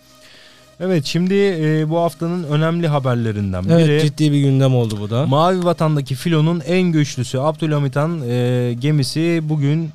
Evet 0.79 1.05
şimdi 1.05 1.33
eee, 1.33 1.89
bu 1.89 1.97
haftanın 1.99 2.43
önemli 2.43 2.87
haberlerinden 2.87 3.63
Evet 3.69 3.87
biri. 3.87 4.01
ciddi 4.01 4.31
bir 4.31 4.39
gündem 4.41 4.75
oldu 4.75 4.97
bu 5.01 5.09
da. 5.09 5.25
Mavi 5.27 5.63
Vatan'daki 5.65 6.15
filonun 6.15 6.61
en 6.67 6.81
güçlüsü 6.81 7.37
Abdülhamit 7.37 7.95
Han 7.95 8.21
e, 8.27 8.73
gemisi 8.79 9.39
bugün 9.43 9.89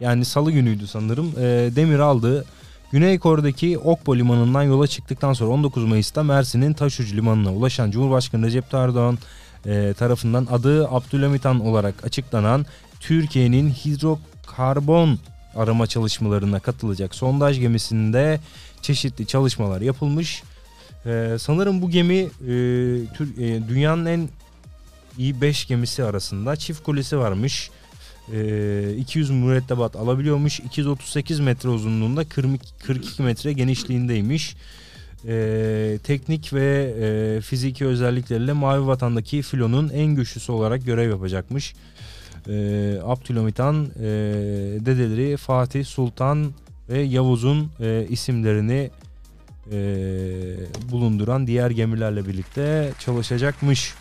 yani 0.00 0.24
salı 0.24 0.52
günüydü 0.52 0.86
sanırım 0.86 1.32
e, 1.38 1.42
demir 1.76 1.98
aldı. 1.98 2.44
Güney 2.92 3.18
Kore'deki 3.18 3.78
Okpo 3.78 4.16
limanından 4.16 4.62
yola 4.62 4.86
çıktıktan 4.86 5.32
sonra 5.32 5.50
19 5.50 5.84
Mayıs'ta 5.84 6.22
Mersin'in 6.22 6.72
Taşucu 6.72 7.16
limanına 7.16 7.52
ulaşan 7.52 7.90
Cumhurbaşkanı 7.90 8.46
Recep 8.46 8.70
Tayyip 8.70 8.88
Erdoğan 8.88 9.18
e, 9.66 9.94
tarafından 9.98 10.46
adı 10.50 10.88
Abdülhamit 10.88 11.44
Han 11.44 11.60
olarak 11.60 12.04
açıklanan 12.04 12.66
Türkiye'nin 13.00 13.70
hidrokarbon 13.70 15.18
arama 15.56 15.86
çalışmalarına 15.86 16.60
katılacak 16.60 17.14
sondaj 17.14 17.60
gemisinde 17.60 18.40
çeşitli 18.82 19.26
çalışmalar 19.26 19.80
yapılmış. 19.80 20.42
Ee, 21.06 21.36
sanırım 21.40 21.82
bu 21.82 21.90
gemi 21.90 22.14
e, 22.14 22.28
Tür- 23.14 23.38
e, 23.38 23.68
dünyanın 23.68 24.06
en 24.06 24.28
iyi 25.18 25.40
5 25.40 25.66
gemisi 25.66 26.04
arasında 26.04 26.56
çift 26.56 26.82
kulesi 26.82 27.18
varmış. 27.18 27.70
Ee, 28.32 28.94
200 28.98 29.30
mürettebat 29.30 29.96
alabiliyormuş. 29.96 30.60
238 30.60 31.40
metre 31.40 31.68
uzunluğunda 31.68 32.24
42 32.28 32.66
42 32.86 33.22
metre 33.22 33.52
genişliğindeymiş. 33.52 34.56
Ee, 35.28 35.98
teknik 36.04 36.52
ve 36.52 36.94
e, 37.00 37.40
fiziki 37.40 37.86
özellikleriyle 37.86 38.52
Mavi 38.52 38.86
Vatan'daki 38.86 39.42
filonun 39.42 39.88
en 39.88 40.06
güçlüsü 40.06 40.52
olarak 40.52 40.86
görev 40.86 41.10
yapacakmış. 41.10 41.74
Ee, 42.48 42.98
Abdülhamit 43.04 43.60
e, 43.60 43.64
dedeleri 44.86 45.36
Fatih 45.36 45.84
Sultan 45.84 46.52
ve 46.88 47.00
Yavuz'un 47.00 47.70
e, 47.80 48.06
isimlerini 48.08 48.90
e, 49.72 49.78
bulunduran 50.90 51.46
diğer 51.46 51.70
gemilerle 51.70 52.26
birlikte 52.28 52.92
çalışacakmış. 52.98 53.94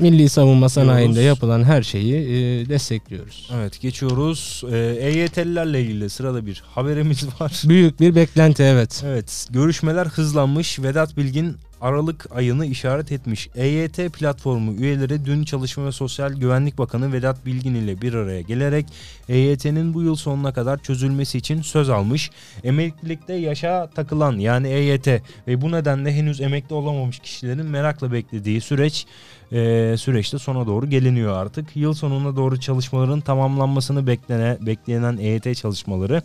Milli 0.00 0.28
savunma 0.28 0.68
sanayinde 0.68 1.20
yapılan 1.20 1.64
her 1.64 1.82
şeyi 1.82 2.14
e, 2.14 2.68
destekliyoruz. 2.68 3.50
Evet 3.56 3.80
geçiyoruz. 3.80 4.62
Ee, 4.72 4.96
EYT'lilerle 5.00 5.82
ilgili 5.82 6.10
sırada 6.10 6.46
bir 6.46 6.62
haberimiz 6.74 7.26
var. 7.40 7.62
Büyük 7.64 8.00
bir 8.00 8.14
beklenti 8.14 8.62
evet. 8.62 9.02
Evet 9.06 9.46
görüşmeler 9.50 10.06
hızlanmış. 10.06 10.78
Vedat 10.78 11.16
Bilgin 11.16 11.56
Aralık 11.80 12.26
ayını 12.34 12.66
işaret 12.66 13.12
etmiş. 13.12 13.48
EYT 13.54 14.12
platformu 14.12 14.72
üyeleri 14.72 15.24
dün 15.24 15.44
Çalışma 15.44 15.86
ve 15.86 15.92
Sosyal 15.92 16.32
Güvenlik 16.32 16.78
Bakanı 16.78 17.12
Vedat 17.12 17.46
Bilgin 17.46 17.74
ile 17.74 18.02
bir 18.02 18.14
araya 18.14 18.40
gelerek 18.40 18.86
EYT'nin 19.28 19.94
bu 19.94 20.02
yıl 20.02 20.16
sonuna 20.16 20.52
kadar 20.52 20.82
çözülmesi 20.82 21.38
için 21.38 21.62
söz 21.62 21.90
almış. 21.90 22.30
Emeklilikte 22.64 23.34
yaşa 23.34 23.90
takılan 23.94 24.38
yani 24.38 24.68
EYT 24.68 25.06
ve 25.46 25.60
bu 25.60 25.72
nedenle 25.72 26.12
henüz 26.12 26.40
emekli 26.40 26.74
olamamış 26.74 27.18
kişilerin 27.18 27.66
merakla 27.66 28.12
beklediği 28.12 28.60
süreç 28.60 29.06
e, 29.52 29.94
süreçte 29.98 30.38
sona 30.38 30.66
doğru 30.66 30.90
geliniyor 30.90 31.36
artık. 31.36 31.76
Yıl 31.76 31.94
sonuna 31.94 32.36
doğru 32.36 32.60
çalışmaların 32.60 33.20
tamamlanmasını 33.20 34.06
beklene, 34.06 34.58
beklenen 34.60 35.16
EYT 35.16 35.56
çalışmaları 35.56 36.22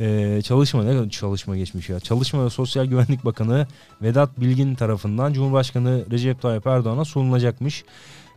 ee, 0.00 0.42
çalışma 0.42 0.84
ne 0.84 0.96
kadar 0.96 1.08
çalışma 1.08 1.56
geçmiş 1.56 1.88
ya. 1.88 2.00
Çalışma 2.00 2.44
ve 2.44 2.50
Sosyal 2.50 2.84
Güvenlik 2.84 3.24
Bakanı 3.24 3.66
Vedat 4.02 4.40
Bilgin 4.40 4.74
tarafından 4.74 5.32
Cumhurbaşkanı 5.32 6.04
Recep 6.10 6.42
Tayyip 6.42 6.66
Erdoğan'a 6.66 7.04
sunulacakmış. 7.04 7.84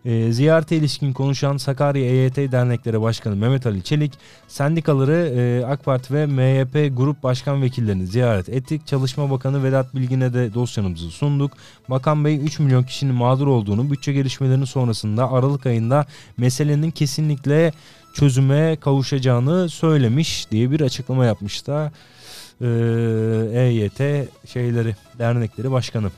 Ee, 0.06 0.32
ziyarete 0.32 0.78
ilişkin 0.78 1.14
konuşan 1.14 1.58
Sakarya 1.58 2.06
EYT 2.06 2.38
Dernekleri 2.38 3.02
Başkanı 3.02 3.36
Mehmet 3.36 3.66
Ali 3.66 3.84
Çelik, 3.84 4.14
sendikaları 4.48 5.32
e, 5.36 5.66
AK 5.66 5.86
Parti 5.86 6.14
ve 6.14 6.26
MHP 6.26 6.98
grup 6.98 7.24
başkan 7.24 7.62
vekillerini 7.62 8.08
ziyaret 8.08 8.50
ettik. 8.50 8.88
Çalışma 8.88 9.32
Bakanı 9.32 9.64
Vedat 9.64 9.96
Bilgin'e 9.96 10.34
de 10.34 10.54
dosyanımızı 10.54 11.12
sunduk. 11.12 11.52
Bakan 11.90 12.26
Bey 12.26 12.46
3 12.46 12.60
milyon 12.60 12.84
kişinin 12.84 13.16
mağdur 13.16 13.48
olduğunu, 13.48 13.92
bütçe 13.92 14.14
gelişmelerinin 14.14 14.66
sonrasında 14.66 15.32
Aralık 15.32 15.66
ayında 15.66 16.06
meselenin 16.38 16.92
kesinlikle 16.92 17.72
çözüme 18.14 18.76
kavuşacağını 18.76 19.70
söylemiş 19.70 20.52
diye 20.52 20.72
bir 20.72 20.82
açıklama 20.82 21.26
yapmış 21.26 21.68
da 21.68 21.92
e, 22.62 22.68
EYT 23.54 24.30
şeyleri 24.50 24.96
dernekleri 25.20 25.72
başkanı 25.72 26.12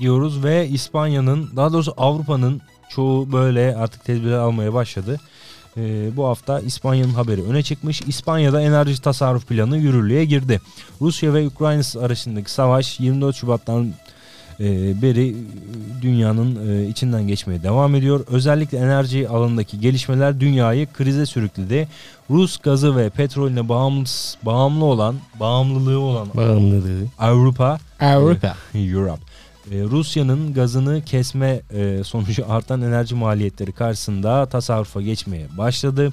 diyoruz 0.00 0.44
ve 0.44 0.68
İspanya'nın 0.68 1.50
daha 1.56 1.72
doğrusu 1.72 1.94
Avrupa'nın 1.96 2.60
çoğu 2.88 3.32
böyle 3.32 3.76
artık 3.76 4.04
tedbirler 4.04 4.38
almaya 4.38 4.74
başladı. 4.74 5.20
E, 5.76 6.10
bu 6.16 6.26
hafta 6.26 6.60
İspanya'nın 6.60 7.14
haberi 7.14 7.42
öne 7.42 7.62
çıkmış. 7.62 8.02
İspanya'da 8.02 8.62
enerji 8.62 9.02
tasarruf 9.02 9.46
planı 9.46 9.78
yürürlüğe 9.78 10.24
girdi. 10.24 10.60
Rusya 11.00 11.34
ve 11.34 11.46
Ukrayna 11.46 11.82
arasındaki 12.00 12.50
savaş 12.50 13.00
24 13.00 13.36
Şubat'tan 13.36 13.92
e, 14.60 15.02
beri 15.02 15.36
dünyanın 16.02 16.68
e, 16.68 16.88
içinden 16.88 17.26
geçmeye 17.28 17.62
devam 17.62 17.94
ediyor. 17.94 18.24
Özellikle 18.30 18.78
enerji 18.78 19.28
alanındaki 19.28 19.80
gelişmeler 19.80 20.40
dünyayı 20.40 20.92
krize 20.92 21.26
sürükledi. 21.26 21.88
Rus 22.30 22.56
gazı 22.58 22.96
ve 22.96 23.10
petrolüne 23.10 23.68
bağımlı, 23.68 24.04
bağımlı 24.42 24.84
olan, 24.84 25.14
bağımlılığı 25.40 25.98
olan 25.98 26.28
Bağımlılığı. 26.34 27.04
Avrupa, 27.18 27.78
Avrupa. 28.00 28.56
Europe. 28.74 29.22
e, 29.70 29.82
Rusya'nın 29.82 30.54
gazını 30.54 31.04
kesme 31.04 31.60
e, 31.70 32.04
sonucu 32.04 32.44
artan 32.48 32.82
enerji 32.82 33.14
maliyetleri 33.14 33.72
karşısında 33.72 34.46
tasarrufa 34.46 35.00
geçmeye 35.00 35.46
başladı. 35.58 36.12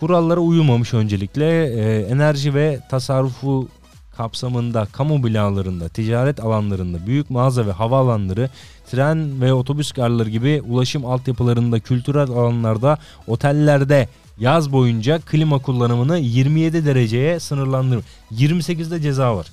Kurallara 0.00 0.40
uyulmamış 0.40 0.94
öncelikle 0.94 1.66
e, 1.66 2.00
enerji 2.00 2.54
ve 2.54 2.80
tasarrufu 2.90 3.68
kapsamında 4.16 4.86
kamu 4.92 5.24
binalarında, 5.24 5.88
ticaret 5.88 6.40
alanlarında, 6.40 7.06
büyük 7.06 7.30
mağaza 7.30 7.66
ve 7.66 7.72
havaalanları, 7.72 8.50
tren 8.90 9.40
ve 9.40 9.52
otobüs 9.52 9.92
garları 9.92 10.30
gibi 10.30 10.62
ulaşım 10.68 11.06
altyapılarında, 11.06 11.80
kültürel 11.80 12.30
alanlarda, 12.30 12.98
otellerde 13.26 14.08
yaz 14.38 14.72
boyunca 14.72 15.20
klima 15.20 15.58
kullanımını 15.58 16.18
27 16.18 16.86
dereceye 16.86 17.40
sınırlandırmış. 17.40 18.06
28'de 18.32 19.00
ceza 19.00 19.36
var. 19.36 19.46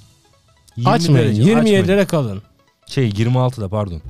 20 0.77 0.89
Açmayın. 0.89 1.27
derece, 1.27 1.43
27'lere 1.43 2.05
kalın. 2.05 2.41
şey 2.87 3.09
26'da 3.09 3.67
pardon. 3.69 4.01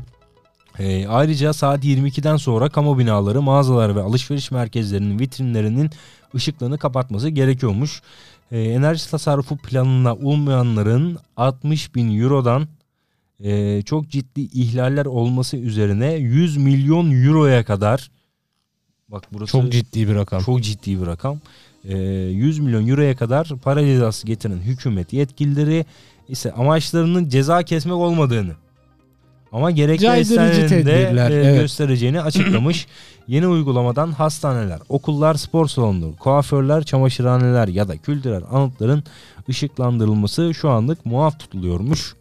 Ee, 0.79 1.07
ayrıca 1.07 1.53
saat 1.53 1.83
22'den 1.85 2.37
sonra 2.37 2.69
kamu 2.69 2.99
binaları, 2.99 3.41
mağazalar 3.41 3.95
ve 3.95 4.01
alışveriş 4.01 4.51
merkezlerinin 4.51 5.19
vitrinlerinin 5.19 5.89
ışıklarını 6.35 6.77
kapatması 6.77 7.29
gerekiyormuş. 7.29 8.01
Ee, 8.51 8.61
enerji 8.61 9.09
tasarrufu 9.11 9.57
planına 9.57 10.15
uymayanların 10.15 11.17
60 11.37 11.95
bin 11.95 12.21
eurodan 12.21 12.67
e, 13.39 13.81
çok 13.81 14.09
ciddi 14.09 14.41
ihlaller 14.41 15.05
olması 15.05 15.57
üzerine 15.57 16.13
100 16.13 16.57
milyon 16.57 17.11
euroya 17.25 17.65
kadar 17.65 18.11
bak 19.09 19.23
burası 19.33 19.51
Çok 19.51 19.71
ciddi 19.71 20.07
bir 20.07 20.15
rakam. 20.15 20.41
çok 20.41 20.61
ciddi 20.63 21.01
bir 21.01 21.05
rakam. 21.07 21.39
Ee, 21.85 21.97
100 21.97 22.59
milyon 22.59 22.87
euroya 22.87 23.15
kadar 23.15 23.51
para 23.63 23.85
cezası 23.85 24.27
getiren 24.27 24.57
hükümet 24.57 25.13
yetkilileri 25.13 25.85
ise 26.27 26.51
amaçlarının 26.51 27.29
ceza 27.29 27.63
kesmek 27.63 27.95
olmadığını 27.95 28.55
ama 29.51 29.71
gerekli 29.71 30.07
eserlerinde 30.07 30.93
e, 30.93 31.33
evet. 31.33 31.61
göstereceğini 31.61 32.21
açıklamış. 32.21 32.87
Yeni 33.27 33.47
uygulamadan 33.47 34.11
hastaneler, 34.11 34.79
okullar, 34.89 35.35
spor 35.35 35.67
salonları, 35.67 36.15
kuaförler, 36.15 36.83
çamaşırhaneler 36.83 37.67
ya 37.67 37.87
da 37.87 37.97
kültürel 37.97 38.43
anıtların 38.51 39.03
ışıklandırılması 39.49 40.53
şu 40.53 40.69
anlık 40.69 41.05
muaf 41.05 41.39
tutuluyormuş. 41.39 42.15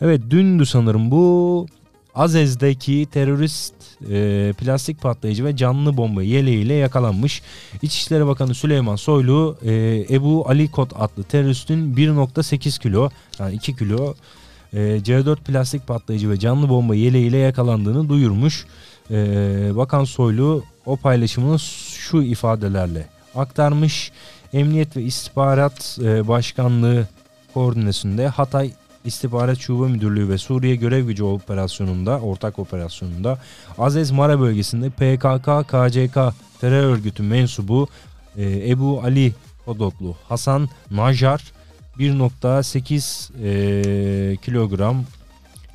Evet 0.00 0.20
dündü 0.30 0.66
sanırım 0.66 1.10
bu 1.10 1.66
Azez'deki 2.14 3.06
terörist 3.12 3.74
e, 4.10 4.52
plastik 4.58 5.00
patlayıcı 5.00 5.44
ve 5.44 5.56
canlı 5.56 5.96
bomba 5.96 6.22
yeleğiyle 6.22 6.74
yakalanmış. 6.74 7.42
İçişleri 7.82 8.26
Bakanı 8.26 8.54
Süleyman 8.54 8.96
Soylu 8.96 9.56
e, 9.64 10.04
Ebu 10.10 10.44
Ali 10.48 10.70
Kot 10.70 10.92
adlı 10.96 11.22
teröristin 11.22 11.94
1.8 11.94 12.82
kilo 12.82 13.10
yani 13.38 13.54
2 13.54 13.76
kilo 13.76 14.14
e, 14.72 14.78
C4 14.78 15.36
plastik 15.36 15.86
patlayıcı 15.86 16.30
ve 16.30 16.38
canlı 16.38 16.68
bomba 16.68 16.94
yeleğiyle 16.94 17.38
yakalandığını 17.38 18.08
duyurmuş. 18.08 18.66
E, 19.10 19.16
Bakan 19.76 20.04
Soylu 20.04 20.64
o 20.86 20.96
paylaşımını 20.96 21.58
şu 21.58 22.22
ifadelerle 22.22 23.06
aktarmış. 23.34 24.12
Emniyet 24.52 24.96
ve 24.96 25.02
İstihbarat 25.02 25.98
e, 26.02 26.28
Başkanlığı 26.28 27.08
koordinasyonunda 27.54 28.30
Hatay 28.30 28.70
İstihbarat 29.04 29.58
Şube 29.58 29.88
Müdürlüğü 29.88 30.28
ve 30.28 30.38
Suriye 30.38 30.76
Görev 30.76 31.06
Gücü 31.06 31.24
operasyonunda, 31.24 32.20
ortak 32.20 32.58
operasyonunda 32.58 33.38
Azez 33.78 34.10
Mara 34.10 34.40
bölgesinde 34.40 34.90
PKK, 34.90 35.68
KCK 35.68 36.18
terör 36.60 36.84
örgütü 36.84 37.22
mensubu 37.22 37.88
e, 38.36 38.70
Ebu 38.70 39.00
Ali 39.04 39.34
Kodoklu 39.64 40.16
Hasan 40.28 40.68
Najar 40.90 41.52
1.8 41.98 43.30
e, 44.32 44.36
kilogram 44.36 45.04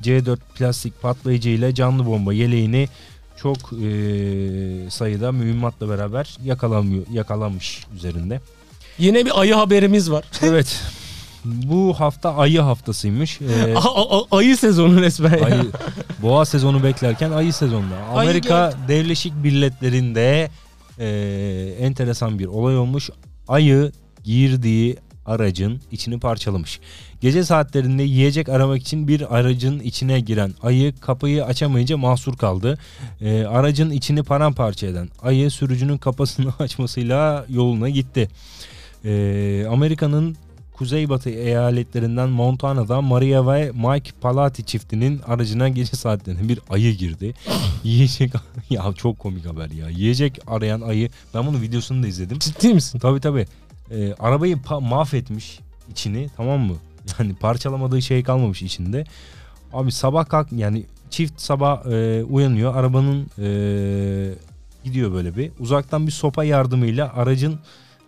C4 0.02 0.38
plastik 0.54 1.02
patlayıcı 1.02 1.48
ile 1.48 1.74
canlı 1.74 2.06
bomba 2.06 2.32
yeleğini 2.32 2.88
çok 3.36 3.56
e, 3.72 4.90
sayıda 4.90 5.32
mühimmatla 5.32 5.88
beraber 5.88 6.36
yakalanmıyor, 6.44 7.02
yakalanmış 7.12 7.84
üzerinde. 7.96 8.40
Yine 8.98 9.24
bir 9.26 9.40
ayı 9.40 9.54
haberimiz 9.54 10.10
var. 10.10 10.24
Evet. 10.42 10.82
Bu 11.44 11.94
hafta 12.00 12.36
ayı 12.36 12.60
haftasıymış. 12.60 13.40
Ee, 13.40 13.74
A- 13.74 14.18
a- 14.20 14.36
ayı 14.36 14.56
sezonu 14.56 15.00
resmen. 15.00 15.38
ayı, 15.42 15.64
boğa 16.22 16.44
sezonu 16.44 16.82
beklerken 16.82 17.30
ayı 17.30 17.52
sezonunda. 17.52 17.94
Ayı 18.14 18.28
Amerika 18.30 18.72
Birleşik 18.88 19.32
Milletler'inde 19.42 20.50
e, 20.98 21.06
enteresan 21.80 22.38
bir 22.38 22.46
olay 22.46 22.78
olmuş. 22.78 23.10
Ayı 23.48 23.92
girdiği 24.24 24.96
aracın 25.28 25.80
içini 25.92 26.20
parçalamış. 26.20 26.80
Gece 27.20 27.44
saatlerinde 27.44 28.02
yiyecek 28.02 28.48
aramak 28.48 28.82
için 28.82 29.08
bir 29.08 29.36
aracın 29.36 29.80
içine 29.80 30.20
giren 30.20 30.54
ayı 30.62 30.96
kapıyı 31.00 31.44
açamayınca 31.44 31.96
mahsur 31.96 32.36
kaldı. 32.36 32.78
E, 33.20 33.44
aracın 33.44 33.90
içini 33.90 34.22
paramparça 34.22 34.86
eden 34.86 35.08
ayı 35.22 35.50
sürücünün 35.50 35.98
kapısını 35.98 36.52
açmasıyla 36.58 37.46
yoluna 37.48 37.88
gitti. 37.88 38.28
E, 39.04 39.66
Amerika'nın 39.70 40.36
kuzeybatı 40.78 41.30
eyaletlerinden 41.30 42.28
Montana'da 42.28 43.00
Maria 43.00 43.52
ve 43.52 43.72
Mike 43.72 44.10
Palati 44.20 44.64
çiftinin 44.64 45.20
aracına 45.26 45.68
gece 45.68 45.96
saatlerinde 45.96 46.48
bir 46.48 46.60
ayı 46.70 46.96
girdi. 46.96 47.34
Yiyecek 47.84 48.32
ya 48.70 48.92
çok 48.96 49.18
komik 49.18 49.46
haber 49.46 49.70
ya. 49.70 49.88
Yiyecek 49.88 50.38
arayan 50.46 50.80
ayı. 50.80 51.10
Ben 51.34 51.46
bunun 51.46 51.62
videosunu 51.62 52.02
da 52.02 52.06
izledim. 52.06 52.38
Ciddi 52.38 52.74
misin? 52.74 52.98
Tabii 52.98 53.20
tabii. 53.20 53.46
Ee, 53.90 54.14
arabayı 54.18 54.58
mahvetmiş 54.80 55.60
içini 55.90 56.28
tamam 56.36 56.60
mı? 56.60 56.74
Yani 57.18 57.34
parçalamadığı 57.34 58.02
şey 58.02 58.22
kalmamış 58.22 58.62
içinde. 58.62 59.04
Abi 59.72 59.92
sabah 59.92 60.28
kalk 60.28 60.52
yani 60.52 60.86
çift 61.10 61.40
sabah 61.40 61.86
e, 61.86 62.24
uyanıyor. 62.24 62.76
Arabanın 62.76 63.26
e, 63.38 63.48
gidiyor 64.84 65.12
böyle 65.12 65.36
bir. 65.36 65.50
Uzaktan 65.60 66.06
bir 66.06 66.12
sopa 66.12 66.44
yardımıyla 66.44 67.12
aracın 67.14 67.58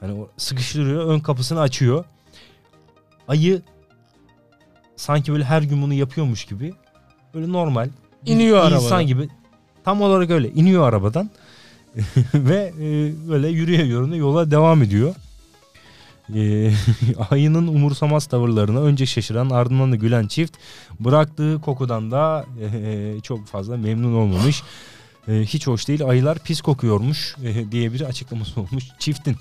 hani 0.01 0.25
sıkıştırıyor. 0.37 1.07
Ön 1.07 1.21
kapısını 1.21 1.61
açıyor. 1.61 2.05
Ayı 3.29 3.63
sanki 4.97 5.33
böyle 5.33 5.45
her 5.45 5.63
gün 5.63 5.83
bunu 5.83 5.95
yapıyormuş 5.95 6.45
gibi 6.45 6.75
böyle 7.35 7.53
normal 7.53 7.89
İniyor 8.27 8.65
insan 8.65 8.77
arabadan. 8.77 9.07
gibi 9.07 9.29
tam 9.85 10.03
olarak 10.03 10.31
öyle 10.31 10.51
iniyor 10.51 10.89
arabadan 10.89 11.31
ve 12.35 12.73
e, 12.81 13.13
böyle 13.29 13.49
yürüye 13.49 13.85
yürüye 13.85 14.17
yola 14.17 14.51
devam 14.51 14.83
ediyor. 14.83 15.15
E, 16.35 16.73
ayının 17.31 17.67
umursamaz 17.67 18.27
tavırlarına 18.27 18.81
önce 18.81 19.07
şaşıran 19.07 19.51
ardından 19.51 19.93
da 19.93 19.97
gülen 19.97 20.27
çift 20.27 20.57
bıraktığı 21.01 21.61
kokudan 21.61 22.11
da 22.11 22.47
e, 22.63 23.21
çok 23.23 23.47
fazla 23.47 23.77
memnun 23.77 24.15
olmamış. 24.15 24.63
E, 25.29 25.33
hiç 25.33 25.67
hoş 25.67 25.89
değil 25.89 26.05
ayılar 26.07 26.39
pis 26.39 26.61
kokuyormuş 26.61 27.37
e, 27.45 27.73
diye 27.73 27.93
bir 27.93 28.01
açıklaması 28.01 28.61
olmuş 28.61 28.85
çiftin. 28.99 29.37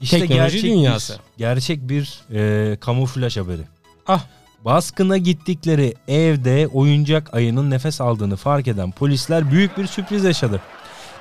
İşte 0.00 0.18
Teknoloji 0.18 0.52
gerçek 0.52 0.62
dünyası. 0.62 1.12
Bir, 1.12 1.38
gerçek 1.38 1.88
bir 1.88 2.20
e, 2.32 2.76
kamuflaj 2.76 3.36
haberi. 3.36 3.62
Ah. 4.06 4.24
Baskına 4.64 5.16
gittikleri 5.16 5.94
evde 6.08 6.68
oyuncak 6.72 7.34
ayının 7.34 7.70
nefes 7.70 8.00
aldığını 8.00 8.36
fark 8.36 8.68
eden 8.68 8.90
polisler 8.90 9.50
büyük 9.50 9.78
bir 9.78 9.86
sürpriz 9.86 10.24
yaşadı. 10.24 10.60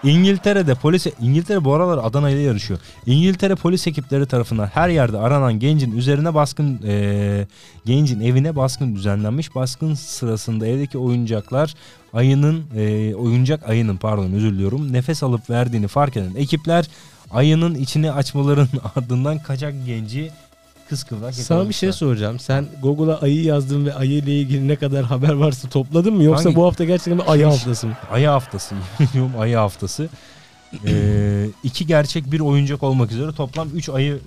İngiltere'de 0.03 0.75
polis 0.75 1.07
İngiltere 1.21 1.63
bu 1.63 1.73
aralar 1.73 1.99
Adana 2.03 2.29
ile 2.29 2.39
yarışıyor. 2.39 2.79
İngiltere 3.05 3.55
polis 3.55 3.87
ekipleri 3.87 4.25
tarafından 4.25 4.65
her 4.67 4.89
yerde 4.89 5.17
aranan 5.17 5.59
gencin 5.59 5.97
üzerine 5.97 6.33
baskın 6.33 6.79
eee, 6.83 7.47
gencin 7.85 8.21
evine 8.21 8.55
baskın 8.55 8.95
düzenlenmiş. 8.95 9.55
Baskın 9.55 9.93
sırasında 9.93 10.67
evdeki 10.67 10.97
oyuncaklar 10.97 11.75
ayının 12.13 12.63
eee, 12.75 13.15
oyuncak 13.15 13.69
ayının 13.69 13.97
pardon 13.97 14.31
özür 14.31 14.51
diliyorum 14.53 14.93
nefes 14.93 15.23
alıp 15.23 15.49
verdiğini 15.49 15.87
fark 15.87 16.17
eden 16.17 16.35
ekipler 16.35 16.85
ayının 17.31 17.75
içini 17.75 18.11
açmaların 18.11 18.67
ardından 18.95 19.39
kaçak 19.39 19.73
genci 19.85 20.31
kıskıvrak 20.89 21.35
Sana 21.35 21.69
bir 21.69 21.73
şey 21.73 21.91
soracağım. 21.91 22.39
Sen 22.39 22.65
Google'a 22.81 23.21
ayı 23.21 23.43
yazdın 23.43 23.85
ve 23.85 23.93
ayı 23.93 24.11
ile 24.11 24.39
ilgili 24.39 24.67
ne 24.67 24.75
kadar 24.75 25.05
haber 25.05 25.33
varsa 25.33 25.69
topladın 25.69 26.13
mı? 26.13 26.23
Yoksa 26.23 26.45
Hangi- 26.45 26.55
bu 26.55 26.65
hafta 26.65 26.83
gerçekten 26.83 27.17
bir 27.17 27.31
ayı 27.31 27.45
haftası 27.45 27.87
mı? 27.87 27.93
Ayı 28.11 28.27
haftası. 28.27 28.75
ayı 29.39 29.55
haftası. 29.55 30.09
Ee, 30.87 31.45
iki 31.63 31.87
gerçek 31.87 32.31
bir 32.31 32.39
oyuncak 32.39 32.83
olmak 32.83 33.11
üzere 33.11 33.31
toplam 33.31 33.69
3 33.75 33.89
ayı 33.89 34.19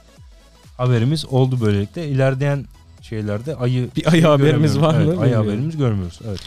haberimiz 0.76 1.26
oldu 1.26 1.60
böylelikle. 1.60 2.08
İlerleyen 2.08 2.64
şeylerde 3.02 3.56
ayı 3.56 3.88
Bir 3.96 4.12
ayı 4.12 4.26
haberimiz 4.26 4.80
var 4.80 4.94
mı? 4.94 5.04
Evet, 5.06 5.18
ayı 5.18 5.34
haberimiz 5.34 5.76
görmüyoruz. 5.76 6.20
Evet. 6.28 6.40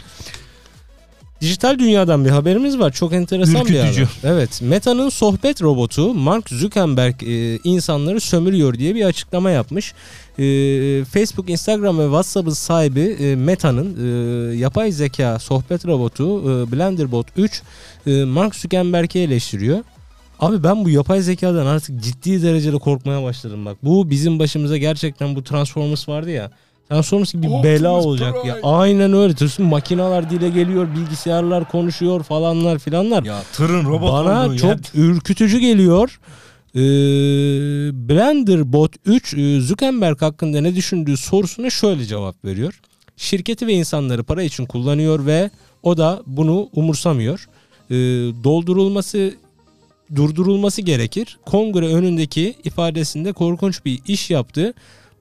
Dijital 1.44 1.78
dünyadan 1.78 2.24
bir 2.24 2.30
haberimiz 2.30 2.78
var. 2.78 2.92
Çok 2.92 3.12
enteresan 3.12 3.66
bir 3.66 3.74
Ürkütücü. 3.74 4.04
haber. 4.04 4.36
Evet. 4.36 4.62
Meta'nın 4.62 5.08
sohbet 5.08 5.62
robotu 5.62 6.14
Mark 6.14 6.48
Zuckerberg 6.50 7.22
e, 7.22 7.58
insanları 7.64 8.20
sömürüyor 8.20 8.74
diye 8.74 8.94
bir 8.94 9.04
açıklama 9.04 9.50
yapmış. 9.50 9.94
E, 10.38 10.44
Facebook, 11.04 11.50
Instagram 11.50 11.98
ve 11.98 12.04
WhatsApp'ın 12.04 12.50
sahibi 12.50 13.00
e, 13.00 13.36
Meta'nın 13.36 13.96
e, 14.52 14.56
yapay 14.56 14.92
zeka 14.92 15.38
sohbet 15.38 15.86
robotu 15.86 16.24
e, 16.40 16.72
BlenderBot 16.72 17.26
3 17.36 17.62
e, 18.06 18.24
Mark 18.24 18.54
Zuckerberg'i 18.54 19.18
eleştiriyor. 19.18 19.78
Abi 20.40 20.62
ben 20.62 20.84
bu 20.84 20.90
yapay 20.90 21.20
zekadan 21.20 21.66
artık 21.66 22.02
ciddi 22.02 22.42
derecede 22.42 22.78
korkmaya 22.78 23.22
başladım 23.22 23.64
bak. 23.64 23.76
Bu 23.82 24.10
bizim 24.10 24.38
başımıza 24.38 24.76
gerçekten 24.76 25.36
bu 25.36 25.44
Transformers 25.44 26.08
vardı 26.08 26.30
ya. 26.30 26.50
Transformers 26.88 27.32
gibi 27.32 27.46
bir 27.46 27.62
bela 27.62 27.92
olacak 27.92 28.34
ya. 28.46 28.56
Aynen 28.62 29.12
öyle. 29.12 29.34
Tüm 29.34 29.66
makineler 29.66 30.30
dile 30.30 30.48
geliyor, 30.48 30.88
bilgisayarlar 30.96 31.70
konuşuyor 31.70 32.22
falanlar 32.22 32.78
filanlar. 32.78 33.22
Ya 33.22 33.42
tırın 33.52 33.84
robot 33.84 34.12
Bana 34.12 34.56
çok 34.56 34.70
yer- 34.70 34.78
ürkütücü 34.94 35.58
geliyor. 35.58 36.20
Ee, 36.74 36.80
Blender 38.08 38.72
Bot 38.72 38.92
3 39.06 39.34
e, 39.34 39.60
Zuckerberg 39.60 40.22
hakkında 40.22 40.60
ne 40.60 40.74
düşündüğü 40.74 41.16
sorusuna 41.16 41.70
şöyle 41.70 42.04
cevap 42.04 42.44
veriyor. 42.44 42.80
Şirketi 43.16 43.66
ve 43.66 43.72
insanları 43.72 44.24
para 44.24 44.42
için 44.42 44.66
kullanıyor 44.66 45.26
ve 45.26 45.50
o 45.82 45.96
da 45.96 46.22
bunu 46.26 46.68
umursamıyor. 46.72 47.48
Ee, 47.90 47.94
doldurulması 48.44 49.34
durdurulması 50.16 50.82
gerekir. 50.82 51.38
Kongre 51.46 51.86
önündeki 51.86 52.54
ifadesinde 52.64 53.32
korkunç 53.32 53.84
bir 53.84 54.00
iş 54.06 54.30
yaptı. 54.30 54.74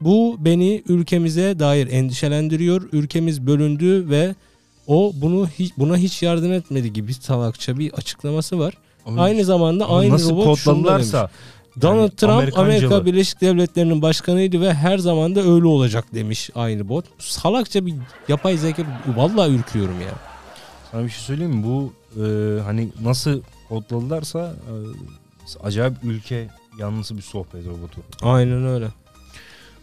Bu 0.04 0.36
beni 0.40 0.84
ülkemize 0.88 1.60
dair 1.60 1.88
endişelendiriyor. 1.92 2.90
Ülkemiz 2.92 3.48
bölündü 3.48 4.10
ve 4.10 4.36
o 4.88 5.12
bunu 5.16 5.48
hiç, 5.48 5.78
buna 5.78 5.98
hiç 5.98 6.24
yardım 6.24 6.54
etmedi 6.54 6.94
gibi 6.94 7.14
salakça 7.14 7.78
bir 7.80 7.94
açıklaması 7.94 8.60
var. 8.60 8.78
Abi, 9.06 9.20
Aynı 9.20 9.46
zamanda 9.46 9.86
ama 9.86 10.00
aynı 10.00 10.30
robot 10.30 10.60
şunu 10.60 10.88
demiş. 10.88 11.08
Donald 11.82 12.00
yani 12.00 12.10
Trump 12.16 12.32
Amerikancalı. 12.32 12.66
Amerika 12.66 13.06
Birleşik 13.06 13.42
Devletleri'nin 13.42 14.02
başkanıydı 14.02 14.62
ve 14.62 14.74
her 14.74 14.98
zaman 14.98 15.36
da 15.36 15.42
öyle 15.42 15.66
olacak 15.68 16.06
demiş 16.14 16.50
aynı 16.56 16.90
bot. 16.90 17.06
Salakça 17.20 17.86
bir 17.86 17.96
yapay 18.28 18.58
zeka 18.58 18.84
vallahi 19.16 19.52
ürküyorum 19.52 20.02
ya. 20.02 20.14
Sana 20.92 21.04
bir 21.04 21.10
şey 21.10 21.22
söyleyeyim 21.22 21.52
mi? 21.56 21.64
Bu 21.64 21.94
e, 22.24 22.60
hani 22.62 22.90
nasıl 23.04 23.42
kodladılarsa 23.70 24.40
e, 24.40 24.74
acayip 25.64 25.94
ülke 26.04 26.48
yanlısı 26.80 27.18
bir 27.18 27.22
sohbet 27.22 27.66
robotu. 27.66 28.02
Aynen 28.22 28.66
öyle. 28.66 28.88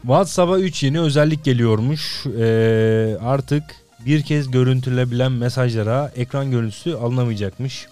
WhatsApp'a 0.02 0.58
3 0.58 0.82
yeni 0.82 1.00
özellik 1.00 1.44
geliyormuş. 1.44 2.26
Ee, 2.26 3.16
artık 3.22 3.64
bir 4.06 4.22
kez 4.22 4.50
görüntülebilen 4.50 5.32
mesajlara 5.32 6.12
ekran 6.16 6.50
görüntüsü 6.50 6.94
alınamayacakmış. 6.94 7.86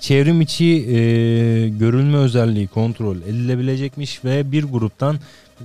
Çevrim 0.00 0.40
içi 0.40 0.64
e, 0.64 0.98
görülme 1.68 2.16
özelliği 2.16 2.68
kontrol 2.68 3.16
edilebilecekmiş 3.16 4.24
ve 4.24 4.52
bir 4.52 4.64
gruptan 4.64 5.18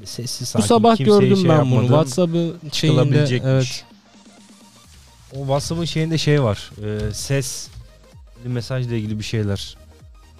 sessiz 0.03 0.41
Bu 0.41 0.45
sakin 0.45 0.65
sabah 0.67 0.95
kimseye 0.95 1.19
gördüm 1.19 1.37
şey 1.37 1.49
ben 1.49 1.61
bunu. 1.61 1.73
yapmadan 1.73 1.87
WhatsApp'ın 1.87 2.55
şeyinde 2.71 3.39
evet. 3.43 3.85
O 5.35 5.37
WhatsApp'ın 5.39 5.85
şeyinde 5.85 6.17
şey 6.17 6.43
var. 6.43 6.71
E, 6.83 7.13
ses 7.13 7.67
mesajla 8.45 8.95
ilgili 8.95 9.19
bir 9.19 9.23
şeyler 9.23 9.77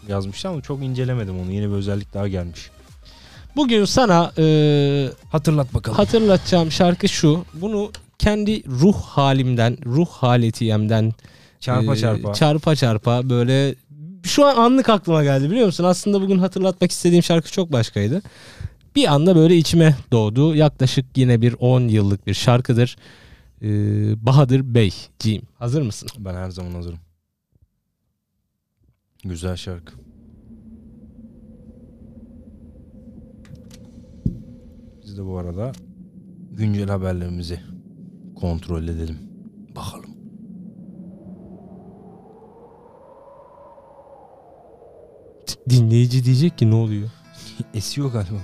yazmışlar 0.08 0.52
ama 0.52 0.62
çok 0.62 0.84
incelemedim 0.84 1.40
onu. 1.40 1.52
Yeni 1.52 1.70
bir 1.70 1.76
özellik 1.76 2.14
daha 2.14 2.28
gelmiş. 2.28 2.70
Bugün 3.56 3.86
sana 3.86 4.32
e, 4.38 5.10
Hatırlat 5.32 5.74
bakalım. 5.74 5.98
hatırlatacağım 5.98 6.72
şarkı 6.72 7.10
şu. 7.10 7.46
Bunu 7.54 7.92
kendi 8.20 8.64
ruh 8.68 8.96
halimden, 9.02 9.78
ruh 9.86 10.08
haletiyemden 10.10 11.14
çarpa 11.60 11.94
e, 11.94 11.98
çarpa. 11.98 12.34
çarpa 12.34 12.76
çarpa 12.76 13.30
böyle 13.30 13.76
şu 14.24 14.46
an 14.46 14.56
anlık 14.56 14.90
aklıma 14.90 15.24
geldi 15.24 15.52
biliyor 15.52 15.66
musun? 15.66 15.84
Aslında 15.84 16.22
bugün 16.22 16.38
hatırlatmak 16.40 16.92
istediğim 16.92 17.24
şarkı 17.24 17.52
çok 17.52 17.72
başkaydı. 17.72 18.22
Bir 18.96 19.14
anda 19.14 19.36
böyle 19.36 19.58
içime 19.58 19.96
doğdu. 20.12 20.56
Yaklaşık 20.56 21.06
yine 21.18 21.42
bir 21.42 21.56
10 21.60 21.82
yıllık 21.88 22.28
bir 22.28 22.34
şarkıdır. 22.34 22.98
Ee, 23.62 23.68
Bahadır 24.26 24.74
Beyciğim. 24.74 25.42
Hazır 25.60 25.82
mısın? 25.82 26.10
Ben 26.18 26.34
her 26.36 26.50
zaman 26.50 26.72
hazırım. 26.72 27.00
Güzel 29.24 29.56
şarkı. 29.56 29.94
Biz 35.14 35.18
de 35.20 35.26
bu 35.26 35.38
arada 35.38 35.72
güncel 36.52 36.90
haberlerimizi 36.90 37.60
kontrol 38.36 38.84
edelim. 38.84 39.18
Bakalım. 39.76 40.10
Dinleyici 45.70 46.26
diyecek 46.26 46.58
ki 46.58 46.72
ne 46.72 46.76
oluyor? 46.76 47.10
Esiyor 47.74 48.12
galiba. 48.12 48.42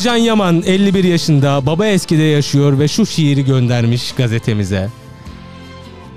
Özcan 0.00 0.16
Yaman 0.16 0.62
51 0.66 1.04
yaşında 1.04 1.66
baba 1.66 1.86
eskide 1.86 2.22
yaşıyor 2.22 2.78
ve 2.78 2.88
şu 2.88 3.06
şiiri 3.06 3.44
göndermiş 3.44 4.12
gazetemize. 4.12 4.88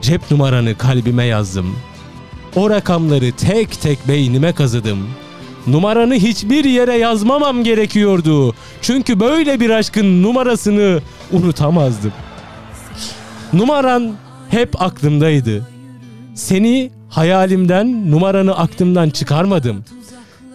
Cep 0.02 0.32
numaranı 0.32 0.78
kalbime 0.78 1.26
yazdım. 1.26 1.76
O 2.56 2.70
rakamları 2.70 3.32
tek 3.32 3.82
tek 3.82 4.08
beynime 4.08 4.54
kazıdım. 4.54 5.10
Numaranı 5.68 6.14
hiçbir 6.14 6.66
yere 6.66 6.98
yazmamam 6.98 7.64
gerekiyordu. 7.64 8.56
Çünkü 8.82 9.20
böyle 9.20 9.60
bir 9.60 9.70
aşkın 9.70 10.24
numarasını 10.24 11.02
unutamazdım. 11.32 12.14
Numaran 13.54 14.12
hep 14.50 14.82
aklımdaydı. 14.82 15.68
Seni 16.36 16.92
hayalimden, 17.10 18.12
numaranı 18.12 18.58
aklımdan 18.58 19.10
çıkarmadım. 19.10 19.84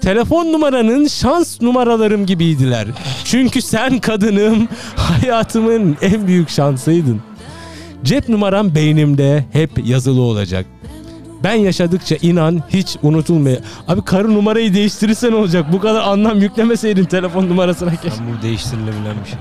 Telefon 0.01 0.53
numaranın 0.53 1.07
şans 1.07 1.61
numaralarım 1.61 2.27
gibiydiler. 2.27 2.87
Çünkü 3.31 3.63
sen 3.63 3.99
kadınım, 3.99 4.69
hayatımın 4.97 5.97
en 6.03 6.27
büyük 6.27 6.49
şansıydın. 6.51 7.21
Cep 8.05 8.29
numaram 8.29 8.75
beynimde 8.75 9.45
hep 9.53 9.71
yazılı 9.85 10.21
olacak. 10.21 10.67
Ben 11.45 11.55
yaşadıkça 11.55 12.17
inan 12.23 12.63
hiç 12.69 12.97
unutulmaya. 13.03 13.59
Abi 13.89 14.03
karı 14.03 14.35
numarayı 14.35 14.75
değiştirirsen 14.75 15.33
olacak. 15.33 15.67
Bu 15.73 15.81
kadar 15.81 16.01
anlam 16.01 16.41
yüklemeseydin 16.41 17.05
telefon 17.05 17.49
numarasına 17.49 17.91
keşke. 17.91 18.21
Bu 18.39 18.43
değiştirilebilen 18.43 19.17
bir 19.25 19.29
şey. 19.29 19.39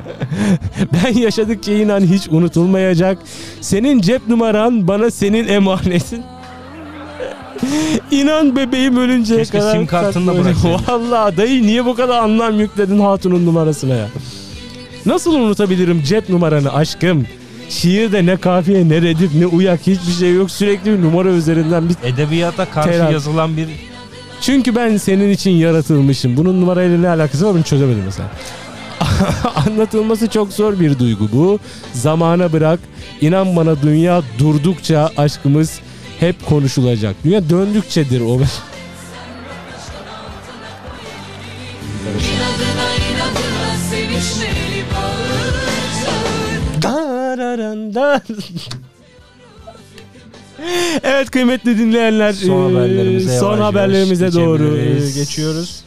Ben 0.94 1.20
yaşadıkça 1.22 1.72
inan 1.72 2.02
hiç 2.02 2.28
unutulmayacak. 2.28 3.18
Senin 3.62 4.02
cep 4.02 4.28
numaran 4.28 4.88
bana 4.88 5.12
senin 5.12 5.48
emanetin. 5.48 6.24
İnan 8.12 8.56
bebeğim 8.56 8.98
ölünceye 8.98 9.40
Keşke 9.40 9.60
kadar. 9.60 9.72
sim 9.76 9.86
kartını 9.86 10.28
da 10.28 10.34
saklayacak. 10.34 10.64
bıraksaydın. 10.64 11.10
Vallahi 11.12 11.38
dayı 11.38 11.64
niye 11.64 11.86
bu 11.86 11.96
kadar 11.96 12.18
anlam 12.18 12.60
yükledin 12.60 13.00
hatunun 13.00 13.46
numarasına 13.46 13.94
ya? 13.96 14.08
Nasıl 15.06 15.34
unutabilirim 15.34 16.04
cep 16.04 16.30
numaranı 16.30 16.74
aşkım? 16.74 17.26
Şiirde 17.70 18.26
ne 18.26 18.38
kafiye 18.38 18.90
ne 18.90 19.02
redif 19.02 19.36
ne 19.36 19.46
uyak 19.46 19.80
hiçbir 19.88 20.14
şey 20.20 20.34
yok. 20.34 20.52
Sürekli 20.52 20.92
bir 20.98 21.02
numara 21.04 21.30
üzerinden 21.30 21.90
bir... 21.90 21.96
Edebiyata 22.04 22.66
karşı 22.66 22.90
Telaş. 22.90 23.14
yazılan 23.14 23.58
bir 23.58 23.68
Çünkü 24.42 24.76
ben 24.76 24.98
senin 24.98 25.30
için 25.30 25.52
yaratılmışım. 25.52 26.38
Bunun 26.38 26.62
numarayla 26.62 26.98
ne 26.98 27.10
alakası 27.10 27.46
var 27.46 27.52
onu 27.52 27.64
çözemedim 27.64 28.04
mesela. 28.06 28.30
Anlatılması 29.68 30.28
çok 30.28 30.54
zor 30.54 30.80
bir 30.80 31.00
duygu 31.00 31.30
bu. 31.34 31.60
Zamana 31.94 32.54
bırak. 32.54 32.80
İnan 33.22 33.56
bana 33.56 33.82
dünya 33.82 34.22
durdukça 34.40 35.12
aşkımız 35.18 35.80
hep 36.20 36.46
konuşulacak. 36.46 37.16
Dünya 37.24 37.50
döndükçedir 37.50 38.22
o. 38.22 38.40
Evet 51.04 51.32
kıymetli 51.32 51.78
dinleyenler 51.78 52.34
Son 52.34 52.70
eee, 52.70 52.76
haberlerimize 52.76 53.40
son 53.40 53.60
haberlerimize 53.60 54.34
doğru 54.34 54.78
eee, 54.78 55.12
geçiyoruz. 55.12 55.82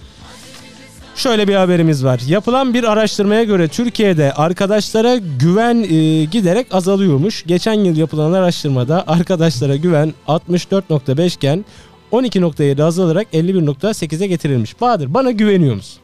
Şöyle 1.20 1.48
bir 1.48 1.54
haberimiz 1.54 2.04
var. 2.04 2.20
Yapılan 2.28 2.74
bir 2.74 2.84
araştırmaya 2.84 3.44
göre 3.44 3.68
Türkiye'de 3.68 4.32
arkadaşlara 4.32 5.16
güven 5.16 5.74
eee, 5.74 6.24
giderek 6.24 6.74
azalıyormuş. 6.74 7.44
Geçen 7.46 7.72
yıl 7.74 7.96
yapılan 7.96 8.32
araştırmada 8.32 9.04
arkadaşlara 9.06 9.76
güven 9.76 10.14
64.5 10.28 11.36
iken 11.36 11.64
12.7 12.12 12.82
azalarak 12.82 13.26
51.8'e 13.34 14.26
getirilmiş. 14.26 14.80
Bahadır 14.80 15.14
bana 15.14 15.30
güveniyor 15.30 15.74
musun? 15.74 16.00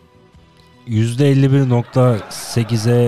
%51.8'e 0.89 3.05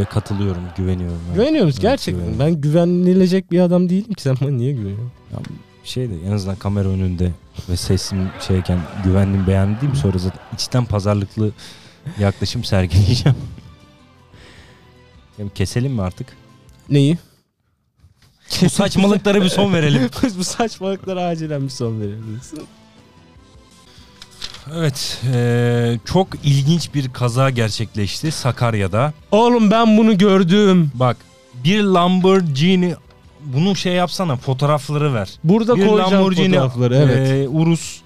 e, 0.00 0.04
katılıyorum, 0.04 0.62
güveniyorum. 0.76 1.18
Evet. 1.26 1.36
Güveniyor 1.36 1.64
musun? 1.64 1.80
Evet, 1.82 1.90
Gerçekten. 1.90 2.24
güveniyorum. 2.24 2.54
Ben 2.54 2.60
güvenilecek 2.60 3.52
bir 3.52 3.60
adam 3.60 3.88
değilim 3.88 4.12
ki 4.12 4.22
sen 4.22 4.36
bana 4.40 4.50
niye 4.50 4.72
güveniyorsun? 4.72 5.12
Şey 5.30 5.38
de 5.84 6.26
en 6.28 6.32
azından 6.32 6.56
kamera 6.56 6.88
önünde 6.88 7.32
ve 7.68 7.76
sesim 7.76 8.30
şeyken 8.48 8.80
güvendim 9.04 9.90
mi? 9.90 9.96
Sonra 9.96 10.18
zaten 10.18 10.40
içten 10.54 10.84
pazarlıklı 10.84 11.52
yaklaşım 12.18 12.64
sergileyeceğim. 12.64 13.38
Yani 15.38 15.50
keselim 15.54 15.92
mi 15.92 16.02
artık? 16.02 16.36
Neyi? 16.88 17.18
Bu 18.62 18.68
saçmalıklara 18.70 19.42
bir 19.42 19.48
son 19.48 19.72
verelim. 19.72 20.10
Bu 20.38 20.44
saçmalıklara 20.44 21.24
acilen 21.24 21.62
bir 21.62 21.68
son 21.68 22.00
verebiliriz. 22.00 22.52
Evet, 24.74 25.20
e, 25.34 25.98
çok 26.04 26.28
ilginç 26.44 26.94
bir 26.94 27.12
kaza 27.12 27.50
gerçekleşti 27.50 28.32
Sakarya'da. 28.32 29.12
Oğlum 29.30 29.70
ben 29.70 29.98
bunu 29.98 30.18
gördüm. 30.18 30.90
Bak, 30.94 31.16
bir 31.64 31.82
Lamborghini 31.82 32.94
bunu 33.44 33.76
şey 33.76 33.92
yapsana 33.92 34.36
fotoğrafları 34.36 35.14
ver. 35.14 35.30
Burada 35.44 35.76
bir 35.76 35.86
koyacağım 35.86 36.12
Lamborghini 36.12 36.54
fotoğrafları. 36.54 36.96
Evet. 36.96 37.30
e, 37.30 37.48
Urus 37.48 38.00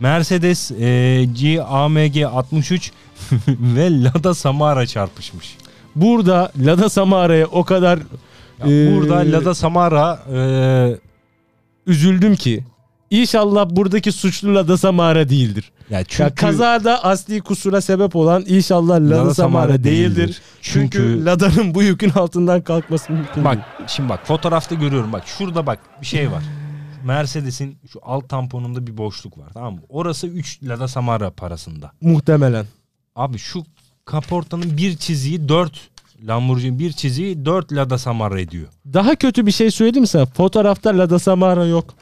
Mercedes 0.00 0.70
e, 0.70 1.24
G 1.40 1.62
AMG 1.62 2.22
63 2.22 2.92
ve 3.48 4.02
Lada 4.02 4.34
Samara 4.34 4.86
çarpışmış. 4.86 5.56
Burada 5.96 6.52
Lada 6.58 6.88
Samara'ya 6.88 7.46
o 7.46 7.64
kadar 7.64 7.98
Ya 7.98 8.66
Ee, 8.66 8.92
burada 8.92 9.16
Lada 9.16 9.54
Samara 9.54 10.22
e, 10.34 10.40
üzüldüm 11.86 12.36
ki. 12.36 12.64
İnşallah 13.12 13.70
buradaki 13.70 14.12
suçlu 14.12 14.54
Lada 14.54 14.76
Samara 14.78 15.28
değildir. 15.28 15.72
ya 15.90 16.04
çünkü 16.04 16.22
ya 16.22 16.34
kazada 16.34 17.04
asli 17.04 17.40
kusura 17.40 17.80
sebep 17.80 18.16
olan 18.16 18.44
inşallah 18.46 18.94
Lada, 18.94 19.10
Lada 19.10 19.34
Samara, 19.34 19.62
Samara 19.62 19.84
değildir. 19.84 20.16
değildir. 20.16 20.42
Çünkü, 20.60 20.98
Çünkü- 20.98 21.24
Lada'nın 21.24 21.74
bu 21.74 21.82
yükün 21.82 22.10
altından 22.10 22.60
kalkması 22.62 23.12
mümkün 23.12 23.44
bak 23.44 23.54
değil. 23.54 23.88
şimdi 23.88 24.08
bak 24.08 24.26
fotoğrafta 24.26 24.74
görüyorum 24.74 25.12
bak 25.12 25.22
şurada 25.26 25.66
bak 25.66 25.78
bir 26.00 26.06
şey 26.06 26.30
var. 26.30 26.42
Mercedes'in 27.04 27.78
şu 27.92 28.00
alt 28.02 28.28
tamponunda 28.28 28.86
bir 28.86 28.96
boşluk 28.96 29.38
var 29.38 29.48
tamam 29.54 29.74
mı? 29.74 29.80
Orası 29.88 30.26
3 30.26 30.62
Lada 30.62 30.88
Samara 30.88 31.30
parasında. 31.30 31.92
Muhtemelen. 32.00 32.66
Abi 33.16 33.38
şu 33.38 33.64
kaportanın 34.04 34.76
bir 34.76 34.96
çiziği 34.96 35.48
4 35.48 35.80
Lamborghini 36.26 36.78
bir 36.78 36.92
çiziği 36.92 37.44
4 37.44 37.72
Lada 37.72 37.98
Samara 37.98 38.40
ediyor. 38.40 38.66
Daha 38.92 39.14
kötü 39.14 39.46
bir 39.46 39.52
şey 39.52 39.70
söyleyeyim 39.70 40.00
mi 40.00 40.06
sana? 40.06 40.26
Fotoğrafta 40.26 40.98
Lada 40.98 41.18
Samara 41.18 41.66
yok. 41.66 41.94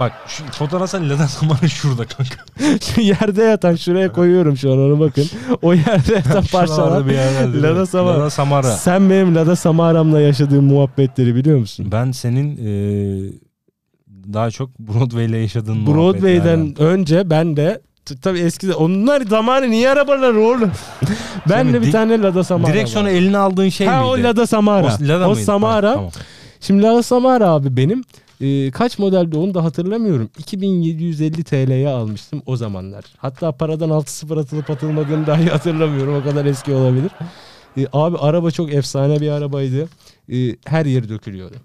Bak 0.00 0.12
şu 0.26 0.44
fotoğrafta 0.44 0.98
Lada 1.08 1.28
Samara 1.28 1.68
şurada 1.68 2.04
kanka. 2.06 2.36
Şu 2.94 3.00
yerde 3.00 3.42
yatan 3.42 3.74
şuraya 3.74 4.12
koyuyorum 4.12 4.56
şu 4.56 4.72
an 4.72 4.78
onu 4.78 5.00
bakın. 5.00 5.24
O 5.62 5.74
yerde 5.74 6.12
yatan 6.16 6.44
parçalar. 6.52 7.00
Lada 7.62 7.86
Samara. 7.86 8.14
Lada 8.18 8.30
Samara. 8.30 8.62
Sen 8.70 9.10
benim 9.10 9.34
Lada 9.34 9.56
Samara'mla 9.56 10.20
yaşadığım 10.20 10.64
muhabbetleri 10.64 11.34
biliyor 11.34 11.58
musun? 11.58 11.88
Ben 11.92 12.10
senin 12.12 12.56
eee, 12.56 13.32
daha 14.32 14.50
çok 14.50 14.78
Broadway 14.78 15.24
ile 15.26 15.38
yaşadığın 15.38 15.86
Broadway'den 15.86 16.58
muhabbetlerden. 16.58 16.92
önce 16.92 17.30
ben 17.30 17.56
de 17.56 17.80
tabii 18.22 18.38
eskide 18.38 18.74
onlar 18.74 19.20
zamanı 19.20 19.70
niye 19.70 19.90
arabalar 19.90 20.34
oğlum? 20.34 20.70
ben 21.50 21.72
de 21.72 21.80
bir 21.82 21.86
di- 21.86 21.90
tane 21.92 22.22
Lada 22.22 22.44
Samara 22.44 22.72
Direksiyonu 22.72 23.08
eline 23.08 23.38
aldığın 23.38 23.68
şey 23.68 23.86
ha, 23.86 24.00
miydi? 24.02 24.10
o 24.10 24.28
Lada 24.28 24.46
Samara. 24.46 24.86
O, 24.86 25.08
Lada 25.08 25.28
o 25.28 25.30
mıydı? 25.32 25.44
Samara. 25.44 25.90
Ha, 25.90 25.94
tamam. 25.94 26.10
Şimdi 26.60 26.82
Lada 26.82 27.02
Samara 27.02 27.48
abi 27.48 27.76
benim 27.76 28.04
e, 28.40 28.70
kaç 28.70 28.98
modelde 28.98 29.38
onu 29.38 29.54
da 29.54 29.64
hatırlamıyorum. 29.64 30.30
2750 30.38 31.44
TL'ye 31.44 31.88
almıştım 31.88 32.42
o 32.46 32.56
zamanlar. 32.56 33.04
Hatta 33.16 33.52
paradan 33.52 33.90
6 33.90 34.12
sıfır 34.12 34.36
atılıp 34.36 34.70
atılmadığını 34.70 35.26
dahi 35.26 35.44
hatırlamıyorum. 35.50 36.14
O 36.14 36.22
kadar 36.24 36.44
eski 36.44 36.72
olabilir. 36.72 37.10
E, 37.76 37.86
abi 37.92 38.18
araba 38.18 38.50
çok 38.50 38.72
efsane 38.74 39.20
bir 39.20 39.30
arabaydı. 39.30 39.88
E, 40.32 40.56
her 40.66 40.86
yeri 40.86 41.08
dökülüyordu. 41.08 41.56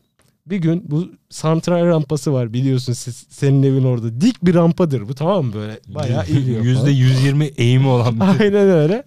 Bir 0.46 0.58
gün 0.58 0.84
bu 0.88 1.10
santral 1.30 1.86
rampası 1.86 2.34
var 2.34 2.54
biliyorsun 2.54 2.94
siz, 2.94 3.26
senin 3.30 3.64
evin 3.64 3.84
orada. 3.84 4.22
Dik 4.22 4.46
bir 4.46 4.56
rampadır 4.56 5.08
bu 5.10 5.16
tamam 5.16 5.46
mı 5.46 5.54
böyle? 5.54 5.80
Bayağı 5.88 6.28
iniyor. 6.28 6.64
Yüzde 6.64 6.92
120 6.92 7.46
eğimi 7.46 7.88
olan 7.88 8.16
bir 8.16 8.22
Aynen 8.42 8.70
öyle. 8.70 9.04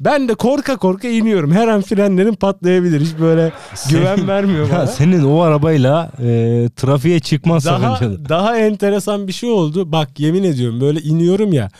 Ben 0.00 0.28
de 0.28 0.34
korka 0.34 0.76
korka 0.76 1.08
iniyorum. 1.08 1.52
Her 1.52 1.68
an 1.68 1.82
frenlerim 1.82 2.34
patlayabilir. 2.34 3.00
Hiç 3.00 3.18
böyle 3.20 3.52
güven 3.90 4.28
vermiyor 4.28 4.70
bana. 4.70 4.78
Ya 4.78 4.86
senin 4.86 5.24
o 5.24 5.40
arabayla 5.40 6.10
e, 6.18 6.68
trafiğe 6.76 7.20
çıkman 7.20 7.60
daha, 7.64 7.96
sakıncalı. 7.96 8.28
daha 8.28 8.58
enteresan 8.58 9.26
bir 9.28 9.32
şey 9.32 9.50
oldu. 9.50 9.92
Bak 9.92 10.20
yemin 10.20 10.42
ediyorum 10.44 10.80
böyle 10.80 11.00
iniyorum 11.00 11.52
ya. 11.52 11.70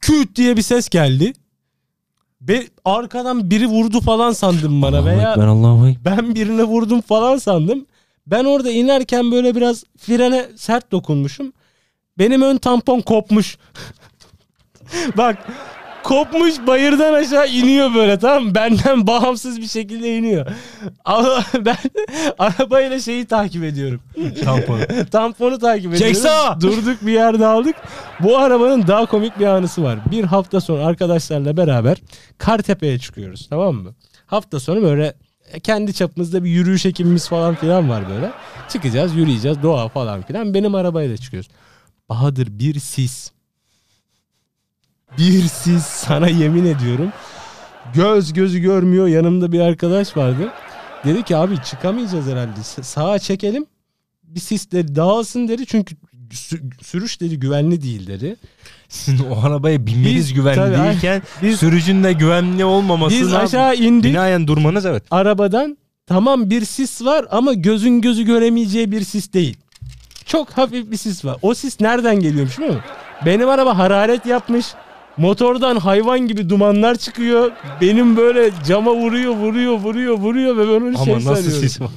Küt 0.00 0.36
diye 0.36 0.56
bir 0.56 0.62
ses 0.62 0.88
geldi. 0.88 1.32
Be, 2.48 2.64
arkadan 2.84 3.50
biri 3.50 3.66
vurdu 3.66 4.00
falan 4.00 4.32
sandım 4.32 4.82
bana 4.82 4.98
Allahu 4.98 5.06
veya 5.06 5.32
Allahu 5.34 5.88
Ekber. 5.88 6.18
ben 6.18 6.34
birine 6.34 6.64
vurdum 6.64 7.00
falan 7.00 7.36
sandım. 7.36 7.86
Ben 8.26 8.44
orada 8.44 8.70
inerken 8.70 9.32
böyle 9.32 9.54
biraz 9.56 9.84
frene 9.98 10.46
sert 10.56 10.92
dokunmuşum. 10.92 11.52
Benim 12.18 12.42
ön 12.42 12.56
tampon 12.56 13.00
kopmuş. 13.00 13.58
Bak 15.16 15.46
kopmuş 16.04 16.54
bayırdan 16.66 17.14
aşağı 17.14 17.48
iniyor 17.48 17.94
böyle 17.94 18.18
tamam 18.18 18.44
mı? 18.44 18.54
Benden 18.54 19.06
bağımsız 19.06 19.60
bir 19.60 19.66
şekilde 19.66 20.16
iniyor. 20.16 20.46
Ama 21.04 21.44
ben 21.60 21.76
arabayla 22.38 23.00
şeyi 23.00 23.26
takip 23.26 23.64
ediyorum. 23.64 24.00
Tampon. 24.44 24.80
Tamponu 25.10 25.58
takip 25.58 25.94
ediyorum. 25.94 26.06
Çek 26.06 26.16
sağa! 26.16 26.60
Durduk 26.60 27.06
bir 27.06 27.12
yerde 27.12 27.46
aldık. 27.46 27.76
Bu 28.20 28.38
arabanın 28.38 28.86
daha 28.86 29.06
komik 29.06 29.38
bir 29.38 29.46
anısı 29.46 29.82
var. 29.82 29.98
Bir 30.10 30.24
hafta 30.24 30.60
sonra 30.60 30.86
arkadaşlarla 30.86 31.56
beraber 31.56 31.98
Kartepe'ye 32.38 32.98
çıkıyoruz 32.98 33.46
tamam 33.50 33.74
mı? 33.74 33.94
Hafta 34.26 34.60
sonu 34.60 34.82
böyle 34.82 35.14
kendi 35.62 35.94
çapımızda 35.94 36.44
bir 36.44 36.50
yürüyüş 36.50 36.86
ekibimiz 36.86 37.28
falan 37.28 37.54
filan 37.54 37.88
var 37.88 38.08
böyle. 38.08 38.30
Çıkacağız, 38.68 39.16
yürüyeceğiz, 39.16 39.62
doğa 39.62 39.88
falan 39.88 40.22
filan. 40.22 40.54
Benim 40.54 40.74
arabayla 40.74 41.16
çıkıyoruz. 41.16 41.48
Bahadır 42.08 42.48
bir 42.50 42.80
sis. 42.80 43.33
Bir 45.18 45.42
sis 45.42 45.82
sana 45.84 46.28
yemin 46.28 46.64
ediyorum. 46.66 47.12
Göz 47.94 48.32
gözü 48.32 48.58
görmüyor. 48.58 49.06
Yanımda 49.08 49.52
bir 49.52 49.60
arkadaş 49.60 50.16
vardı. 50.16 50.48
Dedi 51.04 51.22
ki 51.22 51.36
abi 51.36 51.54
çıkamayacağız 51.62 52.26
herhalde. 52.26 52.62
Sağa 52.82 53.18
çekelim. 53.18 53.66
Bir 54.22 54.40
sis 54.40 54.70
dedi 54.72 54.94
dağılsın 54.96 55.48
dedi. 55.48 55.66
Çünkü 55.66 55.94
sü- 56.30 56.84
sürüş 56.84 57.20
dedi 57.20 57.40
güvenli 57.40 57.82
değil 57.82 58.06
dedi. 58.06 58.36
Sizin 58.88 59.24
o 59.30 59.46
arabaya 59.46 59.86
binmeniz 59.86 60.16
Biz- 60.16 60.32
güvenli 60.34 60.56
tabii, 60.56 60.88
değilken 60.88 61.22
biz- 61.42 61.58
sürücünün 61.60 62.04
de 62.04 62.12
güvenli 62.12 62.64
olmaması 62.64 63.16
Biz 63.16 63.34
aşağı 63.34 63.76
indik 63.76 64.10
Binaen 64.12 64.46
durmanız 64.46 64.86
evet. 64.86 65.02
arabadan. 65.10 65.78
Tamam 66.06 66.50
bir 66.50 66.64
sis 66.64 67.02
var 67.04 67.26
ama 67.30 67.52
gözün 67.52 68.00
gözü 68.00 68.22
göremeyeceği 68.24 68.92
bir 68.92 69.00
sis 69.04 69.32
değil. 69.32 69.56
Çok 70.26 70.50
hafif 70.50 70.90
bir 70.90 70.96
sis 70.96 71.24
var. 71.24 71.36
O 71.42 71.54
sis 71.54 71.80
nereden 71.80 72.20
geliyormuş 72.20 72.58
biliyor 72.58 72.74
musun? 72.74 72.90
Benim 73.26 73.48
araba 73.48 73.78
hararet 73.78 74.26
yapmış. 74.26 74.66
Motordan 75.16 75.76
hayvan 75.76 76.20
gibi 76.20 76.48
dumanlar 76.48 76.94
çıkıyor. 76.94 77.52
Benim 77.80 78.16
böyle 78.16 78.50
cama 78.66 78.94
vuruyor, 78.94 79.34
vuruyor, 79.36 79.72
vuruyor, 79.72 80.18
vuruyor 80.18 80.56
ve 80.56 80.60
ben 80.60 80.86
onu 80.86 80.96
Ama 80.96 81.04
şey 81.04 81.14
nasıl 81.14 81.24
sanıyorum. 81.34 81.60
sis 81.68 81.80
var? 81.80 81.90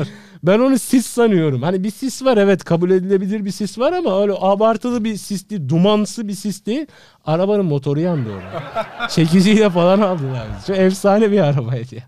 Ben 0.43 0.59
onu 0.59 0.79
sis 0.79 1.05
sanıyorum. 1.05 1.61
Hani 1.61 1.83
bir 1.83 1.91
sis 1.91 2.23
var 2.23 2.37
evet 2.37 2.63
kabul 2.63 2.91
edilebilir 2.91 3.45
bir 3.45 3.51
sis 3.51 3.79
var 3.79 3.93
ama 3.93 4.21
öyle 4.21 4.33
abartılı 4.39 5.03
bir 5.03 5.15
sis 5.17 5.49
değil, 5.49 5.69
dumansı 5.69 6.27
bir 6.27 6.33
sis 6.33 6.65
değil. 6.65 6.85
Arabanın 7.25 7.65
motoru 7.65 7.99
yandı 7.99 8.29
orada. 8.29 9.07
Çekiciyle 9.09 9.69
falan 9.69 10.01
aldılar. 10.01 10.47
Çok 10.67 10.77
efsane 10.77 11.31
bir 11.31 11.39
arabaydı 11.39 11.95
ya. 11.95 12.03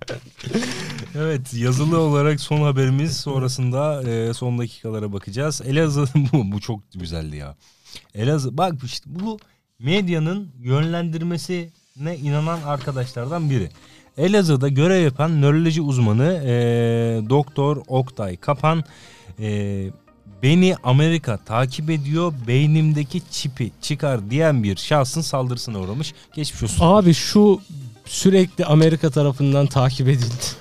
Evet 1.18 1.54
yazılı 1.54 2.00
olarak 2.00 2.40
son 2.40 2.62
haberimiz 2.62 3.18
sonrasında 3.18 4.04
e, 4.10 4.34
son 4.34 4.60
dakikalara 4.60 5.14
bakacağız. 5.14 5.62
Elazığ 5.66 6.06
bu, 6.34 6.52
bu 6.52 6.60
çok 6.60 6.80
güzeldi 6.94 7.36
ya. 7.36 7.56
Elazığ 8.16 8.58
bak 8.58 8.74
işte 8.84 9.06
bu 9.08 9.40
medyanın 9.80 10.52
yönlendirmesine 10.60 12.18
inanan 12.22 12.62
arkadaşlardan 12.62 13.50
biri. 13.50 13.70
Elazığ'da 14.18 14.68
görev 14.68 15.04
yapan 15.04 15.42
nöroloji 15.42 15.82
uzmanı 15.82 16.42
e, 16.46 16.52
Doktor 17.30 17.78
Oktay 17.88 18.38
Kapan 18.38 18.84
e, 19.40 19.88
beni 20.44 20.76
Amerika 20.84 21.38
takip 21.38 21.90
ediyor 21.90 22.34
beynimdeki 22.48 23.22
çipi 23.32 23.72
çıkar 23.82 24.30
diyen 24.30 24.64
bir 24.64 24.76
şahsın 24.76 25.22
saldırısına 25.22 25.80
uğramış. 25.80 26.14
Geçmiş 26.34 26.64
olsun. 26.64 26.86
Abi 26.86 27.14
şu 27.14 27.62
sürekli 28.06 28.66
Amerika 28.66 29.10
tarafından 29.10 29.68
takip 29.68 30.08
edildi. 30.08 30.59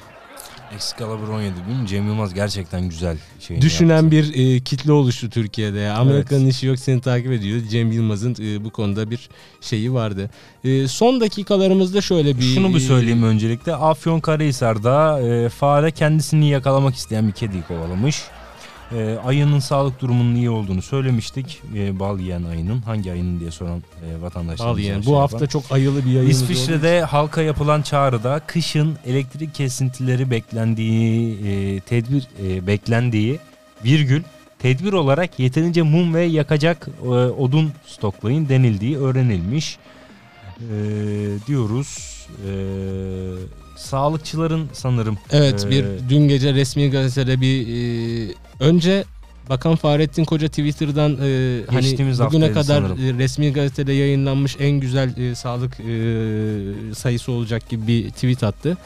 Excalibur 0.74 1.28
17 1.28 1.54
değil 1.68 1.80
mi? 1.80 1.88
Cem 1.88 2.06
Yılmaz 2.06 2.34
gerçekten 2.34 2.88
güzel 2.88 3.18
şey. 3.40 3.62
Düşünen 3.62 4.10
bir 4.10 4.34
e, 4.34 4.60
kitle 4.60 4.92
oluştu 4.92 5.30
Türkiye'de. 5.30 5.78
ya. 5.78 5.94
Amerika'nın 5.94 6.46
işi 6.46 6.66
yok 6.66 6.78
seni 6.78 7.00
takip 7.00 7.32
ediyor. 7.32 7.60
Cem 7.70 7.92
Yılmaz'ın 7.92 8.36
e, 8.40 8.64
bu 8.64 8.70
konuda 8.70 9.10
bir 9.10 9.28
şeyi 9.60 9.92
vardı. 9.92 10.30
E, 10.64 10.88
son 10.88 11.20
dakikalarımızda 11.20 12.00
şöyle 12.00 12.36
bir... 12.36 12.42
Şunu 12.42 12.74
bir 12.74 12.80
söyleyeyim 12.80 13.22
öncelikle. 13.22 13.74
Afyonkarahisar'da 13.74 15.20
e, 15.20 15.48
fare 15.48 15.90
kendisini 15.90 16.48
yakalamak 16.48 16.94
isteyen 16.94 17.28
bir 17.28 17.32
kediyi 17.32 17.62
kovalamış. 17.62 18.22
E, 18.92 19.18
ayının 19.24 19.58
sağlık 19.58 20.00
durumunun 20.00 20.34
iyi 20.34 20.50
olduğunu 20.50 20.82
söylemiştik. 20.82 21.62
E, 21.74 21.98
bal 21.98 22.20
yiyen 22.20 22.42
ayının. 22.42 22.80
Hangi 22.80 23.12
ayının 23.12 23.40
diye 23.40 23.50
soran 23.50 23.78
e, 23.78 24.22
vatandaşlar. 24.22 24.68
Bal 24.68 24.78
yiyen. 24.78 25.02
Bu 25.06 25.18
hafta 25.18 25.46
çok 25.46 25.72
ayılı 25.72 26.04
bir 26.04 26.10
yayın. 26.10 26.30
İsviçre'de 26.30 27.00
halka 27.02 27.42
yapılan 27.42 27.82
çağrıda 27.82 28.40
kışın 28.46 28.98
elektrik 29.06 29.54
kesintileri 29.54 30.30
beklendiği 30.30 31.38
e, 31.46 31.80
tedbir 31.80 32.28
e, 32.42 32.66
beklendiği 32.66 33.38
virgül 33.84 34.22
tedbir 34.58 34.92
olarak 34.92 35.38
yeterince 35.38 35.82
mum 35.82 36.14
ve 36.14 36.22
yakacak 36.22 36.88
e, 37.04 37.08
odun 37.08 37.72
stoklayın 37.86 38.48
denildiği 38.48 38.98
öğrenilmiş. 38.98 39.78
E, 40.58 41.46
diyoruz. 41.46 42.18
E, 42.46 42.52
sağlıkçıların 43.76 44.68
sanırım 44.72 45.18
Evet 45.30 45.64
e, 45.66 45.70
bir 45.70 45.84
dün 46.08 46.28
gece 46.28 46.54
resmi 46.54 46.90
gazetede 46.90 47.40
bir 47.40 47.68
e, 47.68 48.34
önce 48.60 49.04
Bakan 49.50 49.76
Fahrettin 49.76 50.24
Koca 50.24 50.48
Twitter'dan 50.48 51.18
e, 51.22 51.60
hani 51.70 51.98
bugüne 52.18 52.52
kadar 52.52 52.62
sanırım. 52.62 52.98
e, 53.04 53.18
resmi 53.18 53.52
gazetede 53.52 53.92
yayınlanmış 53.92 54.56
en 54.60 54.70
güzel 54.70 55.16
e, 55.16 55.34
sağlık 55.34 55.80
e, 55.80 56.94
sayısı 56.94 57.32
olacak 57.32 57.68
gibi 57.68 57.86
bir 57.86 58.10
tweet 58.10 58.42
attı. 58.42 58.76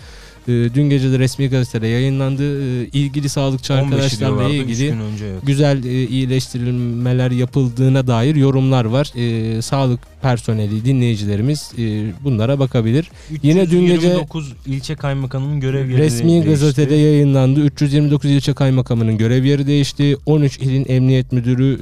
E, 0.48 0.74
dün 0.74 0.90
gece 0.90 1.12
de 1.12 1.18
resmi 1.18 1.48
gazetede 1.48 1.86
yayınlandı. 1.86 2.42
E, 2.82 2.86
ilgili 2.86 3.28
sağlıkçı 3.28 3.72
15'i 3.72 3.84
arkadaşlarla 3.84 4.48
ilgili 4.48 4.90
önce 4.92 5.24
evet. 5.26 5.46
güzel 5.46 5.84
e, 5.84 6.06
iyileştirilmeler 6.06 7.30
yapıldığına 7.30 8.06
dair 8.06 8.36
yorumlar 8.36 8.84
var. 8.84 9.12
E, 9.16 9.62
sağlık 9.62 10.00
personeli, 10.22 10.84
dinleyicilerimiz 10.84 11.72
e, 11.78 12.12
bunlara 12.24 12.58
bakabilir. 12.58 13.10
Yine 13.42 13.70
dün 13.70 13.86
gece 13.86 13.96
329 13.96 14.52
ilçe 14.66 14.94
kaymakamının 14.94 15.60
görev 15.60 15.90
yeri 15.90 16.02
Resmi 16.02 16.28
değişti. 16.28 16.50
gazetede 16.50 16.94
yayınlandı. 16.94 17.60
329 17.60 18.30
ilçe 18.30 18.52
kaymakamının 18.52 19.18
görev 19.18 19.44
yeri 19.44 19.66
değişti. 19.66 20.16
13 20.26 20.58
ilin 20.58 20.84
emniyet 20.88 21.32
müdürü 21.32 21.72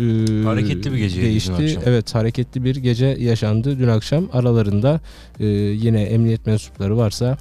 e, 0.43 0.45
Hareketli 0.45 0.93
bir 0.93 1.15
dün 1.15 1.23
değişti. 1.23 1.53
akşam. 1.53 1.83
Evet, 1.87 2.15
hareketli 2.15 2.65
bir 2.65 2.77
gece 2.77 3.07
yaşandı 3.07 3.79
dün 3.79 3.89
akşam. 3.89 4.29
Aralarında 4.33 5.01
e, 5.41 5.47
yine 5.47 6.03
emniyet 6.03 6.47
mensupları 6.47 6.97
varsa 6.97 7.39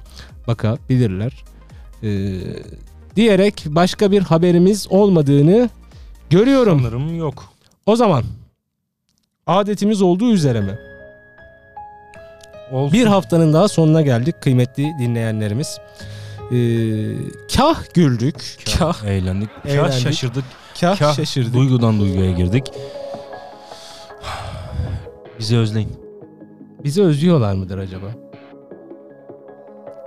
bakabilirler. 0.50 1.44
E, 2.02 2.08
diyerek 3.16 3.64
başka 3.66 4.10
bir 4.12 4.22
haberimiz 4.22 4.86
olmadığını 4.90 5.68
görüyorum. 6.30 6.80
Sanırım 6.82 7.18
yok. 7.18 7.44
O 7.86 7.96
zaman 7.96 8.24
adetimiz 9.46 10.02
olduğu 10.02 10.32
üzere 10.32 10.60
mi? 10.60 10.78
Olsun. 12.72 12.92
Bir 12.92 13.06
haftanın 13.06 13.52
daha 13.52 13.68
sonuna 13.68 14.02
geldik 14.02 14.34
kıymetli 14.42 14.92
dinleyenlerimiz. 15.00 15.78
Ee, 16.52 16.56
kah 17.56 17.94
güldük, 17.94 18.56
kah, 18.78 19.04
eğlendik. 19.04 19.48
Kah 19.62 19.70
Eğlendik. 19.70 19.98
şaşırdık. 20.00 20.44
kah, 20.80 20.98
Kah 20.98 21.14
şaşırdık. 21.16 21.54
Duygudan 21.54 22.00
duyguya 22.00 22.30
girdik. 22.32 22.66
Bizi 25.38 25.56
özleyin. 25.56 25.92
Bizi 26.84 27.02
özlüyorlar 27.02 27.54
mıdır 27.54 27.78
acaba? 27.78 28.06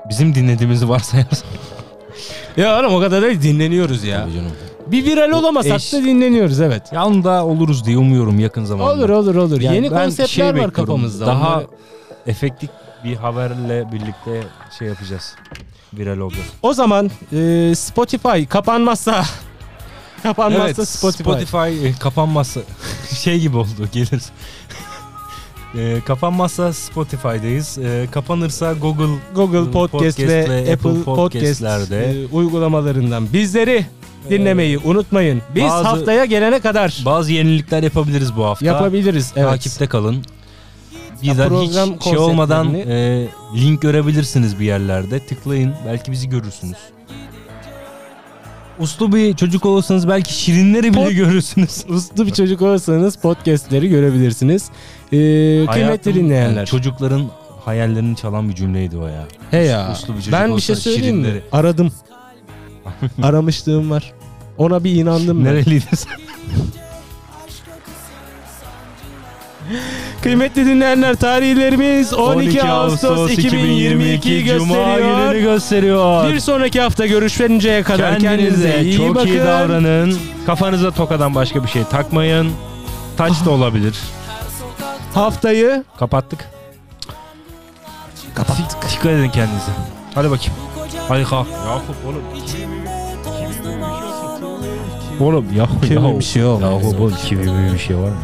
Bizim 0.09 0.35
dinlediğimizi 0.35 0.89
varsayarsan. 0.89 1.47
Ya 2.57 2.79
oğlum 2.79 2.93
o 2.95 2.99
kadar 2.99 3.21
da 3.21 3.29
dinleniyoruz 3.41 4.03
ya. 4.03 4.21
Tabii 4.23 4.33
canım. 4.33 4.51
Bir 4.87 5.05
viral 5.05 5.31
olamasak 5.31 5.75
eş- 5.75 5.93
da 5.93 5.97
dinleniyoruz 6.03 6.61
evet. 6.61 6.83
Yanında 6.93 7.45
oluruz 7.45 7.85
diye 7.85 7.97
umuyorum 7.97 8.39
yakın 8.39 8.65
zamanda. 8.65 8.93
Olur 8.93 9.09
olur 9.09 9.35
olur. 9.35 9.61
Yani 9.61 9.75
Yeni 9.75 9.89
konseptler 9.89 10.27
şey 10.27 10.45
var 10.45 10.53
bekliyorum, 10.55 10.73
kafamızda. 10.73 11.25
Daha 11.25 11.53
Onları- 11.55 11.67
efektif 12.27 12.69
bir 13.03 13.15
haberle 13.15 13.91
birlikte 13.91 14.43
şey 14.79 14.87
yapacağız. 14.87 15.35
Viral 15.93 16.17
olacağız. 16.17 16.47
O 16.61 16.73
zaman 16.73 17.11
e, 17.33 17.73
Spotify 17.75 18.45
kapanmazsa 18.49 19.23
kapanmazsa 20.23 20.65
Evet 20.81 20.89
Spotify. 20.89 21.23
Spotify, 21.23 21.87
e, 21.87 21.93
kapanmazsa 21.99 22.61
şey 23.23 23.39
gibi 23.39 23.57
oldu 23.57 23.89
gelir. 23.91 24.21
E, 25.77 26.01
kapanmazsa 26.05 26.73
Spotify'dayız. 26.73 27.77
E, 27.77 28.07
kapanırsa 28.11 28.73
Google 28.73 29.15
Google 29.35 29.71
Podcast, 29.71 29.91
Podcast 29.91 30.19
ve 30.19 30.27
ve 30.49 30.59
Apple 30.59 30.71
Apple 30.73 31.03
Podcast 31.03 31.15
Podcast'lerde. 31.15 32.05
e, 32.11 32.25
uygulamalarından 32.31 33.33
bizleri 33.33 33.85
dinlemeyi 34.29 34.77
unutmayın. 34.77 35.41
Biz 35.55 35.63
bazı- 35.63 35.83
haftaya 35.87 36.25
gelene 36.25 36.59
kadar 36.59 37.01
Bazı 37.05 37.31
yenilikler 37.31 37.83
yapabiliriz 37.83 38.35
bu 38.37 38.45
hafta. 38.45 38.65
yapabiliriz. 38.65 39.33
Evet. 39.35 39.49
Takipte 39.49 39.87
kalın. 39.87 40.23
Bizden 41.23 41.49
hiç 41.95 42.03
şey 42.03 42.17
olmadan 42.17 42.73
e, 42.75 43.27
link 43.55 43.81
görebilirsiniz 43.81 44.59
bir 44.59 44.65
yerlerde. 44.65 45.19
Tıklayın. 45.19 45.73
Belki 45.87 46.11
bizi 46.11 46.29
görürsünüz. 46.29 46.77
Uslu 48.79 49.15
bir 49.15 49.35
çocuk 49.35 49.65
olursanız 49.65 50.07
belki 50.07 50.33
şirinleri 50.33 50.93
bile 50.93 50.99
Pod- 51.05 51.13
görürsünüz. 51.13 51.85
Uslu 51.89 52.25
bir 52.27 52.31
çocuk 52.33 52.61
olursanız 52.61 53.15
podcastleri 53.15 53.89
görebilirsiniz. 53.89 54.69
Ee, 55.11 55.65
kıymetli 55.71 56.15
dinleyenler. 56.15 56.65
çocukların 56.65 57.25
hayallerini 57.65 58.15
çalan 58.15 58.49
bir 58.49 58.55
cümleydi 58.55 58.97
o 58.97 59.07
ya. 59.07 59.23
He 59.51 59.57
ya. 59.57 59.91
Uslu 59.93 60.13
bir 60.13 60.17
çocuk 60.19 60.33
Ben 60.33 60.55
bir 60.55 60.61
şey 60.61 60.73
olsa 60.73 60.81
söyleyeyim 60.83 61.15
mi? 61.17 61.23
şirinleri. 61.23 61.43
Aradım. 61.51 61.91
Aramışlığım 63.23 63.89
var. 63.91 64.13
Ona 64.57 64.83
bir 64.83 64.95
inandım 64.95 65.45
ben. 65.45 65.53
Nereliydin 65.53 65.95
sen? 65.95 66.13
Kıymetli 70.21 70.65
dinleyenler 70.65 71.15
tarihlerimiz 71.15 72.13
12, 72.13 72.63
Ağustos 72.63 73.31
2022 73.31 74.45
Cuma 74.45 74.75
gösteriyor. 74.75 75.31
gününü 75.31 75.41
gösteriyor. 75.43 76.33
Bir 76.33 76.39
sonraki 76.39 76.81
hafta 76.81 77.05
görüşünceye 77.05 77.83
kadar 77.83 78.19
kendinize, 78.19 78.71
Kendinize 78.71 78.81
iyi 78.81 78.97
çok 78.97 79.15
bakın. 79.15 79.27
iyi 79.27 79.39
davranın. 79.39 80.17
Kafanıza 80.45 80.91
tokadan 80.91 81.35
başka 81.35 81.63
bir 81.63 81.69
şey 81.69 81.83
takmayın. 81.83 82.51
Taç 83.17 83.45
da 83.45 83.49
olabilir. 83.51 83.95
Haftayı 85.13 85.83
Kapattık. 85.99 86.49
Kapattık. 88.35 88.91
Dikkat 88.91 89.05
edin 89.11 89.29
kendinize. 89.29 89.71
Hadi 90.15 90.31
bakayım. 90.31 90.53
Hadi 91.07 91.23
kalk. 91.23 91.47
Yakup 91.47 91.95
oğlum. 92.05 92.23
Oğlum 95.19 95.45
Yakup 95.55 95.83
Kimin 95.83 96.01
Yakup. 96.01 96.19
bir 96.19 96.25
şey 96.25 96.41
yok. 96.41 96.61
Yakup 96.61 96.99
oğlum 97.01 97.13
kimin 97.27 97.73
bir 97.73 97.79
şey 97.79 97.95
var 97.97 98.01
mı? 98.09 98.15